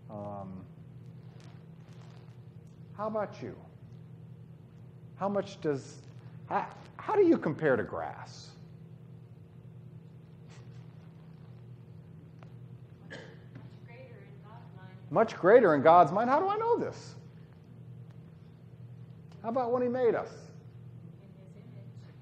um, 0.09 0.63
how 2.95 3.07
about 3.07 3.41
you? 3.41 3.55
How 5.17 5.29
much 5.29 5.59
does, 5.61 6.01
how, 6.47 6.67
how 6.97 7.15
do 7.15 7.25
you 7.25 7.37
compare 7.37 7.75
to 7.75 7.83
grass? 7.83 8.49
much 15.09 15.35
greater 15.37 15.75
in 15.75 15.81
God's 15.81 16.11
mind. 16.11 16.29
How 16.29 16.39
do 16.39 16.47
I 16.47 16.57
know 16.57 16.77
this? 16.77 17.15
How 19.41 19.49
about 19.49 19.71
when 19.71 19.81
He 19.81 19.87
made 19.87 20.15
us? 20.15 20.29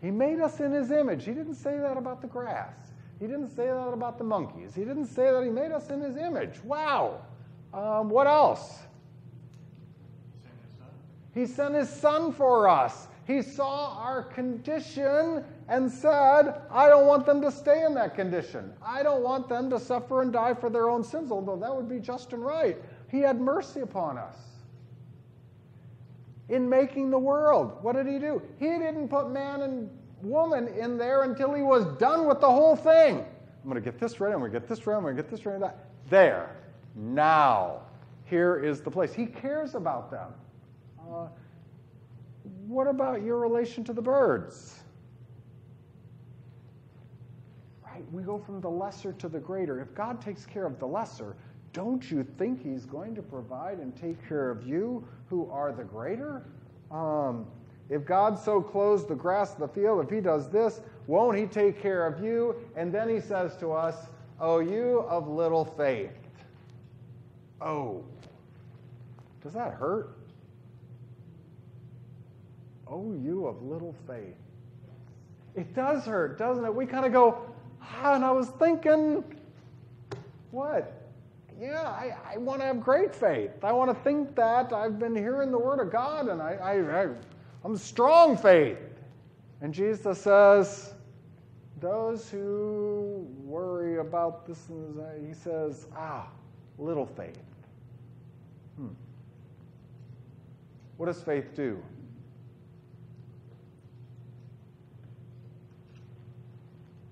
He 0.06 0.12
made 0.12 0.40
us 0.40 0.60
in 0.60 0.72
His 0.72 0.92
image. 0.92 1.26
He 1.26 1.34
didn't 1.34 1.56
say 1.56 1.80
that 1.80 1.98
about 1.98 2.22
the 2.22 2.28
grass. 2.28 2.76
He 3.20 3.26
didn't 3.26 3.50
say 3.50 3.66
that 3.66 3.92
about 3.92 4.20
the 4.20 4.24
monkeys. 4.24 4.76
He 4.76 4.82
didn't 4.82 5.08
say 5.08 5.32
that 5.32 5.44
He 5.44 5.50
made 5.50 5.72
us 5.72 5.90
in 5.90 6.00
His 6.00 6.16
image. 6.16 6.64
Wow. 6.64 7.22
Um, 7.74 8.10
what 8.10 8.28
else? 8.28 8.78
He 11.34 11.48
sent 11.48 11.74
His 11.74 11.90
Son 11.90 12.32
for 12.32 12.70
us. 12.70 13.08
He 13.26 13.42
saw 13.42 13.98
our 13.98 14.22
condition 14.22 15.44
and 15.68 15.92
said, 15.92 16.62
I 16.70 16.88
don't 16.88 17.08
want 17.08 17.26
them 17.26 17.42
to 17.42 17.52
stay 17.52 17.84
in 17.84 17.96
that 17.96 18.14
condition. 18.14 18.74
I 18.86 19.02
don't 19.02 19.24
want 19.24 19.50
them 19.50 19.72
to 19.72 19.80
suffer 19.80 20.22
and 20.22 20.32
die 20.32 20.54
for 20.54 20.70
their 20.70 20.88
own 20.88 21.04
sins, 21.04 21.32
although 21.32 21.58
that 21.58 21.76
would 21.76 21.90
be 21.90 21.98
just 21.98 22.32
and 22.32 22.46
right. 22.46 22.78
He 23.10 23.22
had 23.22 23.42
mercy 23.42 23.80
upon 23.80 24.20
us. 24.20 24.38
In 26.50 26.70
making 26.70 27.10
the 27.10 27.18
world. 27.18 27.78
What 27.82 27.96
did 27.96 28.08
he 28.08 28.20
do? 28.20 28.42
He 28.60 28.66
didn't 28.66 29.08
put 29.08 29.32
man 29.32 29.62
and 29.62 29.90
woman 30.22 30.68
in 30.68 30.98
there 30.98 31.24
until 31.24 31.54
he 31.54 31.62
was 31.62 31.86
done 31.98 32.28
with 32.28 32.40
the 32.40 32.50
whole 32.50 32.76
thing. 32.76 33.18
I'm 33.20 33.72
going 33.72 33.82
to 33.82 33.92
get 33.92 34.00
this 34.00 34.20
right, 34.20 34.32
I'm 34.32 34.40
going 34.40 34.52
to 34.52 34.60
get 34.60 34.68
this 34.68 34.86
ready, 34.86 34.98
I'm 34.98 35.04
going 35.04 35.16
to 35.16 35.22
get 35.22 35.32
this 35.32 35.46
ready. 35.46 35.60
That. 35.60 35.90
There. 36.10 36.56
Now. 36.96 37.82
Here 38.26 38.58
is 38.58 38.82
the 38.82 38.90
place. 38.90 39.14
He 39.14 39.28
cares 39.28 39.76
about 39.76 40.10
them. 40.10 40.34
Uh, 41.00 41.28
what 42.68 42.88
about 42.88 43.22
your 43.22 43.40
relation 43.40 43.84
to 43.84 43.94
the 43.94 44.02
birds? 44.02 44.80
Right? 47.84 48.04
We 48.12 48.24
go 48.24 48.40
from 48.40 48.62
the 48.62 48.70
lesser 48.70 49.14
to 49.14 49.30
the 49.30 49.40
greater. 49.40 49.80
If 49.80 49.94
God 49.94 50.22
takes 50.22 50.46
care 50.46 50.66
of 50.66 50.80
the 50.80 50.88
lesser, 50.88 51.36
don't 51.76 52.10
you 52.10 52.26
think 52.38 52.64
He's 52.64 52.86
going 52.86 53.14
to 53.16 53.22
provide 53.22 53.80
and 53.80 53.94
take 53.96 54.26
care 54.28 54.50
of 54.50 54.66
you 54.66 55.06
who 55.30 55.50
are 55.52 55.74
the 55.74 55.84
greater? 55.84 56.46
Um, 56.90 57.46
if 57.90 58.06
God 58.06 58.40
so 58.40 58.62
clothes 58.62 59.06
the 59.06 59.14
grass 59.14 59.54
of 59.54 59.60
the 59.60 59.68
field, 59.68 60.04
if 60.04 60.10
He 60.10 60.22
does 60.22 60.50
this, 60.50 60.80
won't 61.06 61.38
He 61.38 61.46
take 61.46 61.82
care 61.82 62.08
of 62.08 62.24
you? 62.24 62.56
And 62.78 62.94
then 62.94 63.10
He 63.10 63.20
says 63.20 63.58
to 63.58 63.74
us, 63.74 64.08
Oh, 64.40 64.60
you 64.60 65.00
of 65.10 65.28
little 65.28 65.66
faith. 65.66 66.12
Oh. 67.60 68.06
Does 69.44 69.54
that 69.54 69.74
hurt? 69.74 70.18
Oh, 72.88 73.14
you 73.22 73.48
of 73.48 73.62
little 73.62 73.94
faith. 74.08 74.36
It 75.56 75.76
does 75.76 76.06
hurt, 76.06 76.40
doesn't 76.40 76.64
it? 76.64 76.74
We 76.74 76.86
kind 76.86 77.06
of 77.06 77.12
go, 77.12 77.42
ah, 77.82 78.16
and 78.16 78.24
I 78.24 78.32
was 78.32 78.48
thinking, 78.60 79.24
what? 80.52 81.05
Yeah, 81.60 81.82
I, 81.82 82.16
I 82.34 82.38
want 82.38 82.60
to 82.62 82.66
have 82.68 82.82
great 82.82 83.16
faith. 83.16 83.64
I 83.64 83.72
want 83.72 83.90
to 83.90 84.04
think 84.04 84.36
that. 84.36 84.74
I've 84.74 85.00
been 85.00 85.16
hearing 85.16 85.52
the 85.52 85.60
word 85.60 85.80
of 85.80 85.92
God, 85.92 86.28
and 86.28 86.42
I, 86.42 86.54
I, 86.62 87.04
I, 87.04 87.08
I'm 87.64 87.78
strong 87.78 88.38
faith. 88.38 88.78
And 89.62 89.74
Jesus 89.74 90.22
says, 90.22 90.94
those 91.80 92.30
who 92.30 93.28
worry 93.44 94.00
about 94.00 94.46
this, 94.46 94.68
he 95.26 95.34
says, 95.34 95.88
ah, 95.96 96.28
little 96.78 97.06
faith. 97.06 97.40
Hmm. 98.78 98.88
What 100.98 101.06
does 101.08 101.22
faith 101.22 101.56
do? 101.56 101.82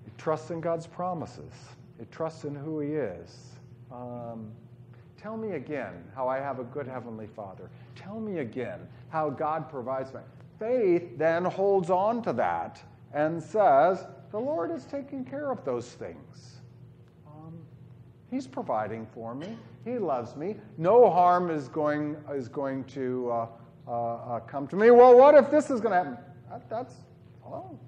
It 0.06 0.18
trusts 0.18 0.50
in 0.50 0.60
God's 0.60 0.86
promises. 0.86 1.52
It 1.98 2.10
trusts 2.12 2.44
in 2.44 2.54
who 2.54 2.80
He 2.80 2.90
is. 2.90 3.53
Um, 3.94 4.50
tell 5.16 5.36
me 5.36 5.52
again 5.52 5.92
how 6.14 6.26
I 6.28 6.38
have 6.38 6.58
a 6.58 6.64
good 6.64 6.86
Heavenly 6.86 7.28
Father. 7.28 7.70
Tell 7.94 8.18
me 8.18 8.38
again 8.38 8.80
how 9.08 9.30
God 9.30 9.70
provides 9.70 10.12
me. 10.12 10.20
Faith 10.58 11.16
then 11.16 11.44
holds 11.44 11.90
on 11.90 12.22
to 12.22 12.32
that 12.32 12.82
and 13.12 13.42
says, 13.42 14.06
The 14.32 14.38
Lord 14.38 14.70
is 14.70 14.84
taking 14.84 15.24
care 15.24 15.50
of 15.52 15.64
those 15.64 15.92
things. 15.92 16.60
Um, 17.26 17.54
he's 18.30 18.46
providing 18.46 19.06
for 19.14 19.34
me. 19.34 19.56
He 19.84 19.98
loves 19.98 20.34
me. 20.34 20.56
No 20.76 21.10
harm 21.10 21.50
is 21.50 21.68
going, 21.68 22.16
is 22.32 22.48
going 22.48 22.84
to 22.84 23.30
uh, 23.30 23.46
uh, 23.86 23.92
uh, 23.92 24.40
come 24.40 24.66
to 24.68 24.76
me. 24.76 24.90
Well, 24.90 25.16
what 25.16 25.34
if 25.34 25.50
this 25.50 25.70
is 25.70 25.80
going 25.80 25.92
to 25.92 25.96
happen? 25.96 26.18
That, 26.50 26.68
that's, 26.68 26.94
well, 27.44 27.78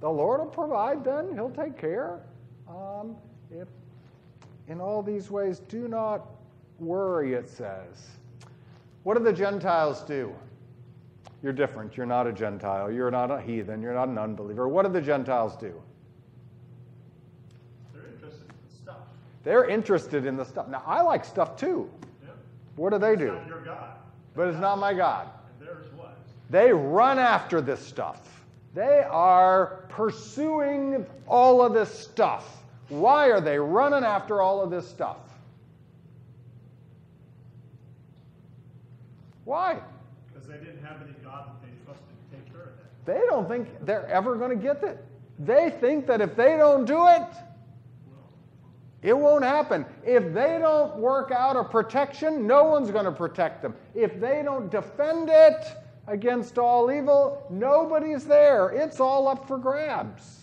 the 0.00 0.08
Lord 0.08 0.40
will 0.40 0.46
provide 0.46 1.04
then. 1.04 1.34
He'll 1.34 1.50
take 1.50 1.76
care. 1.76 2.20
Um, 2.68 3.16
if 3.50 3.68
in 4.68 4.80
all 4.80 5.02
these 5.02 5.30
ways, 5.30 5.60
do 5.60 5.88
not 5.88 6.26
worry, 6.78 7.34
it 7.34 7.48
says. 7.48 8.08
What 9.04 9.16
do 9.16 9.22
the 9.22 9.32
Gentiles 9.32 10.02
do? 10.02 10.34
You're 11.42 11.52
different. 11.52 11.96
You're 11.96 12.06
not 12.06 12.26
a 12.26 12.32
Gentile. 12.32 12.90
You're 12.90 13.10
not 13.10 13.30
a 13.30 13.40
heathen. 13.40 13.80
You're 13.80 13.94
not 13.94 14.08
an 14.08 14.18
unbeliever. 14.18 14.66
What 14.68 14.84
do 14.84 14.92
the 14.92 15.00
Gentiles 15.00 15.56
do? 15.56 15.80
They're 17.94 18.06
interested 18.08 18.48
in 18.48 18.56
the 18.68 18.74
stuff. 18.74 18.98
They're 19.44 19.68
interested 19.68 20.26
in 20.26 20.36
the 20.36 20.44
stuff. 20.44 20.68
Now, 20.68 20.82
I 20.86 21.02
like 21.02 21.24
stuff 21.24 21.56
too. 21.56 21.88
Yeah. 22.24 22.30
What 22.74 22.90
do 22.90 22.98
they 22.98 23.12
It's 23.12 23.20
do? 23.20 23.32
not 23.34 23.46
your 23.46 23.60
God. 23.60 23.90
But 24.34 24.48
it's 24.48 24.58
not 24.58 24.78
my 24.78 24.92
God. 24.92 25.28
And 25.60 25.68
theirs 25.68 25.86
was. 25.96 26.10
They 26.50 26.72
run 26.72 27.18
after 27.18 27.60
this 27.60 27.80
stuff. 27.80 28.44
They 28.74 29.04
are 29.08 29.84
pursuing 29.88 31.06
all 31.28 31.62
of 31.62 31.72
this 31.72 31.90
stuff. 31.90 32.64
Why 32.88 33.30
are 33.30 33.40
they 33.40 33.58
running 33.58 34.04
after 34.04 34.40
all 34.40 34.60
of 34.62 34.70
this 34.70 34.88
stuff? 34.88 35.18
Why? 39.44 39.80
Because 40.28 40.48
they 40.48 40.56
didn't 40.56 40.84
have 40.84 41.02
any 41.02 41.12
God 41.24 41.46
that 41.46 41.62
they 41.62 41.84
trusted 41.84 42.06
to 42.30 42.36
take 42.36 42.52
care 42.52 42.62
of 42.62 42.72
that. 42.76 43.06
They 43.06 43.26
don't 43.26 43.48
think 43.48 43.68
they're 43.84 44.06
ever 44.08 44.36
going 44.36 44.50
to 44.50 44.62
get 44.62 44.82
it. 44.82 45.04
They 45.38 45.70
think 45.80 46.06
that 46.06 46.20
if 46.20 46.34
they 46.34 46.56
don't 46.56 46.84
do 46.84 47.06
it, 47.08 47.26
it 49.02 49.16
won't 49.16 49.44
happen. 49.44 49.86
If 50.04 50.32
they 50.34 50.58
don't 50.60 50.96
work 50.96 51.30
out 51.30 51.56
a 51.56 51.62
protection, 51.62 52.46
no 52.46 52.64
one's 52.64 52.90
going 52.90 53.04
to 53.04 53.12
protect 53.12 53.62
them. 53.62 53.74
If 53.94 54.18
they 54.20 54.42
don't 54.44 54.70
defend 54.70 55.28
it 55.30 55.64
against 56.08 56.58
all 56.58 56.90
evil, 56.90 57.46
nobody's 57.50 58.24
there. 58.24 58.70
It's 58.70 58.98
all 58.98 59.28
up 59.28 59.46
for 59.46 59.58
grabs. 59.58 60.40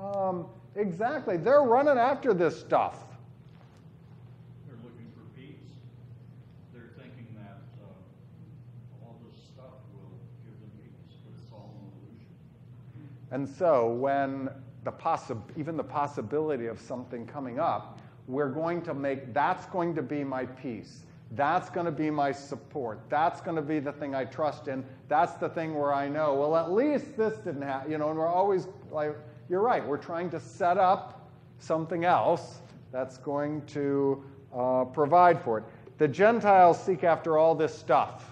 Um, 0.00 0.46
exactly. 0.76 1.36
They're 1.36 1.62
running 1.62 1.98
after 1.98 2.34
this 2.34 2.58
stuff. 2.58 2.98
They're 4.66 4.76
looking 4.82 5.10
for 5.14 5.24
peace. 5.38 5.54
They're 6.72 6.90
thinking 6.96 7.26
that, 7.36 7.60
uh, 7.82 9.04
all 9.04 9.16
this 9.28 9.40
stuff 9.42 9.74
will 9.94 10.18
give 10.44 10.58
them 10.60 10.70
peace, 10.82 11.16
but 11.24 11.34
it's 11.40 11.52
all 11.52 11.74
an 11.80 11.92
illusion. 12.02 12.26
And 13.30 13.48
so, 13.48 13.92
when 13.92 14.50
the 14.84 14.92
possi- 14.92 15.40
even 15.56 15.76
the 15.76 15.84
possibility 15.84 16.66
of 16.66 16.80
something 16.80 17.26
coming 17.26 17.58
up, 17.58 18.00
we're 18.28 18.50
going 18.50 18.82
to 18.82 18.94
make 18.94 19.32
that's 19.34 19.66
going 19.66 19.94
to 19.94 20.02
be 20.02 20.24
my 20.24 20.46
peace. 20.46 21.04
That's 21.34 21.70
going 21.70 21.86
to 21.86 21.92
be 21.92 22.10
my 22.10 22.30
support. 22.30 23.00
That's 23.08 23.40
going 23.40 23.56
to 23.56 23.62
be 23.62 23.78
the 23.78 23.92
thing 23.92 24.14
I 24.14 24.24
trust 24.26 24.68
in. 24.68 24.84
That's 25.08 25.32
the 25.34 25.48
thing 25.48 25.74
where 25.74 25.94
I 25.94 26.06
know, 26.08 26.34
well, 26.34 26.56
at 26.56 26.70
least 26.70 27.16
this 27.16 27.38
didn't 27.38 27.62
happen. 27.62 27.90
You 27.90 27.96
know, 27.96 28.10
and 28.10 28.18
we're 28.18 28.26
always 28.26 28.68
like, 28.90 29.16
you're 29.48 29.62
right, 29.62 29.86
we're 29.86 29.96
trying 29.96 30.30
to 30.30 30.40
set 30.40 30.78
up 30.78 31.30
something 31.58 32.04
else 32.04 32.60
that's 32.90 33.18
going 33.18 33.64
to 33.66 34.22
uh, 34.54 34.84
provide 34.84 35.42
for 35.42 35.58
it. 35.58 35.64
The 35.98 36.08
Gentiles 36.08 36.82
seek 36.82 37.04
after 37.04 37.38
all 37.38 37.54
this 37.54 37.76
stuff. 37.76 38.30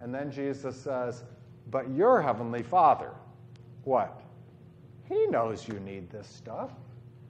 And 0.00 0.14
then 0.14 0.30
Jesus 0.30 0.76
says, 0.80 1.24
But 1.70 1.90
your 1.90 2.20
heavenly 2.20 2.62
Father, 2.62 3.10
what? 3.84 4.20
He 5.08 5.26
knows 5.26 5.68
you 5.68 5.78
need 5.80 6.10
this 6.10 6.26
stuff. 6.26 6.70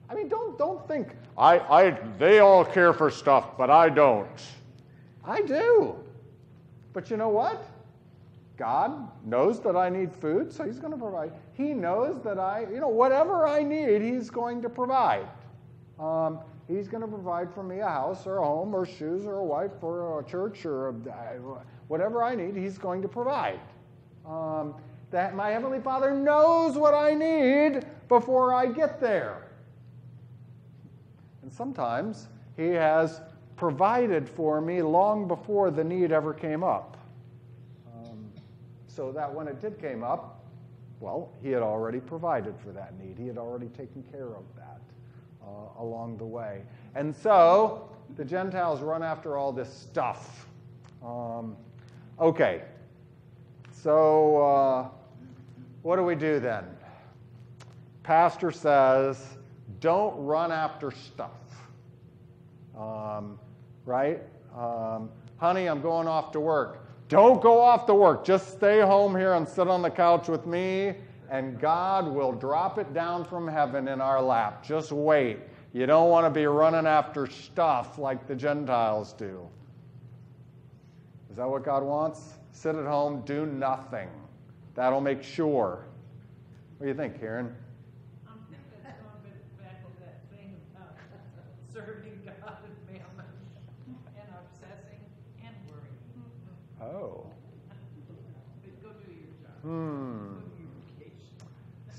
I 0.09 0.15
mean, 0.15 0.27
don't, 0.29 0.57
don't 0.57 0.87
think, 0.87 1.15
I, 1.37 1.59
I, 1.59 1.89
they 2.17 2.39
all 2.39 2.63
care 2.63 2.93
for 2.93 3.11
stuff, 3.11 3.57
but 3.57 3.69
I 3.69 3.89
don't. 3.89 4.41
I 5.23 5.41
do. 5.41 5.95
But 6.93 7.09
you 7.09 7.17
know 7.17 7.29
what? 7.29 7.63
God 8.57 9.09
knows 9.23 9.59
that 9.61 9.75
I 9.75 9.89
need 9.89 10.13
food, 10.13 10.51
so 10.51 10.65
He's 10.65 10.79
going 10.79 10.91
to 10.91 10.97
provide. 10.97 11.31
He 11.53 11.73
knows 11.73 12.21
that 12.23 12.39
I, 12.39 12.65
you 12.71 12.79
know, 12.79 12.89
whatever 12.89 13.47
I 13.47 13.63
need, 13.63 14.01
He's 14.01 14.29
going 14.29 14.61
to 14.63 14.69
provide. 14.69 15.27
Um, 15.99 16.39
he's 16.67 16.87
going 16.87 17.01
to 17.01 17.07
provide 17.07 17.53
for 17.53 17.63
me 17.63 17.79
a 17.79 17.87
house 17.87 18.27
or 18.27 18.37
a 18.37 18.45
home 18.45 18.75
or 18.75 18.85
shoes 18.85 19.25
or 19.25 19.37
a 19.37 19.43
wife 19.43 19.71
or 19.81 20.19
a 20.19 20.23
church 20.23 20.65
or 20.65 20.89
a, 20.89 20.93
whatever 21.87 22.23
I 22.23 22.35
need, 22.35 22.55
He's 22.55 22.77
going 22.77 23.01
to 23.01 23.07
provide. 23.07 23.59
Um, 24.25 24.75
that 25.09 25.35
my 25.35 25.49
Heavenly 25.49 25.79
Father 25.79 26.13
knows 26.13 26.77
what 26.77 26.93
I 26.93 27.13
need 27.13 27.85
before 28.09 28.53
I 28.53 28.65
get 28.65 28.99
there. 28.99 29.47
And 31.41 31.51
sometimes 31.51 32.27
He 32.57 32.67
has 32.69 33.21
provided 33.55 34.27
for 34.27 34.59
me 34.61 34.81
long 34.81 35.27
before 35.27 35.71
the 35.71 35.83
need 35.83 36.11
ever 36.11 36.33
came 36.33 36.63
up. 36.63 36.96
So 38.97 39.11
that 39.11 39.31
when 39.31 39.47
it 39.47 39.61
did 39.61 39.79
came 39.79 40.03
up, 40.03 40.43
well, 40.99 41.29
He 41.43 41.51
had 41.51 41.61
already 41.61 41.99
provided 41.99 42.55
for 42.57 42.71
that 42.71 42.97
need. 42.99 43.15
He 43.19 43.27
had 43.27 43.37
already 43.37 43.67
taken 43.67 44.01
care 44.11 44.29
of 44.29 44.43
that 44.55 44.81
uh, 45.43 45.83
along 45.83 46.17
the 46.17 46.25
way. 46.25 46.63
And 46.95 47.15
so 47.15 47.91
the 48.15 48.25
Gentiles 48.25 48.81
run 48.81 49.03
after 49.03 49.37
all 49.37 49.51
this 49.51 49.71
stuff. 49.71 50.47
Um, 51.05 51.55
okay, 52.19 52.63
so 53.71 54.43
uh, 54.43 54.89
what 55.83 55.97
do 55.97 56.01
we 56.01 56.15
do 56.15 56.39
then? 56.39 56.63
Pastor 58.01 58.49
says, 58.49 59.37
don't 59.79 60.17
run 60.25 60.51
after 60.51 60.89
stuff. 60.89 61.29
Um, 62.75 63.37
right? 63.85 64.23
Um, 64.57 65.11
honey, 65.37 65.67
I'm 65.67 65.83
going 65.83 66.07
off 66.07 66.31
to 66.31 66.39
work. 66.39 66.86
Don't 67.09 67.41
go 67.41 67.61
off 67.61 67.85
to 67.85 67.93
work. 67.93 68.25
Just 68.25 68.51
stay 68.51 68.81
home 68.81 69.15
here 69.15 69.33
and 69.33 69.47
sit 69.47 69.67
on 69.67 69.81
the 69.81 69.89
couch 69.89 70.27
with 70.27 70.45
me, 70.45 70.95
and 71.29 71.59
God 71.59 72.07
will 72.07 72.33
drop 72.33 72.77
it 72.77 72.93
down 72.93 73.23
from 73.23 73.47
heaven 73.47 73.87
in 73.87 74.01
our 74.01 74.21
lap. 74.21 74.63
Just 74.63 74.91
wait. 74.91 75.39
You 75.73 75.85
don't 75.85 76.09
want 76.09 76.25
to 76.25 76.29
be 76.29 76.45
running 76.45 76.87
after 76.87 77.27
stuff 77.27 77.97
like 77.97 78.27
the 78.27 78.35
Gentiles 78.35 79.13
do. 79.13 79.47
Is 81.29 81.37
that 81.37 81.47
what 81.47 81.63
God 81.63 81.83
wants? 81.83 82.33
Sit 82.51 82.75
at 82.75 82.85
home, 82.85 83.21
do 83.25 83.45
nothing. 83.45 84.09
That'll 84.73 85.01
make 85.01 85.23
sure. 85.23 85.85
What 86.77 86.85
do 86.85 86.87
you 86.87 86.95
think, 86.95 87.19
Karen? 87.19 87.55
I'm 88.27 88.39
going 88.49 88.59
back 88.83 89.83
with 89.83 89.99
that 89.99 90.21
thing 90.31 90.55
about 90.75 90.95
serving 91.73 92.21
God 92.25 92.57
and 92.65 92.75
mammon 92.87 93.25
and 94.15 94.29
obsessing 94.33 95.01
and 95.43 95.55
worrying. 95.69 95.97
Oh. 96.81 97.25
But 98.63 98.81
go 98.83 98.89
do 98.89 99.11
your 99.11 99.33
job. 99.41 99.46
Hmm. 99.61 100.35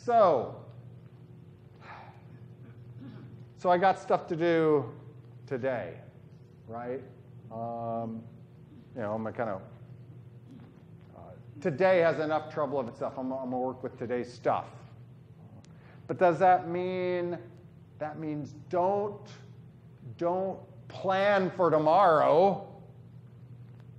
So, 0.04 0.56
so 3.58 3.70
I 3.70 3.78
got 3.78 3.98
stuff 3.98 4.26
to 4.28 4.36
do 4.36 4.90
today, 5.46 5.94
right? 6.66 7.02
Um, 7.50 8.22
you 8.94 9.02
know, 9.02 9.12
I'm 9.14 9.24
kind 9.32 9.50
of. 9.50 9.62
Uh, 11.16 11.20
today 11.60 11.98
has 11.98 12.20
enough 12.20 12.52
trouble 12.52 12.78
of 12.78 12.88
itself. 12.88 13.14
I'm, 13.16 13.32
I'm 13.32 13.50
gonna 13.50 13.58
work 13.58 13.82
with 13.82 13.98
today's 13.98 14.32
stuff. 14.32 14.66
But 16.06 16.18
does 16.18 16.38
that 16.38 16.68
mean? 16.68 17.38
That 17.98 18.18
means 18.18 18.54
don't 18.70 19.28
don't 20.16 20.58
plan 20.88 21.50
for 21.56 21.70
tomorrow. 21.70 22.66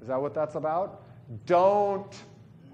Is 0.01 0.07
that 0.07 0.21
what 0.21 0.33
that's 0.33 0.55
about? 0.55 1.03
Don't 1.45 2.15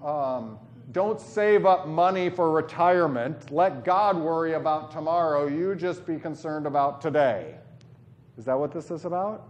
um, 0.02 0.58
don't 0.92 1.20
save 1.20 1.66
up 1.66 1.88
money 1.88 2.30
for 2.30 2.50
retirement. 2.52 3.50
Let 3.50 3.84
God 3.84 4.16
worry 4.16 4.54
about 4.54 4.92
tomorrow. 4.92 5.46
You 5.46 5.74
just 5.74 6.06
be 6.06 6.16
concerned 6.16 6.66
about 6.66 7.00
today. 7.00 7.56
Is 8.38 8.44
that 8.44 8.58
what 8.58 8.72
this 8.72 8.90
is 8.90 9.04
about? 9.04 9.48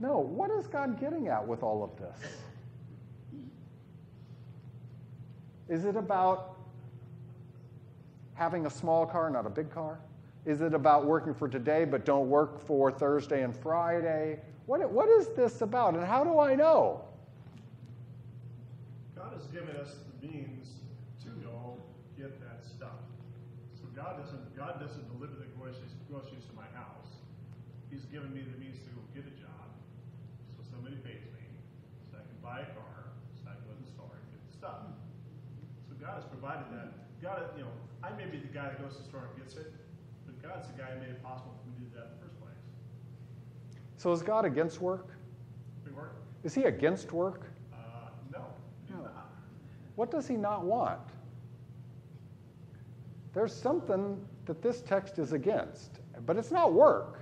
No. 0.00 0.18
What 0.18 0.50
is 0.50 0.66
God 0.66 1.00
getting 1.00 1.28
at 1.28 1.46
with 1.46 1.62
all 1.62 1.82
of 1.82 1.96
this? 1.96 2.30
Is 5.68 5.86
it 5.86 5.96
about 5.96 6.56
having 8.34 8.66
a 8.66 8.70
small 8.70 9.06
car, 9.06 9.30
not 9.30 9.46
a 9.46 9.50
big 9.50 9.70
car? 9.70 9.98
Is 10.44 10.60
it 10.60 10.74
about 10.74 11.06
working 11.06 11.32
for 11.32 11.48
today 11.48 11.86
but 11.86 12.04
don't 12.04 12.28
work 12.28 12.60
for 12.60 12.90
Thursday 12.90 13.42
and 13.42 13.56
Friday? 13.56 14.40
What, 14.66 14.90
what 14.90 15.08
is 15.08 15.28
this 15.28 15.62
about, 15.62 15.94
and 15.94 16.04
how 16.04 16.22
do 16.24 16.38
I 16.38 16.54
know? 16.54 17.04
God 19.34 19.42
has 19.42 19.50
given 19.50 19.74
us 19.82 19.98
the 20.06 20.14
means 20.30 20.78
to 21.26 21.28
go 21.42 21.74
get 22.14 22.38
that 22.38 22.62
stuff. 22.62 23.02
So 23.74 23.82
God 23.90 24.22
doesn't 24.22 24.54
God 24.54 24.78
doesn't 24.78 25.10
deliver 25.10 25.34
the 25.34 25.50
groceries, 25.58 25.90
groceries 26.06 26.46
to 26.46 26.54
my 26.54 26.70
house. 26.70 27.18
He's 27.90 28.06
given 28.14 28.30
me 28.30 28.46
the 28.46 28.54
means 28.62 28.78
to 28.86 28.94
go 28.94 29.02
get 29.10 29.26
a 29.26 29.34
job, 29.34 29.66
so 30.54 30.62
somebody 30.70 31.02
pays 31.02 31.26
me, 31.34 31.42
so 32.06 32.14
I 32.14 32.22
can 32.22 32.38
buy 32.46 32.62
a 32.62 32.70
car, 32.78 33.10
so 33.34 33.50
I 33.50 33.58
can 33.58 33.66
go 33.66 33.74
to 33.74 33.82
the 33.82 33.90
store 33.90 34.14
and 34.14 34.22
get 34.30 34.38
the 34.46 34.54
stuff. 34.54 34.86
So 35.90 35.98
God 35.98 36.14
has 36.22 36.26
provided 36.30 36.70
that. 36.70 36.94
God, 37.18 37.42
you 37.58 37.66
know, 37.66 37.74
I 38.06 38.14
may 38.14 38.30
be 38.30 38.38
the 38.38 38.54
guy 38.54 38.70
that 38.70 38.78
goes 38.78 38.94
to 38.94 39.02
the 39.02 39.10
store 39.10 39.26
and 39.26 39.42
gets 39.42 39.58
it, 39.58 39.74
but 40.30 40.38
God's 40.46 40.70
the 40.70 40.78
guy 40.78 40.94
who 40.94 41.02
made 41.02 41.10
it 41.10 41.18
possible 41.26 41.58
for 41.58 41.74
me 41.74 41.82
to 41.82 41.90
do 41.90 41.90
that 41.98 42.06
in 42.06 42.22
the 42.22 42.22
first 42.22 42.38
place. 42.38 42.62
So 43.98 44.14
is 44.14 44.22
God 44.22 44.46
against 44.46 44.78
work? 44.78 45.10
We 45.82 45.90
work. 45.90 46.22
Is 46.46 46.54
he 46.54 46.70
against 46.70 47.10
work? 47.10 47.50
Uh, 47.74 48.14
no, 48.30 48.46
he's 48.86 48.94
No. 48.94 49.02
not. 49.10 49.10
What 49.96 50.10
does 50.10 50.26
he 50.26 50.36
not 50.36 50.64
want? 50.64 51.00
There's 53.32 53.54
something 53.54 54.20
that 54.46 54.62
this 54.62 54.80
text 54.82 55.18
is 55.18 55.32
against, 55.32 55.98
but 56.26 56.36
it's 56.36 56.50
not 56.50 56.72
work. 56.72 57.20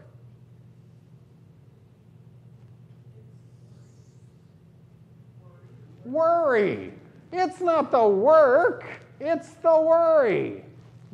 Worry. 6.04 6.92
It's 7.32 7.60
not 7.60 7.90
the 7.90 8.06
work, 8.06 8.84
it's 9.20 9.50
the 9.62 9.80
worry. 9.80 10.64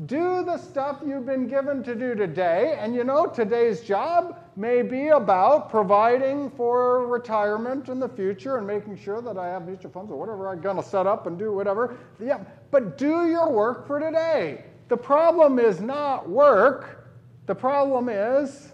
Do 0.07 0.45
the 0.45 0.59
stuff 0.59 1.01
you've 1.07 1.27
been 1.27 1.47
given 1.47 1.83
to 1.85 1.95
do 1.95 2.15
today, 2.15 2.77
and 2.81 2.95
you 2.95 3.05
know, 3.05 3.27
today's 3.27 3.83
job 3.83 4.37
may 4.59 4.83
be 4.83 5.09
about 5.09 5.71
providing 5.71 6.51
for 6.51 7.07
retirement 7.07 7.89
in 7.89 8.01
the 8.01 8.09
future 8.09 8.59
and 8.59 8.67
making 8.67 8.97
sure 8.97 9.23
that 9.23 9.39
I 9.39 9.47
have 9.47 9.67
mutual 9.67 9.91
funds 9.91 10.11
or 10.11 10.19
whatever 10.19 10.49
I'm 10.49 10.61
going 10.61 10.77
to 10.77 10.83
set 10.83 11.07
up 11.07 11.27
and 11.27 11.39
do 11.39 11.53
whatever. 11.53 11.97
Yeah, 12.21 12.41
but 12.71 12.99
do 12.99 13.29
your 13.29 13.51
work 13.51 13.87
for 13.87 14.01
today. 14.01 14.65
The 14.89 14.97
problem 14.97 15.59
is 15.59 15.81
not 15.81 16.29
work, 16.29 17.09
the 17.47 17.55
problem 17.55 18.09
is 18.09 18.73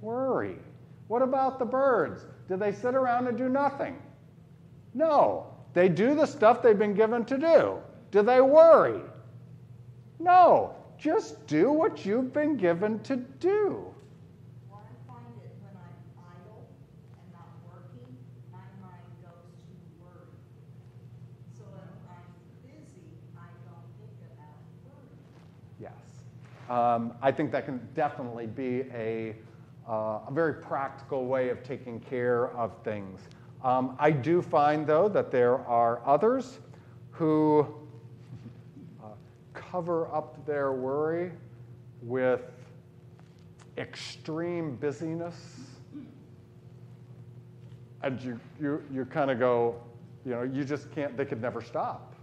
worry. 0.00 0.56
What 1.08 1.22
about 1.22 1.58
the 1.58 1.64
birds? 1.64 2.26
Do 2.48 2.56
they 2.56 2.72
sit 2.72 2.94
around 2.94 3.26
and 3.26 3.36
do 3.36 3.48
nothing? 3.48 4.00
No. 4.94 5.46
They 5.72 5.88
do 5.88 6.14
the 6.14 6.26
stuff 6.26 6.62
they've 6.62 6.78
been 6.78 6.94
given 6.94 7.24
to 7.24 7.36
do. 7.36 7.78
Do 8.12 8.22
they 8.22 8.40
worry? 8.40 9.00
No. 10.20 10.76
Just 10.98 11.46
do 11.48 11.72
what 11.72 12.06
you've 12.06 12.32
been 12.32 12.56
given 12.56 13.00
to 13.00 13.16
do. 13.16 13.92
Well, 14.70 14.80
I 14.80 15.12
find 15.12 15.34
it 15.42 15.50
when 15.60 15.74
I'm 15.74 15.98
idle 16.16 16.64
and 17.18 17.32
not 17.32 17.50
working, 17.66 18.16
my 18.52 18.64
mind 18.80 19.02
goes 19.20 19.50
to 19.66 19.74
worry. 20.00 20.30
So 21.58 21.64
if 21.66 22.08
I'm 22.08 22.30
busy, 22.62 23.18
I 23.36 23.50
don't 23.66 23.90
think 23.98 24.16
about 24.32 24.62
worry. 24.86 25.18
Yes. 25.80 26.22
Um, 26.68 27.12
I 27.20 27.30
think 27.30 27.52
that 27.52 27.66
can 27.66 27.86
definitely 27.94 28.46
be 28.46 28.84
a, 28.92 29.36
uh, 29.88 30.20
a 30.26 30.30
very 30.30 30.54
practical 30.54 31.26
way 31.26 31.50
of 31.50 31.62
taking 31.62 32.00
care 32.00 32.50
of 32.56 32.72
things. 32.84 33.20
Um, 33.62 33.96
I 33.98 34.10
do 34.10 34.40
find, 34.40 34.86
though, 34.86 35.08
that 35.08 35.30
there 35.30 35.58
are 35.66 36.00
others 36.06 36.58
who 37.10 37.66
uh, 39.02 39.08
cover 39.52 40.12
up 40.14 40.44
their 40.46 40.72
worry 40.72 41.32
with 42.02 42.42
extreme 43.78 44.76
busyness. 44.76 45.36
And 48.02 48.20
you, 48.22 48.40
you, 48.60 48.82
you 48.92 49.04
kind 49.06 49.30
of 49.30 49.38
go, 49.38 49.80
you 50.24 50.32
know, 50.32 50.42
you 50.42 50.64
just 50.64 50.90
can't, 50.94 51.16
they 51.16 51.24
could 51.24 51.40
never 51.40 51.62
stop. 51.62 52.14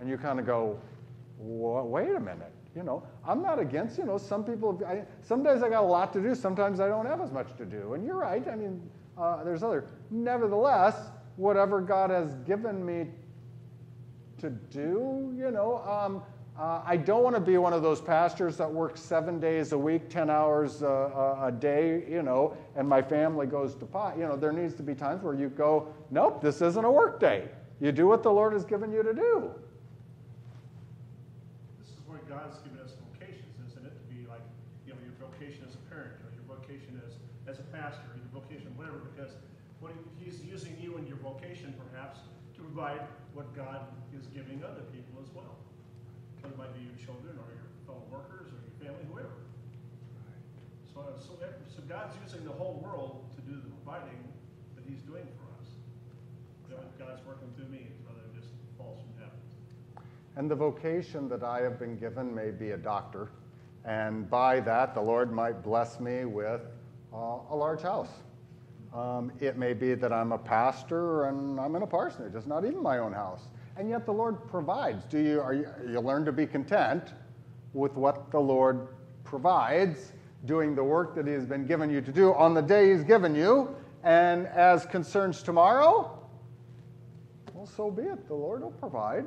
And 0.00 0.08
you 0.08 0.16
kind 0.16 0.38
of 0.38 0.46
go, 0.46 0.78
wait 1.38 2.14
a 2.14 2.20
minute. 2.20 2.52
You 2.80 2.86
know, 2.86 3.02
I'm 3.26 3.42
not 3.42 3.58
against, 3.58 3.98
you 3.98 4.04
know, 4.04 4.16
some 4.16 4.42
people, 4.42 4.80
I, 4.86 5.02
some 5.20 5.42
days 5.42 5.62
I 5.62 5.68
got 5.68 5.82
a 5.82 5.86
lot 5.86 6.14
to 6.14 6.20
do, 6.22 6.34
sometimes 6.34 6.80
I 6.80 6.88
don't 6.88 7.04
have 7.04 7.20
as 7.20 7.30
much 7.30 7.54
to 7.58 7.66
do. 7.66 7.92
And 7.92 8.06
you're 8.06 8.16
right, 8.16 8.48
I 8.48 8.56
mean, 8.56 8.80
uh, 9.18 9.44
there's 9.44 9.62
other. 9.62 9.84
Nevertheless, 10.10 11.10
whatever 11.36 11.82
God 11.82 12.08
has 12.08 12.36
given 12.46 12.82
me 12.82 13.08
to 14.38 14.48
do, 14.48 15.30
you 15.36 15.50
know, 15.50 15.82
um, 15.86 16.22
uh, 16.58 16.80
I 16.86 16.96
don't 16.96 17.22
want 17.22 17.36
to 17.36 17.40
be 17.40 17.58
one 17.58 17.74
of 17.74 17.82
those 17.82 18.00
pastors 18.00 18.56
that 18.56 18.72
works 18.72 19.02
seven 19.02 19.38
days 19.38 19.72
a 19.72 19.78
week, 19.78 20.08
10 20.08 20.30
hours 20.30 20.80
a 20.80 21.54
day, 21.58 22.04
you 22.08 22.22
know, 22.22 22.56
and 22.76 22.88
my 22.88 23.02
family 23.02 23.46
goes 23.46 23.74
to 23.74 23.84
pot. 23.84 24.16
You 24.16 24.26
know, 24.26 24.38
there 24.38 24.52
needs 24.52 24.74
to 24.76 24.82
be 24.82 24.94
times 24.94 25.22
where 25.22 25.34
you 25.34 25.50
go, 25.50 25.92
nope, 26.10 26.40
this 26.40 26.62
isn't 26.62 26.84
a 26.84 26.90
work 26.90 27.20
day. 27.20 27.50
You 27.78 27.92
do 27.92 28.06
what 28.06 28.22
the 28.22 28.32
Lord 28.32 28.54
has 28.54 28.64
given 28.64 28.90
you 28.90 29.02
to 29.02 29.12
do. 29.12 29.50
God's 32.40 32.56
given 32.64 32.80
us 32.80 32.96
vocations, 33.12 33.52
isn't 33.68 33.84
it? 33.84 33.92
To 33.92 34.04
be 34.08 34.24
like, 34.24 34.40
you 34.88 34.96
know, 34.96 35.00
your 35.04 35.12
vocation 35.20 35.60
as 35.68 35.76
a 35.76 35.82
parent, 35.92 36.16
or 36.24 36.32
your 36.32 36.48
vocation 36.48 36.96
as, 37.04 37.20
as 37.44 37.60
a 37.60 37.66
pastor, 37.68 38.08
or 38.08 38.16
your 38.16 38.32
vocation, 38.32 38.72
whatever, 38.80 39.04
because 39.12 39.36
what 39.84 39.92
he- 39.92 40.24
he's 40.24 40.40
using 40.40 40.72
you 40.80 40.96
and 40.96 41.04
your 41.04 41.20
vocation 41.20 41.76
perhaps 41.76 42.24
to 42.56 42.64
provide 42.64 43.04
what 43.36 43.52
God 43.52 43.92
is 44.16 44.24
giving 44.32 44.64
other 44.64 44.88
people 44.88 45.20
as 45.20 45.28
well. 45.36 45.52
Whether 46.40 46.56
it 46.56 46.58
might 46.64 46.72
be 46.72 46.80
your 46.80 46.96
children, 46.96 47.36
or 47.36 47.44
your 47.52 47.68
fellow 47.84 48.08
workers, 48.08 48.48
or 48.48 48.56
your 48.64 48.76
family, 48.80 49.04
whoever. 49.12 49.36
So, 50.96 51.12
so, 51.20 51.36
so 51.68 51.78
God's 51.92 52.16
using 52.24 52.48
the 52.48 52.56
whole 52.56 52.80
world 52.80 53.28
to 53.36 53.40
do 53.44 53.60
the 53.60 53.68
providing 53.84 54.32
that 54.80 54.88
he's 54.88 55.04
doing 55.04 55.28
for 55.36 55.44
us. 55.60 55.68
God's 56.96 57.20
working 57.28 57.52
through 57.52 57.68
me, 57.68 57.92
rather 58.08 58.24
than 58.24 58.32
just 58.32 58.48
falls 58.80 59.04
from 59.04 59.12
heaven. 59.20 59.40
And 60.40 60.50
the 60.50 60.56
vocation 60.56 61.28
that 61.28 61.42
I 61.42 61.60
have 61.60 61.78
been 61.78 61.98
given 61.98 62.34
may 62.34 62.50
be 62.50 62.70
a 62.70 62.76
doctor. 62.78 63.28
And 63.84 64.30
by 64.30 64.60
that, 64.60 64.94
the 64.94 65.00
Lord 65.02 65.30
might 65.30 65.62
bless 65.62 66.00
me 66.00 66.24
with 66.24 66.62
uh, 67.12 67.40
a 67.50 67.54
large 67.54 67.82
house. 67.82 68.08
Um, 68.94 69.32
it 69.38 69.58
may 69.58 69.74
be 69.74 69.92
that 69.92 70.14
I'm 70.14 70.32
a 70.32 70.38
pastor 70.38 71.24
and 71.24 71.60
I'm 71.60 71.76
in 71.76 71.82
a 71.82 71.86
parsonage. 71.86 72.34
It's 72.34 72.46
not 72.46 72.64
even 72.64 72.82
my 72.82 72.96
own 72.96 73.12
house. 73.12 73.48
And 73.76 73.90
yet 73.90 74.06
the 74.06 74.14
Lord 74.14 74.48
provides. 74.48 75.04
Do 75.04 75.18
you, 75.18 75.42
are 75.42 75.52
you, 75.52 75.68
you 75.86 76.00
learn 76.00 76.24
to 76.24 76.32
be 76.32 76.46
content 76.46 77.12
with 77.74 77.92
what 77.92 78.30
the 78.30 78.40
Lord 78.40 78.88
provides, 79.24 80.14
doing 80.46 80.74
the 80.74 80.82
work 80.82 81.14
that 81.16 81.26
He 81.26 81.34
has 81.34 81.44
been 81.44 81.66
given 81.66 81.90
you 81.90 82.00
to 82.00 82.12
do 82.12 82.32
on 82.32 82.54
the 82.54 82.62
day 82.62 82.92
He's 82.92 83.04
given 83.04 83.34
you. 83.34 83.76
And 84.04 84.46
as 84.46 84.86
concerns 84.86 85.42
tomorrow, 85.42 86.18
well, 87.52 87.66
so 87.66 87.90
be 87.90 88.04
it. 88.04 88.26
The 88.26 88.32
Lord 88.32 88.62
will 88.62 88.70
provide. 88.70 89.26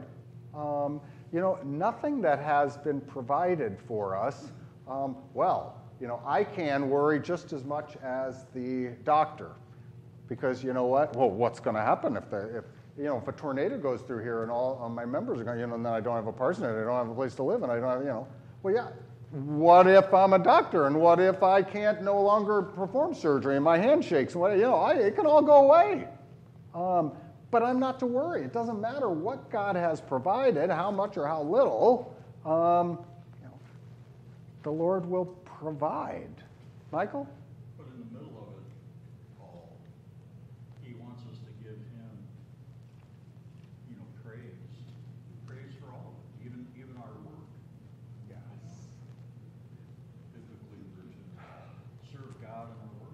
Um, 0.55 1.01
you 1.31 1.39
know, 1.39 1.57
nothing 1.63 2.21
that 2.21 2.39
has 2.39 2.77
been 2.77 3.01
provided 3.01 3.77
for 3.87 4.15
us, 4.15 4.51
um, 4.87 5.17
well, 5.33 5.81
you 5.99 6.07
know, 6.07 6.21
I 6.25 6.43
can 6.43 6.89
worry 6.89 7.19
just 7.19 7.53
as 7.53 7.63
much 7.63 7.95
as 8.03 8.45
the 8.53 8.89
doctor. 9.03 9.51
Because 10.27 10.63
you 10.63 10.73
know 10.73 10.85
what? 10.85 11.15
Well, 11.15 11.29
what's 11.29 11.59
going 11.59 11.75
to 11.75 11.81
happen 11.81 12.15
if 12.17 12.29
the 12.29 12.57
if 12.57 12.63
you 12.97 13.05
know 13.05 13.17
if 13.17 13.27
a 13.27 13.31
tornado 13.33 13.77
goes 13.77 14.01
through 14.01 14.23
here 14.23 14.43
and 14.43 14.51
all, 14.51 14.79
all 14.81 14.89
my 14.89 15.05
members 15.05 15.39
are 15.39 15.43
going, 15.43 15.59
you 15.59 15.67
know, 15.67 15.75
and 15.75 15.85
then 15.85 15.93
I 15.93 15.99
don't 15.99 16.15
have 16.15 16.27
a 16.27 16.33
parsonage, 16.33 16.75
I 16.75 16.83
don't 16.83 16.95
have 16.95 17.09
a 17.09 17.15
place 17.15 17.35
to 17.35 17.43
live, 17.43 17.63
and 17.63 17.71
I 17.71 17.79
don't 17.79 17.89
have, 17.89 18.01
you 18.01 18.07
know, 18.07 18.27
well, 18.61 18.73
yeah. 18.73 18.87
What 19.31 19.87
if 19.87 20.13
I'm 20.13 20.33
a 20.33 20.39
doctor, 20.39 20.85
and 20.85 21.01
what 21.01 21.19
if 21.19 21.41
I 21.41 21.63
can't 21.63 22.03
no 22.03 22.21
longer 22.21 22.61
perform 22.61 23.15
surgery 23.15 23.55
and 23.55 23.63
my 23.63 23.79
hand 23.79 24.05
shakes? 24.05 24.35
What 24.35 24.51
you 24.55 24.61
know, 24.61 24.75
I, 24.75 24.93
it 24.93 25.15
can 25.15 25.25
all 25.25 25.41
go 25.41 25.65
away. 25.65 26.07
Um, 26.75 27.13
but 27.53 27.61
I'm 27.61 27.79
not 27.79 27.99
to 27.99 28.07
worry. 28.07 28.41
It 28.43 28.51
doesn't 28.51 28.81
matter 28.81 29.09
what 29.09 29.51
God 29.51 29.75
has 29.75 30.01
provided, 30.01 30.71
how 30.71 30.89
much 30.89 31.17
or 31.17 31.27
how 31.27 31.43
little. 31.43 32.11
Um, 32.43 32.97
you 33.39 33.47
know, 33.47 33.59
the 34.63 34.71
Lord 34.71 35.05
will 35.05 35.25
provide. 35.45 36.33
Michael? 36.91 37.29
But 37.77 37.85
in 37.93 37.99
the 37.99 38.19
middle 38.19 38.35
of 38.41 38.57
it 38.57 38.65
all, 39.39 39.69
he 40.81 40.95
wants 40.95 41.21
us 41.31 41.37
to 41.45 41.63
give 41.63 41.77
him, 41.77 42.09
you 43.87 43.97
know, 43.97 44.07
praise. 44.25 44.41
Praise 45.45 45.77
for 45.79 45.93
all 45.93 46.09
of 46.09 46.41
it, 46.41 46.47
even, 46.47 46.65
even 46.75 46.97
our 46.97 47.13
work. 47.21 47.45
Yes. 48.31 48.89
Biblically, 50.33 50.89
serve 52.11 52.33
God 52.41 52.73
in 52.73 52.77
our 52.81 52.97
work. 52.99 53.13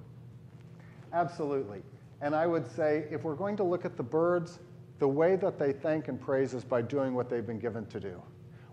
Absolutely. 1.11 1.81
And 2.21 2.35
I 2.35 2.47
would 2.47 2.69
say 2.75 3.05
if 3.09 3.23
we're 3.23 3.35
going 3.35 3.55
to 3.57 3.63
look 3.63 3.85
at 3.85 3.95
the 3.95 4.03
birds, 4.03 4.59
the 4.99 5.07
way 5.07 5.35
that 5.37 5.57
they 5.57 5.71
thank 5.71 6.09
and 6.09 6.19
praise 6.19 6.53
is 6.53 6.63
by 6.63 6.81
doing 6.81 7.13
what 7.13 7.29
they've 7.29 7.45
been 7.45 7.59
given 7.59 7.85
to 7.87 7.99
do. 7.99 8.21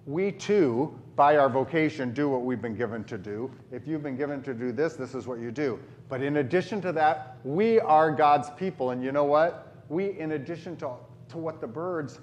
We 0.06 0.30
too, 0.30 0.96
by 1.16 1.36
our 1.36 1.48
vocation, 1.48 2.12
do 2.12 2.28
what 2.28 2.42
we've 2.42 2.62
been 2.62 2.76
given 2.76 3.02
to 3.04 3.18
do. 3.18 3.50
If 3.72 3.86
you've 3.86 4.02
been 4.02 4.16
given 4.16 4.42
to 4.44 4.54
do 4.54 4.70
this, 4.70 4.94
this 4.94 5.14
is 5.14 5.26
what 5.26 5.40
you 5.40 5.50
do. 5.50 5.80
But 6.08 6.22
in 6.22 6.36
addition 6.36 6.80
to 6.82 6.92
that, 6.92 7.38
we 7.42 7.80
are 7.80 8.12
God's 8.12 8.50
people. 8.50 8.90
And 8.90 9.02
you 9.02 9.10
know 9.10 9.24
what? 9.24 9.74
We, 9.88 10.18
in 10.18 10.32
addition 10.32 10.76
to, 10.78 10.92
to 11.30 11.38
what 11.38 11.60
the 11.60 11.66
birds, 11.66 12.20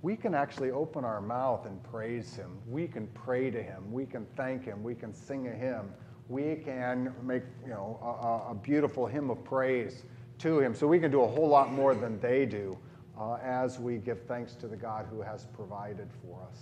we 0.00 0.16
can 0.16 0.34
actually 0.34 0.70
open 0.70 1.04
our 1.04 1.20
mouth 1.20 1.66
and 1.66 1.82
praise 1.82 2.34
Him. 2.34 2.58
We 2.66 2.86
can 2.86 3.06
pray 3.08 3.50
to 3.50 3.62
Him. 3.62 3.92
We 3.92 4.06
can 4.06 4.26
thank 4.36 4.64
Him. 4.64 4.82
We 4.82 4.94
can 4.94 5.12
sing 5.12 5.48
a 5.48 5.52
hymn. 5.52 5.92
We 6.28 6.56
can 6.56 7.14
make 7.22 7.42
you 7.64 7.70
know 7.70 7.98
a, 8.02 8.52
a 8.52 8.54
beautiful 8.54 9.06
hymn 9.06 9.30
of 9.30 9.44
praise 9.44 10.04
to 10.38 10.60
Him. 10.60 10.74
So 10.74 10.86
we 10.86 10.98
can 10.98 11.10
do 11.10 11.22
a 11.22 11.26
whole 11.26 11.48
lot 11.48 11.72
more 11.72 11.94
than 11.94 12.20
they 12.20 12.46
do 12.46 12.78
uh, 13.18 13.38
as 13.42 13.78
we 13.78 13.96
give 13.96 14.22
thanks 14.22 14.54
to 14.56 14.68
the 14.68 14.76
God 14.76 15.06
who 15.10 15.22
has 15.22 15.46
provided 15.54 16.08
for 16.22 16.40
us. 16.50 16.60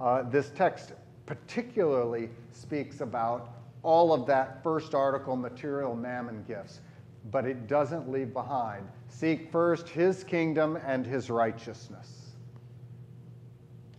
Uh, 0.00 0.28
this 0.30 0.50
text 0.50 0.92
particularly 1.26 2.28
speaks 2.52 3.00
about 3.00 3.54
all 3.82 4.12
of 4.12 4.26
that 4.26 4.62
first 4.62 4.94
article 4.94 5.36
material 5.36 5.94
mammon 5.94 6.44
gifts, 6.46 6.80
but 7.30 7.44
it 7.44 7.66
doesn't 7.66 8.10
leave 8.10 8.32
behind. 8.32 8.88
Seek 9.08 9.50
first 9.52 9.88
his 9.88 10.24
kingdom 10.24 10.78
and 10.86 11.06
his 11.06 11.30
righteousness, 11.30 12.32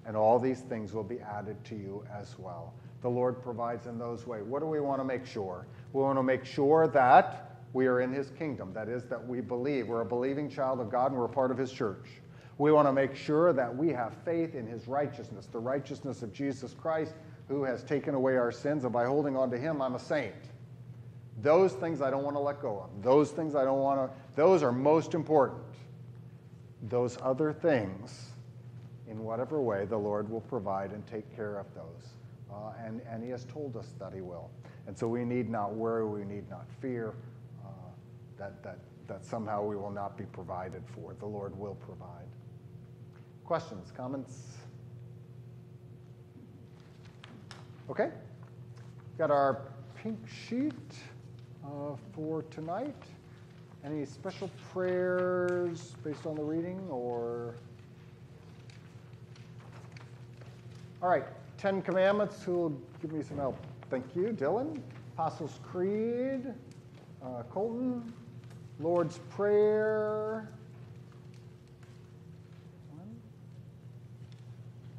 and 0.05 0.18
all 0.18 0.39
these 0.39 0.61
things 0.61 0.93
will 0.93 1.03
be 1.03 1.20
added 1.20 1.64
to 1.66 1.76
you 1.76 2.05
as 2.14 2.38
well. 2.39 2.74
The 3.01 3.09
Lord 3.09 3.43
provides 3.43 3.86
in 3.86 3.99
those 3.99 4.26
ways. 4.26 4.43
What 4.43 4.59
do 4.59 4.66
we 4.66 4.80
want 4.80 4.99
to 4.99 5.05
make 5.05 5.26
sure? 5.26 5.68
We 5.91 6.01
want 6.01 6.18
to 6.18 6.24
make 6.24 6.45
sure 6.45 6.88
that 6.88 7.53
we 7.74 7.88
are 7.88 8.01
in 8.01 8.13
his 8.13 8.30
kingdom. 8.32 8.71
That 8.74 8.88
is, 8.88 9.03
that 9.05 9.28
we 9.28 9.41
believe. 9.41 9.88
We're 9.88 10.01
a 10.01 10.05
believing 10.05 10.49
child 10.49 10.80
of 10.80 10.89
God 10.89 11.11
and 11.11 11.19
we're 11.19 11.26
a 11.26 11.30
part 11.30 11.51
of 11.51 11.57
his 11.57 11.71
church. 11.71 12.07
We 12.59 12.71
want 12.71 12.88
to 12.88 12.93
make 12.93 13.15
sure 13.15 13.51
that 13.51 13.76
we 13.76 13.89
have 13.89 14.13
faith 14.24 14.53
in 14.53 14.67
his 14.67 14.88
righteousness, 14.88 15.47
the 15.51 15.59
righteousness 15.59 16.21
of 16.21 16.32
Jesus 16.32 16.76
Christ, 16.76 17.15
who 17.47 17.63
has 17.63 17.84
taken 17.84 18.13
away 18.13 18.38
our 18.38 18.51
sins, 18.51 18.84
and 18.84 18.93
by 18.93 19.05
holding 19.05 19.36
on 19.36 19.49
to 19.51 19.57
him, 19.57 19.82
I'm 19.82 19.95
a 19.95 19.99
saint. 19.99 20.36
Those 21.41 21.74
things 21.74 21.99
I 21.99 22.11
don't 22.11 22.24
want 22.24 22.36
to 22.36 22.39
let 22.39 22.61
go 22.61 22.80
of. 22.80 23.03
Those 23.03 23.32
things 23.32 23.55
I 23.55 23.65
don't 23.65 23.80
want 23.80 23.99
to, 23.99 24.15
those 24.36 24.61
are 24.61 24.71
most 24.71 25.15
important. 25.15 25.63
Those 26.84 27.17
other 27.21 27.51
things, 27.51 28.30
in 29.09 29.24
whatever 29.24 29.59
way, 29.59 29.86
the 29.86 29.97
Lord 29.97 30.30
will 30.30 30.41
provide 30.41 30.91
and 30.91 31.05
take 31.07 31.36
care 31.36 31.57
of 31.57 31.65
those. 31.74 32.13
Uh, 32.51 32.71
and, 32.86 33.01
and 33.09 33.24
he 33.24 33.32
has 33.32 33.45
told 33.45 33.76
us 33.76 33.95
that 33.99 34.13
he 34.13 34.21
will. 34.21 34.51
And 34.86 34.95
so 34.95 35.07
we 35.07 35.26
need 35.26 35.49
not 35.49 35.74
worry, 35.74 36.05
we 36.05 36.24
need 36.24 36.47
not 36.51 36.65
fear 36.80 37.15
that, 38.38 38.63
that, 38.63 38.79
that 39.07 39.25
somehow 39.25 39.63
we 39.63 39.75
will 39.75 39.91
not 39.91 40.17
be 40.17 40.25
provided 40.25 40.84
for. 40.95 41.13
The 41.19 41.25
Lord 41.25 41.57
will 41.57 41.75
provide. 41.75 42.27
Questions, 43.45 43.91
comments? 43.95 44.53
Okay. 47.89 48.09
Got 49.17 49.31
our 49.31 49.61
pink 49.95 50.19
sheet 50.27 50.73
uh, 51.63 51.95
for 52.13 52.43
tonight. 52.43 52.95
Any 53.86 54.05
special 54.05 54.49
prayers 54.71 55.93
based 56.03 56.25
on 56.25 56.36
the 56.36 56.41
reading 56.41 56.79
or? 56.89 57.55
All 61.01 61.09
right, 61.09 61.25
Ten 61.57 61.81
Commandments. 61.81 62.41
Who 62.43 62.53
will 62.53 62.81
give 63.01 63.11
me 63.11 63.21
some 63.21 63.38
help? 63.38 63.57
Thank 63.89 64.15
you, 64.15 64.29
Dylan. 64.29 64.81
Apostles' 65.13 65.59
Creed, 65.63 66.53
uh, 67.21 67.43
Colton. 67.51 68.13
Lord's 68.80 69.19
Prayer. 69.30 70.49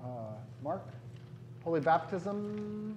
Uh, 0.03 0.07
Mark. 0.62 0.87
Holy 1.62 1.81
Baptism. 1.81 2.97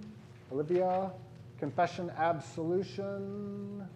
Olivia. 0.52 1.12
Confession, 1.60 2.12
Absolution. 2.18 3.88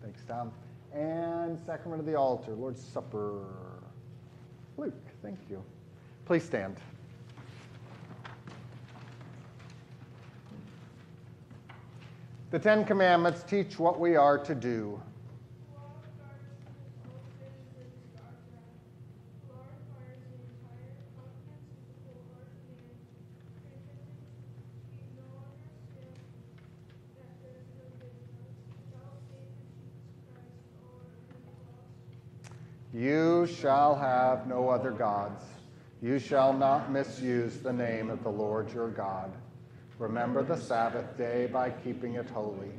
Thanks, 0.00 0.22
Tom. 0.28 0.52
And 0.94 1.58
Sacrament 1.66 2.00
of 2.00 2.06
the 2.06 2.14
Altar, 2.14 2.52
Lord's 2.52 2.82
Supper. 2.82 3.44
Luke, 4.76 4.94
thank 5.22 5.38
you. 5.50 5.62
Please 6.24 6.44
stand. 6.44 6.76
The 12.56 12.62
Ten 12.62 12.86
Commandments 12.86 13.42
teach 13.42 13.78
what 13.78 14.00
we 14.00 14.16
are 14.16 14.38
to 14.38 14.54
do. 14.54 14.98
You 32.94 33.46
shall 33.46 33.94
have 33.96 34.46
no 34.46 34.70
other 34.70 34.92
gods. 34.92 35.44
You 36.00 36.18
shall 36.18 36.54
not 36.54 36.90
misuse 36.90 37.58
the 37.58 37.74
name 37.74 38.08
of 38.08 38.22
the 38.22 38.30
Lord 38.30 38.72
your 38.72 38.88
God. 38.88 39.30
Remember 39.98 40.42
the 40.42 40.56
Sabbath 40.56 41.16
day 41.16 41.46
by 41.46 41.70
keeping 41.70 42.14
it 42.14 42.28
holy. 42.28 42.70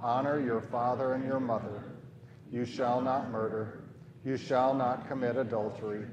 Honor 0.00 0.40
your 0.40 0.60
father 0.60 1.14
and 1.14 1.24
your 1.24 1.40
mother. 1.40 1.82
You 2.50 2.64
shall 2.64 3.00
not 3.00 3.30
murder. 3.30 3.84
You 4.24 4.36
shall 4.36 4.72
not 4.74 5.08
commit 5.08 5.36
adultery. 5.36 6.06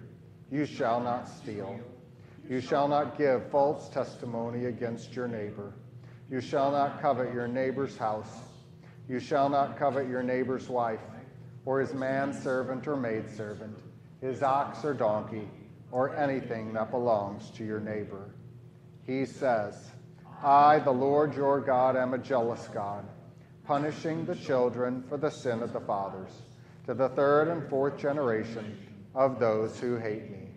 You 0.51 0.65
shall 0.65 0.99
not 1.01 1.27
steal. 1.27 1.79
You 2.49 2.61
shall 2.61 2.87
not 2.87 3.17
give 3.17 3.51
false 3.51 3.89
testimony 3.89 4.65
against 4.65 5.15
your 5.15 5.27
neighbor. 5.27 5.73
You 6.31 6.41
shall 6.41 6.71
not 6.71 6.99
covet 7.01 7.31
your 7.33 7.47
neighbor's 7.47 7.95
house. 7.95 8.39
You 9.07 9.19
shall 9.19 9.49
not 9.49 9.77
covet 9.77 10.07
your 10.07 10.23
neighbor's 10.23 10.69
wife, 10.69 10.99
or 11.65 11.79
his 11.79 11.93
manservant 11.93 12.87
or 12.87 12.95
maidservant, 12.95 13.77
his 14.21 14.41
ox 14.41 14.83
or 14.83 14.93
donkey, 14.93 15.47
or 15.91 16.15
anything 16.15 16.73
that 16.73 16.91
belongs 16.91 17.49
to 17.51 17.63
your 17.63 17.79
neighbor. 17.79 18.29
He 19.05 19.25
says, 19.25 19.75
I, 20.43 20.79
the 20.79 20.91
Lord 20.91 21.35
your 21.35 21.59
God, 21.59 21.97
am 21.97 22.13
a 22.13 22.17
jealous 22.17 22.67
God, 22.73 23.05
punishing 23.65 24.25
the 24.25 24.35
children 24.35 25.03
for 25.09 25.17
the 25.17 25.29
sin 25.29 25.61
of 25.61 25.73
the 25.73 25.81
fathers, 25.81 26.31
to 26.85 26.93
the 26.93 27.09
third 27.09 27.49
and 27.49 27.67
fourth 27.69 27.97
generation 27.97 28.77
of 29.15 29.39
those 29.39 29.79
who 29.79 29.97
hate 29.97 30.31
me, 30.31 30.47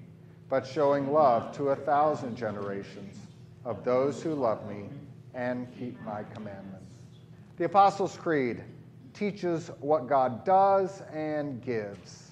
but 0.49 0.67
showing 0.67 1.13
love 1.13 1.55
to 1.57 1.71
a 1.71 1.77
thousand 1.77 2.37
generations 2.37 3.17
of 3.65 3.85
those 3.85 4.23
who 4.23 4.35
love 4.35 4.69
me 4.69 4.89
and 5.35 5.67
keep 5.79 6.01
my 6.03 6.23
commandments. 6.35 6.95
The 7.57 7.65
Apostles' 7.65 8.17
Creed 8.17 8.63
teaches 9.15 9.71
what 9.81 10.07
God 10.07 10.45
does 10.45 11.03
and 11.13 11.63
gives. 11.63 12.32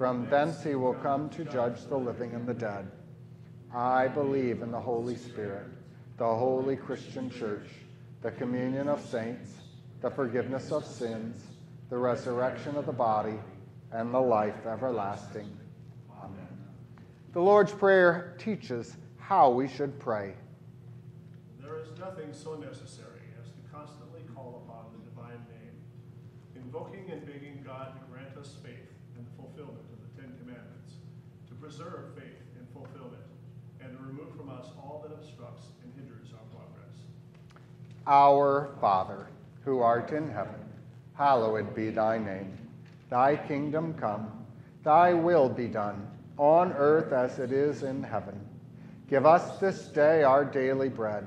From 0.00 0.26
thence 0.30 0.64
he 0.64 0.76
will 0.76 0.94
come 0.94 1.28
to 1.28 1.44
judge 1.44 1.84
the 1.84 1.98
living 1.98 2.32
and 2.32 2.46
the 2.46 2.54
dead. 2.54 2.90
I 3.70 4.08
believe 4.08 4.62
in 4.62 4.70
the 4.70 4.80
Holy 4.80 5.14
Spirit, 5.14 5.66
the 6.16 6.24
holy 6.24 6.74
Christian 6.74 7.28
church, 7.28 7.68
the 8.22 8.30
communion 8.30 8.88
of 8.88 9.04
saints, 9.04 9.50
the 10.00 10.08
forgiveness 10.08 10.72
of 10.72 10.86
sins, 10.86 11.44
the 11.90 11.98
resurrection 11.98 12.76
of 12.76 12.86
the 12.86 12.94
body, 12.94 13.38
and 13.92 14.14
the 14.14 14.18
life 14.18 14.64
everlasting. 14.64 15.54
Amen. 16.18 16.48
The 17.34 17.42
Lord's 17.42 17.72
Prayer 17.72 18.36
teaches 18.38 18.96
how 19.18 19.50
we 19.50 19.68
should 19.68 20.00
pray. 20.00 20.32
There 21.60 21.78
is 21.78 21.88
nothing 21.98 22.32
so 22.32 22.54
necessary 22.54 23.20
as 23.38 23.48
to 23.48 23.58
constantly 23.70 24.22
call 24.34 24.64
upon 24.66 24.86
the 24.94 25.10
divine 25.10 25.44
name, 25.50 25.76
invoking 26.56 27.10
and 27.10 27.26
begging 27.26 27.62
God 27.62 27.92
to 27.92 28.00
grant 28.10 28.34
us 28.38 28.54
faith 28.64 28.86
and 29.20 29.28
the 29.28 29.36
fulfillment 29.36 29.84
of 29.92 30.00
the 30.00 30.22
Ten 30.22 30.32
Commandments, 30.38 30.94
to 31.48 31.54
preserve 31.70 32.12
faith 32.16 32.42
and 32.58 32.66
fulfillment, 32.72 33.22
and 33.80 33.96
to 33.96 34.02
remove 34.02 34.34
from 34.36 34.48
us 34.48 34.66
all 34.76 35.04
that 35.06 35.14
obstructs 35.14 35.66
and 35.84 35.94
hinders 35.94 36.32
our 36.32 36.44
progress. 36.46 36.96
Our 38.08 38.74
Father, 38.80 39.28
who 39.64 39.78
art 39.78 40.10
in 40.10 40.28
heaven, 40.28 40.60
hallowed 41.14 41.72
be 41.76 41.90
thy 41.90 42.18
name. 42.18 42.58
Thy 43.08 43.36
kingdom 43.36 43.94
come, 43.94 44.44
thy 44.82 45.12
will 45.12 45.48
be 45.48 45.68
done, 45.68 46.08
on 46.38 46.72
earth 46.72 47.12
as 47.12 47.38
it 47.38 47.52
is 47.52 47.84
in 47.84 48.02
heaven. 48.02 48.40
Give 49.08 49.24
us 49.24 49.60
this 49.60 49.82
day 49.86 50.24
our 50.24 50.44
daily 50.44 50.88
bread, 50.88 51.24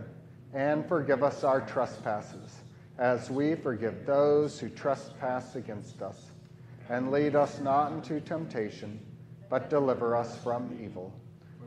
and 0.54 0.86
forgive 0.89 1.24
us 1.24 1.46
our 1.46 1.62
trespasses, 1.62 2.58
as 2.98 3.30
we 3.30 3.56
forgive 3.56 4.06
those 4.06 4.60
who 4.60 4.68
trespass 4.68 5.56
against 5.56 6.02
us. 6.02 6.32
And 6.89 7.12
lead 7.12 7.34
us 7.34 7.62
not 7.62 7.94
into 7.94 8.20
temptation, 8.20 9.00
but 9.50 9.70
deliver 9.70 10.16
us 10.16 10.38
from 10.38 10.78
evil. 10.82 11.14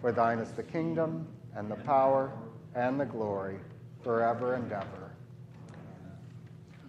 For 0.01 0.13
thine 0.13 0.39
is 0.39 0.53
the 0.53 0.63
kingdom, 0.63 1.27
and 1.55 1.71
the 1.71 1.77
power, 1.77 2.33
and 2.75 3.01
the 3.01 3.07
glory, 3.07 3.59
forever 4.03 4.55
and 4.55 4.71
ever. 4.71 5.11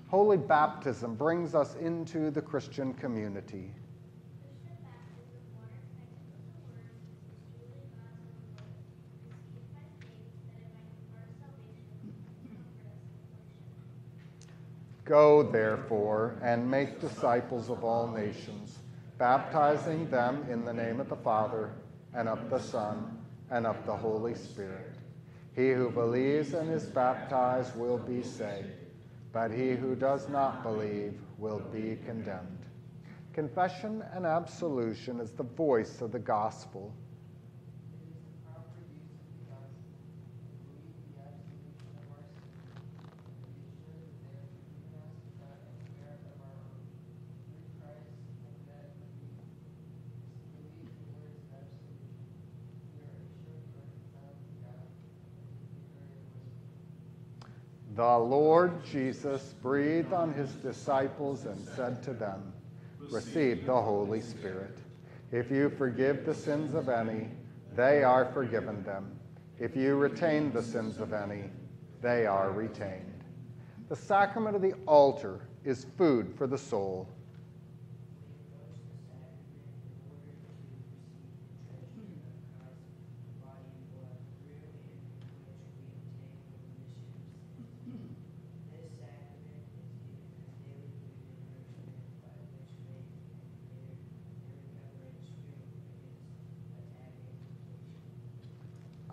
Holy 0.09 0.37
baptism 0.37 1.15
brings 1.15 1.53
us 1.55 1.75
into 1.75 2.31
the 2.31 2.41
Christian 2.41 2.93
community. 2.93 3.71
Go, 15.03 15.41
therefore, 15.41 16.35
and 16.41 16.69
make 16.69 16.99
disciples 16.99 17.69
of 17.69 17.85
all 17.85 18.07
nations, 18.07 18.76
baptizing 19.17 20.09
them 20.09 20.45
in 20.49 20.63
the 20.63 20.73
name 20.73 20.99
of 20.99 21.09
the 21.09 21.15
Father, 21.15 21.71
and 22.13 22.29
of 22.29 22.49
the 22.49 22.59
Son, 22.59 23.17
and 23.51 23.65
of 23.65 23.85
the 23.85 23.95
Holy 23.95 24.35
Spirit. 24.35 24.93
He 25.55 25.71
who 25.71 25.89
believes 25.89 26.53
and 26.53 26.71
is 26.71 26.85
baptized 26.85 27.75
will 27.75 27.97
be 27.97 28.21
saved, 28.21 28.67
but 29.33 29.51
he 29.51 29.71
who 29.71 29.95
does 29.95 30.29
not 30.29 30.63
believe 30.63 31.19
will 31.37 31.59
be 31.71 31.97
condemned. 32.05 32.65
Confession 33.33 34.03
and 34.13 34.25
absolution 34.25 35.19
is 35.19 35.31
the 35.31 35.43
voice 35.43 36.01
of 36.01 36.11
the 36.11 36.19
gospel. 36.19 36.93
The 57.97 58.17
Lord 58.19 58.85
Jesus 58.85 59.55
breathed 59.59 60.13
on 60.13 60.31
his 60.31 60.51
disciples 60.51 61.47
and 61.47 61.67
said 61.75 62.03
to 62.03 62.13
them, 62.13 62.53
Receive 63.09 63.65
the 63.65 63.81
Holy 63.81 64.21
Spirit. 64.21 64.77
If 65.31 65.49
you 65.49 65.71
forgive 65.79 66.23
the 66.23 66.35
sins 66.35 66.75
of 66.75 66.89
any, 66.89 67.27
they 67.75 68.03
are 68.03 68.31
forgiven 68.33 68.83
them. 68.83 69.19
If 69.57 69.75
you 69.75 69.95
retain 69.95 70.53
the 70.53 70.61
sins 70.61 70.99
of 70.99 71.11
any, 71.11 71.45
they 71.99 72.27
are 72.27 72.51
retained. 72.51 73.23
The 73.89 73.95
sacrament 73.95 74.55
of 74.55 74.61
the 74.61 74.75
altar 74.85 75.47
is 75.65 75.87
food 75.97 76.35
for 76.37 76.45
the 76.45 76.57
soul. 76.57 77.09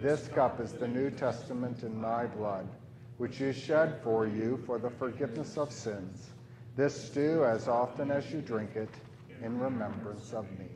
This 0.00 0.28
cup 0.28 0.60
is 0.60 0.72
the 0.72 0.88
New 0.88 1.10
Testament 1.10 1.82
in 1.82 2.00
my 2.00 2.24
blood, 2.24 2.66
which 3.18 3.42
is 3.42 3.54
shed 3.54 4.00
for 4.02 4.26
you 4.26 4.58
for 4.64 4.78
the 4.78 4.88
forgiveness 4.88 5.58
of 5.58 5.70
sins. 5.70 6.30
This 6.74 7.10
do 7.10 7.44
as 7.44 7.68
often 7.68 8.10
as 8.10 8.32
you 8.32 8.40
drink 8.40 8.76
it 8.76 8.88
in 9.42 9.60
remembrance 9.60 10.32
of 10.32 10.50
me. 10.58 10.68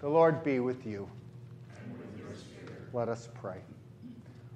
The 0.00 0.10
Lord 0.10 0.44
be 0.44 0.60
with 0.60 0.84
you. 0.84 1.08
Let 2.92 3.08
us 3.08 3.30
pray. 3.40 3.62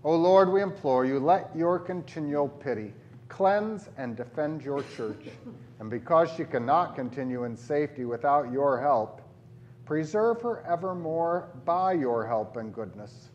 O 0.05 0.14
Lord, 0.14 0.53
we 0.53 0.61
implore 0.61 1.07
you, 1.07 1.18
let 1.18 1.57
your 1.57 1.78
continual 1.78 2.51
pity 2.51 2.93
cleanse 3.30 3.89
and 3.97 4.16
defend 4.16 4.61
your 4.61 4.82
church. 4.97 5.28
And 5.80 5.89
because 5.89 6.30
she 6.36 6.45
cannot 6.45 6.95
continue 6.95 7.45
in 7.45 7.57
safety 7.57 8.05
without 8.05 8.53
your 8.53 8.78
help, 8.82 9.22
preserve 9.86 10.43
her 10.43 10.62
evermore 10.68 11.49
by 11.64 11.95
your 11.95 12.26
help 12.26 12.59
and 12.59 12.74
goodness. 12.74 13.30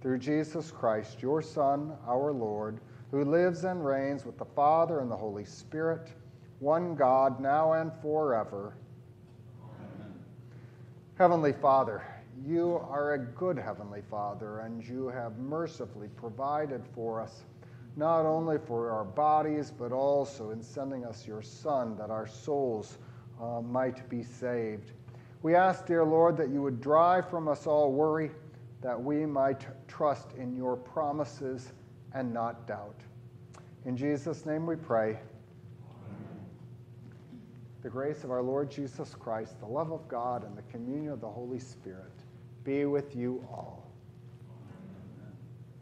Through 0.00 0.18
Jesus 0.18 0.70
Christ, 0.70 1.20
your 1.20 1.42
Son, 1.42 1.92
our 2.06 2.32
Lord, 2.32 2.80
who 3.10 3.24
lives 3.24 3.64
and 3.64 3.84
reigns 3.84 4.24
with 4.24 4.38
the 4.38 4.44
Father 4.44 5.00
and 5.00 5.10
the 5.10 5.16
Holy 5.16 5.44
Spirit, 5.44 6.08
one 6.58 6.94
God, 6.94 7.38
now 7.40 7.72
and 7.72 7.92
forever. 8.00 8.76
Amen. 9.62 10.14
Heavenly 11.18 11.52
Father, 11.52 12.02
you 12.46 12.80
are 12.88 13.12
a 13.12 13.18
good 13.18 13.58
Heavenly 13.58 14.02
Father, 14.10 14.60
and 14.60 14.82
you 14.82 15.08
have 15.08 15.36
mercifully 15.36 16.08
provided 16.16 16.82
for 16.94 17.20
us, 17.20 17.44
not 17.96 18.24
only 18.24 18.56
for 18.56 18.90
our 18.90 19.04
bodies, 19.04 19.70
but 19.70 19.92
also 19.92 20.50
in 20.50 20.62
sending 20.62 21.04
us 21.04 21.26
your 21.26 21.42
Son, 21.42 21.94
that 21.98 22.08
our 22.08 22.26
souls 22.26 22.96
uh, 23.38 23.60
might 23.60 24.08
be 24.08 24.22
saved. 24.22 24.92
We 25.42 25.54
ask, 25.54 25.84
dear 25.84 26.04
Lord, 26.04 26.38
that 26.38 26.48
you 26.48 26.62
would 26.62 26.80
drive 26.80 27.28
from 27.28 27.48
us 27.48 27.66
all 27.66 27.92
worry, 27.92 28.30
that 28.80 29.00
we 29.00 29.26
might 29.26 29.66
trust 29.88 30.32
in 30.38 30.56
your 30.56 30.76
promises 30.76 31.72
and 32.14 32.32
not 32.32 32.66
doubt. 32.66 33.00
In 33.84 33.96
Jesus' 33.96 34.46
name 34.46 34.66
we 34.66 34.76
pray. 34.76 35.10
Amen. 35.10 36.40
The 37.82 37.90
grace 37.90 38.24
of 38.24 38.30
our 38.30 38.42
Lord 38.42 38.70
Jesus 38.70 39.14
Christ, 39.14 39.58
the 39.60 39.66
love 39.66 39.92
of 39.92 40.08
God, 40.08 40.44
and 40.44 40.56
the 40.56 40.62
communion 40.62 41.12
of 41.12 41.20
the 41.20 41.28
Holy 41.28 41.58
Spirit 41.58 42.12
be 42.64 42.84
with 42.84 43.16
you 43.16 43.46
all. 43.50 43.79